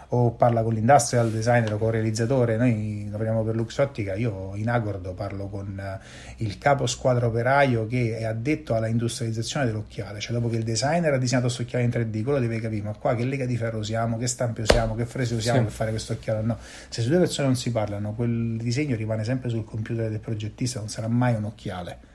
o 0.09 0.31
parla 0.31 0.61
con 0.63 0.73
l'industrial 0.73 1.31
designer 1.31 1.73
o 1.73 1.77
con 1.77 1.87
il 1.87 1.93
realizzatore, 1.93 2.57
noi 2.57 3.07
lavoriamo 3.09 3.43
per 3.43 3.55
Luxottica, 3.55 4.15
io 4.15 4.51
in 4.55 4.69
Agordo 4.69 5.13
parlo 5.13 5.47
con 5.47 5.79
eh, 5.79 6.43
il 6.43 6.57
capo 6.57 6.85
squadra 6.85 7.27
operaio 7.27 7.87
che 7.87 8.17
è 8.17 8.23
addetto 8.23 8.75
alla 8.75 8.87
industrializzazione 8.87 9.65
dell'occhiale, 9.65 10.19
cioè 10.19 10.33
dopo 10.33 10.49
che 10.49 10.57
il 10.57 10.63
designer 10.63 11.13
ha 11.13 11.17
disegnato 11.17 11.47
questo 11.47 11.63
occhiale 11.63 11.83
in 11.85 11.91
3D, 11.91 12.23
quello 12.23 12.39
deve 12.39 12.59
capire 12.59 12.83
ma 12.83 12.93
qua 12.93 13.15
che 13.15 13.23
lega 13.23 13.45
di 13.45 13.57
ferro 13.57 13.79
usiamo, 13.79 14.17
che 14.17 14.27
stampe 14.27 14.61
usiamo, 14.61 14.95
che 14.95 15.05
frese 15.05 15.35
usiamo 15.35 15.59
sì. 15.59 15.63
per 15.65 15.73
fare 15.73 15.89
questo 15.89 16.13
occhiale, 16.13 16.41
no, 16.41 16.57
se 16.89 17.01
su 17.01 17.09
due 17.09 17.19
persone 17.19 17.47
non 17.47 17.55
si 17.55 17.71
parlano 17.71 18.13
quel 18.13 18.57
disegno 18.57 18.95
rimane 18.95 19.23
sempre 19.23 19.49
sul 19.49 19.63
computer 19.63 20.09
del 20.09 20.19
progettista, 20.19 20.79
non 20.79 20.89
sarà 20.89 21.07
mai 21.07 21.35
un 21.35 21.45
occhiale. 21.45 22.13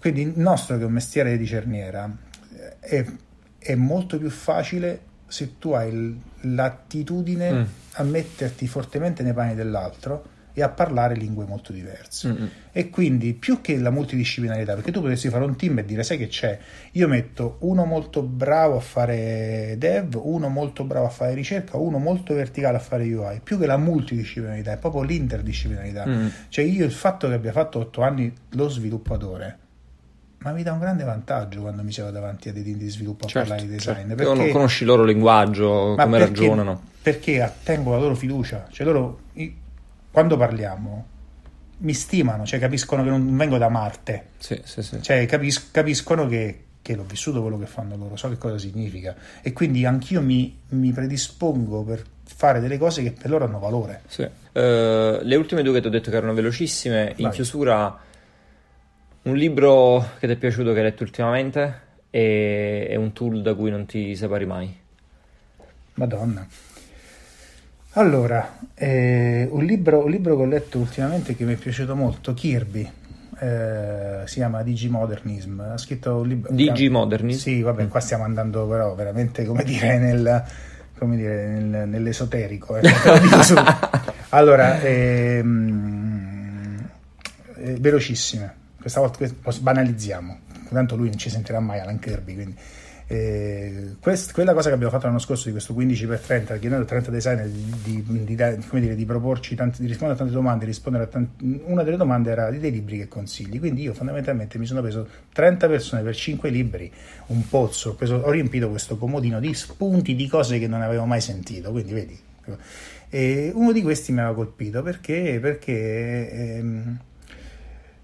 Quindi 0.00 0.22
il 0.22 0.32
nostro 0.36 0.76
che 0.76 0.82
è 0.82 0.86
un 0.86 0.92
mestiere 0.92 1.36
di 1.36 1.46
cerniera 1.46 2.08
è, 2.78 3.04
è 3.58 3.74
molto 3.74 4.18
più 4.18 4.30
facile 4.30 5.00
se 5.28 5.58
tu 5.58 5.72
hai 5.72 6.18
l'attitudine 6.40 7.52
mm. 7.52 7.64
a 7.92 8.02
metterti 8.02 8.66
fortemente 8.66 9.22
nei 9.22 9.32
panni 9.32 9.54
dell'altro 9.54 10.36
e 10.58 10.62
a 10.62 10.68
parlare 10.68 11.14
lingue 11.14 11.44
molto 11.44 11.72
diverse. 11.72 12.28
Mm-hmm. 12.28 12.46
E 12.72 12.90
quindi 12.90 13.32
più 13.34 13.60
che 13.60 13.78
la 13.78 13.90
multidisciplinarità, 13.90 14.74
perché 14.74 14.90
tu 14.90 15.00
potresti 15.00 15.28
fare 15.28 15.44
un 15.44 15.56
team 15.56 15.78
e 15.78 15.84
dire 15.84 16.02
sai 16.02 16.18
che 16.18 16.26
c'è, 16.26 16.58
io 16.92 17.06
metto 17.06 17.58
uno 17.60 17.84
molto 17.84 18.22
bravo 18.22 18.76
a 18.76 18.80
fare 18.80 19.76
dev, 19.78 20.18
uno 20.20 20.48
molto 20.48 20.82
bravo 20.82 21.06
a 21.06 21.10
fare 21.10 21.34
ricerca, 21.34 21.76
uno 21.76 21.98
molto 21.98 22.34
verticale 22.34 22.76
a 22.76 22.80
fare 22.80 23.04
UI, 23.04 23.40
più 23.42 23.56
che 23.56 23.66
la 23.66 23.76
multidisciplinarità, 23.76 24.72
è 24.72 24.78
proprio 24.78 25.02
l'interdisciplinarità. 25.02 26.06
Mm-hmm. 26.06 26.28
Cioè 26.48 26.64
io 26.64 26.84
il 26.84 26.92
fatto 26.92 27.28
che 27.28 27.34
abbia 27.34 27.52
fatto 27.52 27.78
otto 27.78 28.02
anni 28.02 28.32
lo 28.50 28.68
sviluppatore, 28.68 29.58
ma 30.38 30.52
mi 30.52 30.62
dà 30.62 30.72
un 30.72 30.78
grande 30.78 31.04
vantaggio 31.04 31.60
quando 31.60 31.82
mi 31.82 31.90
siamo 31.90 32.10
davanti 32.10 32.48
a 32.48 32.52
dei 32.52 32.62
team 32.62 32.76
di 32.76 32.88
sviluppo 32.88 33.26
a 33.26 33.28
certo, 33.28 33.48
parlare 33.48 33.68
di 33.68 33.74
design. 33.74 34.08
Certo. 34.08 34.34
Perché, 34.34 34.52
conosci 34.52 34.82
il 34.82 34.88
loro 34.88 35.04
linguaggio, 35.04 35.94
come 35.96 36.18
perché, 36.18 36.24
ragionano. 36.24 36.82
Perché 37.02 37.42
attengo 37.42 37.90
la 37.92 37.98
loro 37.98 38.14
fiducia, 38.14 38.66
cioè 38.70 38.86
loro 38.86 39.20
quando 40.10 40.36
parliamo 40.36 41.06
mi 41.78 41.92
stimano, 41.92 42.44
cioè 42.44 42.58
capiscono 42.58 43.02
che 43.04 43.10
non 43.10 43.36
vengo 43.36 43.58
da 43.58 43.68
Marte, 43.68 44.30
sì, 44.38 44.60
sì, 44.64 44.82
sì. 44.82 45.00
Cioè, 45.00 45.26
capis- 45.26 45.70
capiscono 45.70 46.26
che, 46.26 46.64
che, 46.82 46.96
l'ho 46.96 47.04
vissuto 47.04 47.40
quello 47.40 47.58
che 47.58 47.66
fanno 47.66 47.96
loro, 47.96 48.16
so 48.16 48.28
che 48.28 48.36
cosa 48.36 48.58
significa 48.58 49.14
e 49.42 49.52
quindi 49.52 49.84
anch'io 49.84 50.20
mi, 50.20 50.58
mi 50.70 50.90
predispongo 50.90 51.84
per 51.84 52.02
fare 52.24 52.60
delle 52.60 52.78
cose 52.78 53.02
che 53.02 53.12
per 53.12 53.30
loro 53.30 53.44
hanno 53.44 53.58
valore. 53.58 54.02
Uh, 54.16 55.22
le 55.22 55.36
ultime 55.36 55.62
due 55.62 55.74
che 55.74 55.80
ti 55.80 55.86
ho 55.86 55.90
detto 55.90 56.10
che 56.10 56.16
erano 56.16 56.34
velocissime, 56.34 57.14
in 57.16 57.24
Vai. 57.24 57.32
chiusura 57.32 58.06
un 59.28 59.36
libro 59.36 60.12
che 60.18 60.26
ti 60.26 60.32
è 60.32 60.36
piaciuto 60.36 60.72
che 60.72 60.78
hai 60.78 60.84
letto 60.84 61.02
ultimamente 61.02 61.86
e, 62.10 62.86
e 62.90 62.96
un 62.96 63.12
tool 63.12 63.42
da 63.42 63.54
cui 63.54 63.70
non 63.70 63.86
ti 63.86 64.16
separi 64.16 64.46
mai. 64.46 64.76
Madonna. 65.94 66.46
Allora, 67.92 68.58
eh, 68.74 69.48
un, 69.50 69.64
libro, 69.64 70.04
un, 70.04 70.10
libro, 70.10 70.36
che 70.36 70.42
ho 70.42 70.46
letto 70.46 70.78
ultimamente 70.78 71.34
che 71.34 71.44
mi 71.44 71.54
è 71.54 71.56
piaciuto 71.56 71.96
molto, 71.96 72.32
Kirby, 72.32 72.88
eh, 73.40 74.20
si 74.24 74.34
chiama 74.34 74.62
Digimodernism, 74.62 75.60
ha 75.60 75.78
scritto 75.78 76.16
un 76.16 76.28
libro... 76.28 76.52
Digimodernism? 76.52 77.38
Sì, 77.38 77.62
vabbè, 77.62 77.88
qua 77.88 78.00
stiamo 78.00 78.24
andando 78.24 78.66
però 78.68 78.94
veramente, 78.94 79.44
come 79.44 79.64
dire, 79.64 79.98
nel, 79.98 80.44
come 80.96 81.16
dire, 81.16 81.46
nel, 81.46 81.88
nell'esoterico. 81.88 82.76
Eh, 82.76 82.88
allora, 84.30 84.80
ehm, 84.80 86.88
eh, 87.56 87.76
velocissime, 87.80 88.54
questa 88.90 89.00
volta 89.00 89.60
banalizziamo, 89.60 90.38
tanto 90.70 90.96
lui 90.96 91.08
non 91.08 91.18
ci 91.18 91.30
sentirà 91.30 91.60
mai 91.60 91.80
Alan 91.80 91.98
Kirby, 91.98 92.34
quindi 92.34 92.56
eh, 93.10 93.96
quest, 94.00 94.32
quella 94.32 94.52
cosa 94.52 94.68
che 94.68 94.74
abbiamo 94.74 94.92
fatto 94.92 95.06
l'anno 95.06 95.18
scorso 95.18 95.46
di 95.46 95.52
questo 95.52 95.72
15x30, 95.72 96.58
chiedendo 96.58 96.84
a 96.84 96.84
30 96.84 97.10
designer 97.10 97.48
di, 97.48 98.04
di, 98.04 98.36
di, 98.36 98.94
di 98.94 99.04
proporci 99.06 99.54
tanti, 99.54 99.80
di 99.80 99.86
rispondere 99.88 100.20
a 100.20 100.22
tante 100.22 100.34
domande, 100.34 100.66
rispondere 100.66 101.04
a 101.04 101.06
tanti, 101.06 101.62
una 101.64 101.82
delle 101.84 101.96
domande 101.96 102.30
era 102.30 102.50
di 102.50 102.58
dei 102.58 102.70
libri 102.70 102.98
che 102.98 103.08
consigli. 103.08 103.58
Quindi 103.58 103.80
io 103.80 103.94
fondamentalmente 103.94 104.58
mi 104.58 104.66
sono 104.66 104.82
preso 104.82 105.08
30 105.32 105.68
persone 105.68 106.02
per 106.02 106.14
5 106.14 106.50
libri, 106.50 106.92
un 107.28 107.48
pozzo, 107.48 107.90
ho, 107.90 107.94
preso, 107.94 108.16
ho 108.16 108.30
riempito 108.30 108.68
questo 108.68 108.98
comodino 108.98 109.40
di 109.40 109.54
spunti 109.54 110.14
di 110.14 110.28
cose 110.28 110.58
che 110.58 110.68
non 110.68 110.82
avevo 110.82 111.06
mai 111.06 111.22
sentito. 111.22 111.70
Quindi 111.70 111.92
vedi. 111.94 112.20
E 113.08 113.50
uno 113.54 113.72
di 113.72 113.80
questi 113.80 114.12
mi 114.12 114.18
aveva 114.18 114.34
colpito 114.34 114.82
perché, 114.82 115.38
perché 115.40 116.30
ehm, 116.30 116.98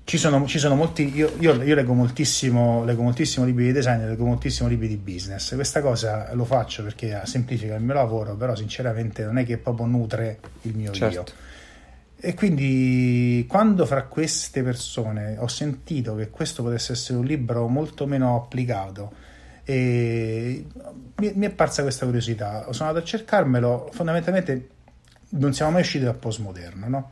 ci 0.05 0.19
sono, 0.19 0.47
ci 0.47 0.59
sono, 0.59 0.75
molti, 0.75 1.15
io, 1.17 1.33
io, 1.39 1.63
io 1.63 1.75
leggo, 1.75 1.95
moltissimo, 1.95 2.85
leggo, 2.85 3.03
moltissimo, 3.03 3.47
libri 3.47 3.65
di 3.65 3.73
design, 3.73 4.05
leggo 4.07 4.27
moltissimo 4.27 4.69
libri 4.69 4.87
di 4.87 4.97
business. 4.97 5.55
Questa 5.55 5.81
cosa 5.81 6.33
lo 6.35 6.45
faccio 6.45 6.83
perché 6.83 7.23
semplifica 7.25 7.75
il 7.75 7.83
mio 7.83 7.95
lavoro, 7.95 8.37
però 8.37 8.55
sinceramente 8.55 9.25
non 9.25 9.39
è 9.39 9.47
che 9.47 9.57
proprio 9.57 9.87
nutre 9.87 10.41
il 10.63 10.77
mio 10.77 10.93
certo. 10.93 11.15
io. 11.15 11.25
E 12.21 12.35
quindi 12.35 13.47
quando 13.49 13.87
fra 13.87 14.05
queste 14.05 14.63
persone 14.63 15.37
ho 15.39 15.49
sentito 15.49 16.15
che 16.15 16.29
questo 16.29 16.63
potesse 16.63 16.93
essere 16.93 17.19
un 17.19 17.25
libro 17.25 17.67
molto 17.69 18.07
meno 18.07 18.37
applicato, 18.37 19.13
mi, 19.67 20.65
mi, 21.17 21.47
è 21.47 21.51
parsa 21.51 21.83
questa 21.83 22.05
curiosità. 22.05 22.67
Sono 22.73 22.89
andato 22.89 22.99
a 23.05 23.09
cercarmelo, 23.09 23.89
fondamentalmente 23.93 24.69
non 25.31 25.55
siamo 25.55 25.73
mai 25.73 25.81
usciti 25.81 26.05
dal 26.05 26.17
postmoderno, 26.17 26.89
no? 26.89 27.11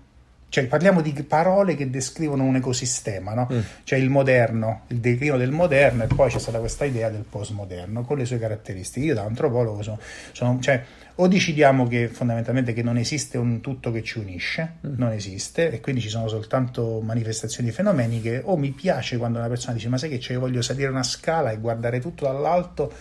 Cioè, 0.52 0.66
parliamo 0.66 1.00
di 1.00 1.14
parole 1.26 1.74
che 1.74 1.88
descrivono 1.88 2.44
un 2.44 2.56
ecosistema, 2.56 3.32
no? 3.32 3.48
mm. 3.50 3.60
Cioè 3.84 3.98
il 3.98 4.10
moderno, 4.10 4.82
il 4.88 4.98
declino 4.98 5.38
del 5.38 5.50
moderno 5.50 6.02
e 6.02 6.08
poi 6.08 6.30
c'è 6.30 6.38
stata 6.38 6.58
questa 6.58 6.84
idea 6.84 7.08
del 7.08 7.24
postmoderno 7.26 8.02
con 8.02 8.18
le 8.18 8.26
sue 8.26 8.38
caratteristiche. 8.38 9.06
Io 9.06 9.14
da 9.14 9.22
antropologo 9.22 9.80
sono, 9.80 9.98
sono 10.32 10.58
cioè, 10.60 10.84
o 11.14 11.26
decidiamo 11.26 11.86
che 11.86 12.08
fondamentalmente 12.08 12.74
che 12.74 12.82
non 12.82 12.98
esiste 12.98 13.38
un 13.38 13.62
tutto 13.62 13.90
che 13.90 14.02
ci 14.02 14.18
unisce, 14.18 14.74
mm. 14.86 14.92
non 14.98 15.12
esiste 15.12 15.70
e 15.70 15.80
quindi 15.80 16.02
ci 16.02 16.10
sono 16.10 16.28
soltanto 16.28 17.00
manifestazioni 17.00 17.70
fenomeniche, 17.70 18.42
o 18.44 18.58
mi 18.58 18.72
piace 18.72 19.16
quando 19.16 19.38
una 19.38 19.48
persona 19.48 19.72
dice 19.72 19.88
ma 19.88 19.96
sai 19.96 20.10
che 20.10 20.18
c'è, 20.18 20.34
io 20.34 20.40
voglio 20.40 20.60
salire 20.60 20.90
una 20.90 21.02
scala 21.02 21.50
e 21.50 21.56
guardare 21.56 21.98
tutto 21.98 22.26
dall'alto 22.26 22.92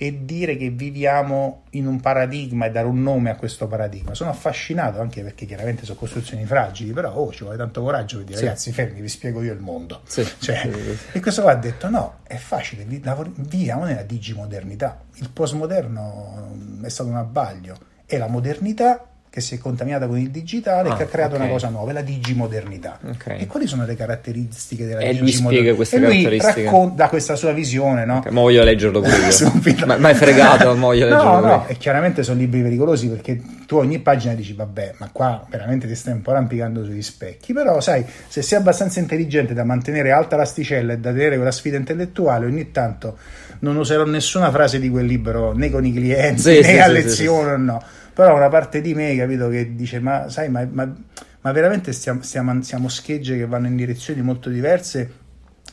e 0.00 0.24
dire 0.24 0.56
che 0.56 0.70
viviamo 0.70 1.64
in 1.70 1.88
un 1.88 1.98
paradigma 1.98 2.66
e 2.66 2.70
dare 2.70 2.86
un 2.86 3.02
nome 3.02 3.30
a 3.30 3.34
questo 3.34 3.66
paradigma. 3.66 4.14
Sono 4.14 4.30
affascinato 4.30 5.00
anche 5.00 5.22
perché 5.22 5.44
chiaramente 5.44 5.84
sono 5.84 5.98
costruzioni 5.98 6.46
fragili, 6.46 6.92
però 6.92 7.12
oh, 7.12 7.32
ci 7.32 7.42
vuole 7.42 7.58
tanto 7.58 7.82
coraggio 7.82 8.18
per 8.18 8.26
dire 8.26 8.38
sì. 8.38 8.44
ragazzi 8.44 8.72
fermi, 8.72 9.00
vi 9.00 9.08
spiego 9.08 9.42
io 9.42 9.52
il 9.52 9.58
mondo. 9.58 10.02
Sì. 10.06 10.24
Cioè, 10.38 10.70
e 11.10 11.20
questo 11.20 11.42
qua 11.42 11.50
ha 11.50 11.56
detto 11.56 11.90
no, 11.90 12.18
è 12.22 12.36
facile, 12.36 12.84
viviamo 12.84 13.84
nella 13.84 14.02
digimodernità. 14.02 15.00
Il 15.16 15.30
postmoderno 15.30 16.56
è 16.80 16.88
stato 16.88 17.10
un 17.10 17.16
abbaglio 17.16 17.76
e 18.06 18.18
la 18.18 18.28
modernità 18.28 19.04
che 19.38 19.40
si 19.40 19.54
è 19.54 19.58
contaminata 19.58 20.06
con 20.06 20.18
il 20.18 20.30
digitale 20.30 20.90
e 20.90 20.94
che 20.94 21.02
ha 21.04 21.06
ah, 21.06 21.08
creato 21.08 21.34
okay. 21.34 21.44
una 21.44 21.52
cosa 21.54 21.68
nuova, 21.68 21.92
la 21.92 22.02
digimodernità. 22.02 22.98
Okay. 23.14 23.40
E 23.40 23.46
quali 23.46 23.66
sono 23.66 23.86
le 23.86 23.94
caratteristiche 23.94 24.84
della 24.84 25.00
e 25.00 25.14
digimodernità? 25.14 25.70
E 25.70 25.74
lui 25.74 25.84
spiega 25.84 26.08
e 26.08 26.28
lui 26.28 26.38
racconta 26.38 27.08
questa 27.08 27.36
sua 27.36 27.52
visione, 27.52 28.04
no? 28.04 28.18
Okay, 28.18 28.32
ma 28.32 28.40
voglio 28.40 28.64
leggerlo 28.64 29.00
pure 29.00 29.16
io. 29.16 29.86
ma, 29.86 29.96
ma 29.96 30.10
è 30.10 30.14
fregato, 30.14 30.74
ma 30.74 30.86
voglio 30.86 31.06
leggerlo 31.08 31.26
No, 31.28 31.40
no, 31.40 31.66
e 31.66 31.76
chiaramente 31.76 32.22
sono 32.22 32.38
libri 32.38 32.62
pericolosi 32.62 33.08
perché 33.08 33.40
tu 33.66 33.76
ogni 33.76 34.00
pagina 34.00 34.34
dici 34.34 34.54
vabbè, 34.54 34.94
ma 34.98 35.08
qua 35.12 35.46
veramente 35.48 35.86
ti 35.86 35.94
stai 35.94 36.14
un 36.14 36.22
po' 36.22 36.32
rampicando 36.32 36.84
sugli 36.84 37.02
specchi, 37.02 37.52
però 37.52 37.80
sai, 37.80 38.04
se 38.26 38.42
sei 38.42 38.58
abbastanza 38.58 38.98
intelligente 38.98 39.54
da 39.54 39.64
mantenere 39.64 40.10
alta 40.10 40.36
l'asticella 40.36 40.94
e 40.94 40.98
da 40.98 41.12
tenere 41.12 41.36
quella 41.36 41.52
sfida 41.52 41.76
intellettuale, 41.76 42.46
ogni 42.46 42.70
tanto 42.70 43.16
non 43.60 43.76
userò 43.76 44.04
nessuna 44.04 44.50
frase 44.50 44.78
di 44.78 44.88
quel 44.88 45.04
libro 45.04 45.52
né 45.52 45.68
con 45.70 45.84
i 45.84 45.92
clienti 45.92 46.40
sì, 46.40 46.60
né 46.60 46.62
sì, 46.62 46.78
a 46.78 46.86
sì, 46.86 46.92
lezione, 46.92 47.56
no 47.56 47.82
però 48.18 48.34
una 48.34 48.48
parte 48.48 48.80
di 48.80 48.94
me, 48.94 49.14
capito, 49.14 49.48
che 49.48 49.76
dice, 49.76 50.00
ma 50.00 50.28
sai, 50.28 50.48
ma, 50.48 50.66
ma, 50.68 50.92
ma 51.40 51.52
veramente 51.52 51.92
stiamo, 51.92 52.20
stiamo, 52.22 52.60
siamo 52.62 52.88
schegge 52.88 53.36
che 53.36 53.46
vanno 53.46 53.68
in 53.68 53.76
direzioni 53.76 54.22
molto 54.22 54.48
diverse 54.48 55.12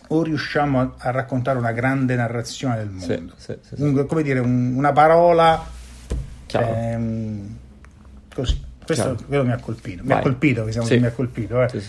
o 0.10 0.22
riusciamo 0.22 0.80
a, 0.80 0.94
a 0.96 1.10
raccontare 1.10 1.58
una 1.58 1.72
grande 1.72 2.14
narrazione 2.14 2.76
del 2.78 2.90
mondo? 2.90 3.34
Sì, 3.36 3.58
sì, 3.64 3.76
sì, 3.76 3.82
un, 3.82 4.06
come 4.06 4.22
dire, 4.22 4.38
un, 4.38 4.76
una 4.76 4.92
parola 4.92 5.66
ehm, 6.52 7.58
così. 8.32 8.64
Questo, 8.86 9.18
mi 9.28 9.52
ha 9.52 9.58
colpito, 9.58 10.04
mi 10.04 10.10
Vai. 10.10 10.20
ha 10.20 10.22
colpito, 10.22 10.66
che 10.66 11.00
mi 11.00 11.06
ha 11.08 11.12
colpito. 11.12 11.64
Eh. 11.64 11.82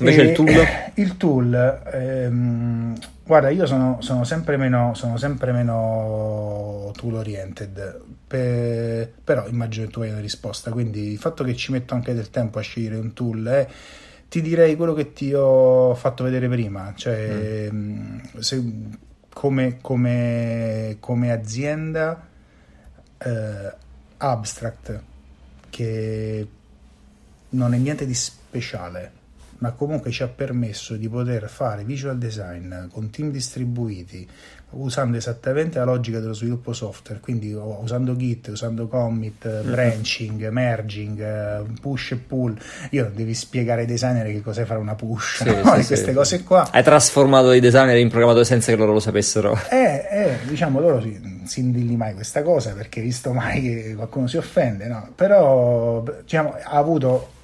Invece 0.00 0.20
e, 0.20 0.24
il 0.24 0.32
tool? 0.34 0.66
Il 0.96 1.16
tool, 1.16 1.82
ehm, 1.94 2.94
guarda, 3.28 3.50
io 3.50 3.66
sono, 3.66 3.98
sono, 4.00 4.24
sempre 4.24 4.56
meno, 4.56 4.94
sono 4.94 5.18
sempre 5.18 5.52
meno 5.52 6.90
tool 6.96 7.16
oriented, 7.16 8.00
per, 8.26 9.12
però 9.22 9.46
immagino 9.46 9.84
che 9.84 9.92
tu 9.92 10.00
hai 10.00 10.08
una 10.08 10.20
risposta, 10.20 10.70
quindi 10.70 11.12
il 11.12 11.18
fatto 11.18 11.44
che 11.44 11.54
ci 11.54 11.70
metto 11.70 11.92
anche 11.92 12.14
del 12.14 12.30
tempo 12.30 12.58
a 12.58 12.62
scegliere 12.62 12.96
un 12.96 13.12
tool 13.12 13.44
è... 13.44 13.58
Eh, 13.60 14.06
ti 14.28 14.42
direi 14.42 14.76
quello 14.76 14.92
che 14.92 15.12
ti 15.12 15.32
ho 15.32 15.94
fatto 15.94 16.24
vedere 16.24 16.48
prima, 16.48 16.92
cioè 16.94 17.70
mm. 17.70 18.18
se, 18.38 18.62
come, 19.32 19.78
come, 19.80 20.96
come, 21.00 21.32
azienda 21.32 22.26
eh, 23.18 23.74
Abstract, 24.16 25.02
che 25.70 26.48
non 27.50 27.74
è 27.74 27.78
niente 27.78 28.04
di 28.04 28.14
speciale, 28.14 29.12
ma 29.58 29.72
comunque 29.72 30.10
ci 30.10 30.22
ha 30.22 30.28
permesso 30.28 30.96
di 30.96 31.08
poter 31.08 31.48
fare 31.48 31.84
visual 31.84 32.18
design 32.18 32.88
con 32.90 33.10
team 33.10 33.30
distribuiti 33.30 34.26
usando 34.70 35.16
esattamente 35.16 35.78
la 35.78 35.84
logica 35.84 36.20
dello 36.20 36.34
sviluppo 36.34 36.72
software, 36.72 37.20
quindi 37.20 37.52
usando 37.52 38.14
Git, 38.16 38.48
usando 38.48 38.86
commit, 38.86 39.48
mm-hmm. 39.48 39.70
branching, 39.70 40.48
merging, 40.50 41.80
push 41.80 42.12
e 42.12 42.16
pull. 42.16 42.56
Io 42.90 43.04
non 43.04 43.14
devi 43.14 43.34
spiegare 43.34 43.82
ai 43.82 43.86
designer 43.86 44.26
che 44.26 44.42
cos'è 44.42 44.64
fare 44.64 44.78
una 44.78 44.94
push, 44.94 45.42
sì, 45.42 45.44
no? 45.64 45.80
sì, 45.80 45.86
queste 45.86 45.96
sì. 45.96 46.12
cose 46.12 46.42
qua. 46.42 46.68
Hai 46.70 46.82
trasformato 46.82 47.52
i 47.52 47.60
designer 47.60 47.96
in 47.96 48.08
programmatori 48.08 48.44
senza 48.44 48.70
che 48.70 48.76
loro 48.76 48.92
lo 48.92 49.00
sapessero. 49.00 49.58
Eh, 49.70 50.06
eh 50.10 50.38
diciamo 50.46 50.80
loro 50.80 51.00
si, 51.00 51.18
si 51.44 51.60
indilli 51.60 51.96
mai 51.96 52.12
questa 52.12 52.42
cosa 52.42 52.72
perché 52.72 53.00
visto 53.00 53.32
mai 53.32 53.62
che 53.62 53.94
qualcuno 53.96 54.26
si 54.26 54.36
offende, 54.36 54.86
no? 54.86 55.10
Però 55.14 56.04
diciamo, 56.22 56.54
ha 56.62 56.76
avuto 56.76 57.36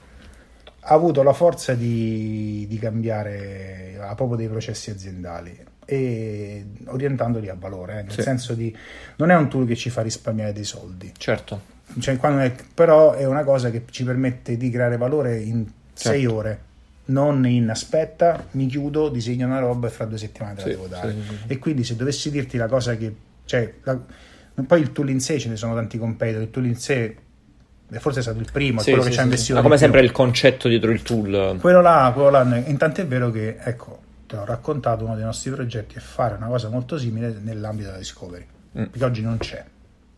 ha 0.87 0.95
avuto 0.95 1.22
la 1.22 1.32
forza 1.32 1.74
di, 1.74 2.66
di 2.68 2.78
cambiare 2.78 3.85
proprio 4.14 4.37
dei 4.37 4.49
processi 4.49 4.91
aziendali 4.91 5.57
e 5.85 6.64
orientandoli 6.87 7.49
a 7.49 7.57
valore, 7.59 8.01
eh, 8.01 8.03
nel 8.03 8.12
sì. 8.12 8.22
senso 8.22 8.55
di 8.55 8.74
non 9.16 9.30
è 9.30 9.37
un 9.37 9.49
tool 9.49 9.66
che 9.66 9.76
ci 9.76 9.91
fa 9.91 10.03
risparmiare 10.03 10.53
dei 10.53 10.64
soldi. 10.64 11.12
Certo. 11.16 11.72
Cioè, 11.99 12.18
è, 12.18 12.55
però 12.72 13.12
è 13.12 13.26
una 13.26 13.45
cosa 13.45 13.70
che 13.70 13.85
ci 13.91 14.05
permette 14.05 14.57
di 14.57 14.70
creare 14.70 14.97
valore 14.97 15.39
in 15.39 15.66
sei 15.93 16.22
certo. 16.22 16.37
ore 16.37 16.61
non 17.07 17.47
in 17.47 17.68
aspetta, 17.68 18.47
mi 18.53 18.66
chiudo, 18.66 19.11
disegno 19.11 19.47
una 19.47 19.59
roba 19.59 19.89
e 19.89 19.91
fra 19.91 20.07
due 20.07 20.16
settimane 20.16 20.55
te 20.55 20.61
la 20.61 20.66
sì, 20.66 20.72
devo 20.72 20.87
dare. 20.87 21.12
Sì, 21.12 21.18
e 21.47 21.59
quindi 21.59 21.85
se 21.85 21.97
dovessi 21.97 22.30
dirti 22.30 22.57
la 22.57 22.66
cosa 22.66 22.97
che... 22.97 23.14
Cioè, 23.45 23.74
la, 23.82 23.99
poi 24.66 24.80
il 24.80 24.93
tool 24.93 25.11
in 25.11 25.20
sé 25.20 25.39
ce 25.39 25.51
ne 25.51 25.57
sono 25.57 25.74
tanti 25.74 25.99
competitor, 25.99 26.43
il 26.43 26.51
tool 26.51 26.66
in 26.66 26.76
sé 26.76 27.16
forse 28.01 28.20
è 28.20 28.22
stato 28.22 28.38
il 28.38 28.49
primo, 28.51 28.80
sì, 28.80 28.90
quello 28.90 29.03
sì, 29.03 29.09
che 29.09 29.14
ci 29.14 29.20
ha 29.20 29.24
investito. 29.24 29.55
Ma 29.55 29.62
come 29.62 29.76
sempre 29.76 30.01
il 30.01 30.12
concetto 30.12 30.68
dietro 30.68 30.90
il 30.90 31.03
tool. 31.03 31.59
Quello 31.61 31.80
là, 31.80 32.11
quello 32.14 32.30
là, 32.30 32.57
intanto 32.66 33.01
è 33.01 33.07
vero 33.07 33.30
che, 33.30 33.57
ecco, 33.59 34.01
te 34.26 34.36
l'ho 34.36 34.45
raccontato, 34.45 35.05
uno 35.05 35.14
dei 35.14 35.24
nostri 35.24 35.51
progetti 35.51 35.97
è 35.97 36.01
fare 36.01 36.34
una 36.34 36.47
cosa 36.47 36.68
molto 36.68 36.99
simile 36.99 37.36
nell'ambito 37.40 37.88
della 37.88 37.99
discovery, 37.99 38.47
mm. 38.78 38.82
perché 38.84 39.05
oggi 39.05 39.22
non 39.22 39.38
c'è. 39.38 39.64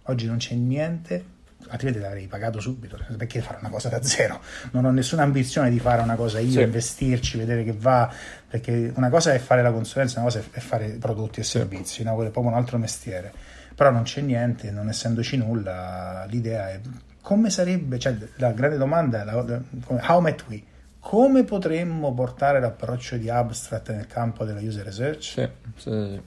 Oggi 0.08 0.26
non 0.26 0.36
c'è 0.36 0.54
niente 0.54 1.34
altrimenti 1.68 2.00
l'avrei 2.00 2.26
pagato 2.26 2.60
subito 2.60 2.98
perché 3.16 3.40
fare 3.40 3.58
una 3.60 3.70
cosa 3.70 3.88
da 3.88 4.02
zero 4.02 4.40
non 4.72 4.84
ho 4.84 4.90
nessuna 4.90 5.22
ambizione 5.22 5.70
di 5.70 5.78
fare 5.78 6.02
una 6.02 6.14
cosa 6.14 6.38
io 6.38 6.50
sì. 6.50 6.60
investirci 6.60 7.38
vedere 7.38 7.64
che 7.64 7.72
va 7.72 8.12
perché 8.48 8.92
una 8.94 9.08
cosa 9.08 9.32
è 9.32 9.38
fare 9.38 9.62
la 9.62 9.72
consulenza 9.72 10.20
una 10.20 10.28
cosa 10.28 10.44
è 10.50 10.60
fare 10.60 10.90
prodotti 11.00 11.40
e 11.40 11.42
servizi 11.42 12.02
no? 12.02 12.14
quello 12.14 12.28
è 12.28 12.32
proprio 12.32 12.52
un 12.52 12.58
altro 12.58 12.78
mestiere 12.78 13.32
però 13.74 13.90
non 13.90 14.02
c'è 14.02 14.20
niente 14.20 14.70
non 14.70 14.88
essendoci 14.88 15.36
nulla 15.36 16.24
l'idea 16.28 16.70
è 16.70 16.80
come 17.26 17.50
sarebbe 17.50 17.98
cioè 17.98 18.16
la 18.36 18.52
grande 18.52 18.76
domanda 18.76 19.24
è 19.24 20.04
how 20.06 20.20
met 20.20 20.44
we 20.46 20.62
come 21.00 21.42
potremmo 21.42 22.14
portare 22.14 22.60
l'approccio 22.60 23.16
di 23.16 23.28
abstract 23.28 23.90
nel 23.90 24.06
campo 24.06 24.44
della 24.44 24.60
user 24.60 24.84
research 24.84 25.24
sì, 25.32 25.48
sì, 25.74 25.90
sì. 25.90 26.20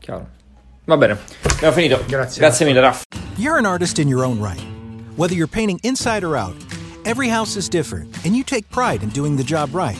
chiaro 0.00 0.38
Va 0.86 0.96
bene, 0.96 1.16
abbiamo 1.42 1.72
finito. 1.72 2.02
Grazie. 2.08 2.40
Grazie 2.40 2.66
mille, 2.66 2.80
Raff. 2.80 3.04
You're 3.36 3.58
an 3.58 3.66
artist 3.66 4.00
in 4.00 4.08
your 4.08 4.24
own 4.24 4.40
right. 4.40 4.60
Whether 5.16 5.36
you're 5.36 5.46
painting 5.46 5.78
inside 5.84 6.24
or 6.24 6.36
out, 6.36 6.56
every 7.04 7.28
house 7.28 7.56
is 7.56 7.68
different, 7.68 8.08
and 8.24 8.34
you 8.34 8.42
take 8.42 8.68
pride 8.70 9.04
in 9.04 9.10
doing 9.10 9.36
the 9.36 9.44
job 9.44 9.72
right. 9.72 9.98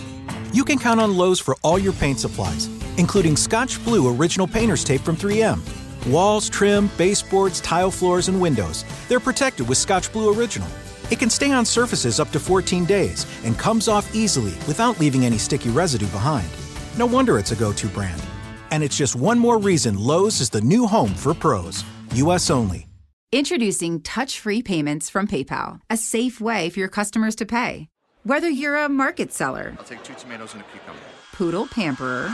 You 0.53 0.65
can 0.65 0.79
count 0.79 0.99
on 0.99 1.17
Lowe's 1.17 1.39
for 1.39 1.55
all 1.63 1.79
your 1.79 1.93
paint 1.93 2.19
supplies, 2.19 2.69
including 2.97 3.37
Scotch 3.37 3.79
Blue 3.85 4.09
Original 4.09 4.49
Painter's 4.49 4.83
Tape 4.83 5.03
from 5.03 5.17
3M. 5.17 5.61
Walls, 6.07 6.49
trim, 6.49 6.91
baseboards, 6.97 7.61
tile 7.61 7.91
floors, 7.91 8.29
and 8.29 8.41
windows. 8.41 8.85
They're 9.09 9.21
protected 9.21 9.69
with 9.69 9.79
Scotch 9.79 10.13
Blue 10.13 10.33
Original. 10.33 10.69
It 11.11 11.19
can 11.19 11.29
stay 11.31 11.51
on 11.53 11.65
surfaces 11.65 12.21
up 12.21 12.31
to 12.31 12.41
14 12.41 12.85
days 12.85 13.27
and 13.45 13.59
comes 13.59 13.89
off 13.89 14.15
easily 14.15 14.53
without 14.67 14.99
leaving 14.99 15.25
any 15.25 15.39
sticky 15.39 15.71
residue 15.71 16.07
behind. 16.07 16.49
No 16.97 17.07
wonder 17.07 17.39
it's 17.39 17.53
a 17.53 17.57
go 17.57 17.73
to 17.73 17.87
brand. 17.89 18.23
And 18.71 18.83
it's 18.83 18.97
just 18.97 19.17
one 19.17 19.39
more 19.39 19.59
reason 19.59 19.99
Lowe's 19.99 20.41
is 20.41 20.51
the 20.51 20.61
new 20.61 20.87
home 20.87 21.15
for 21.15 21.35
pros. 21.35 21.85
US 22.15 22.51
only. 22.51 22.87
Introducing 23.33 24.01
touch 24.03 24.41
free 24.41 24.61
payments 24.63 25.09
from 25.09 25.29
PayPal, 25.29 25.81
a 25.89 25.97
safe 25.97 26.41
way 26.41 26.69
for 26.71 26.81
your 26.81 26.89
customers 26.89 27.37
to 27.37 27.47
pay. 27.47 27.89
Whether 28.25 28.49
you're 28.49 28.77
a 28.77 28.89
market 28.89 29.33
seller, 29.33 29.75
I'll 29.79 29.85
take 29.85 30.03
two 30.03 30.15
tomatoes 30.15 30.53
and 30.53 30.63
a 30.63 30.67
cucumber, 30.73 31.01
poodle 31.33 31.67
pamperer, 31.69 32.29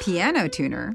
piano 0.00 0.48
tuner, 0.48 0.94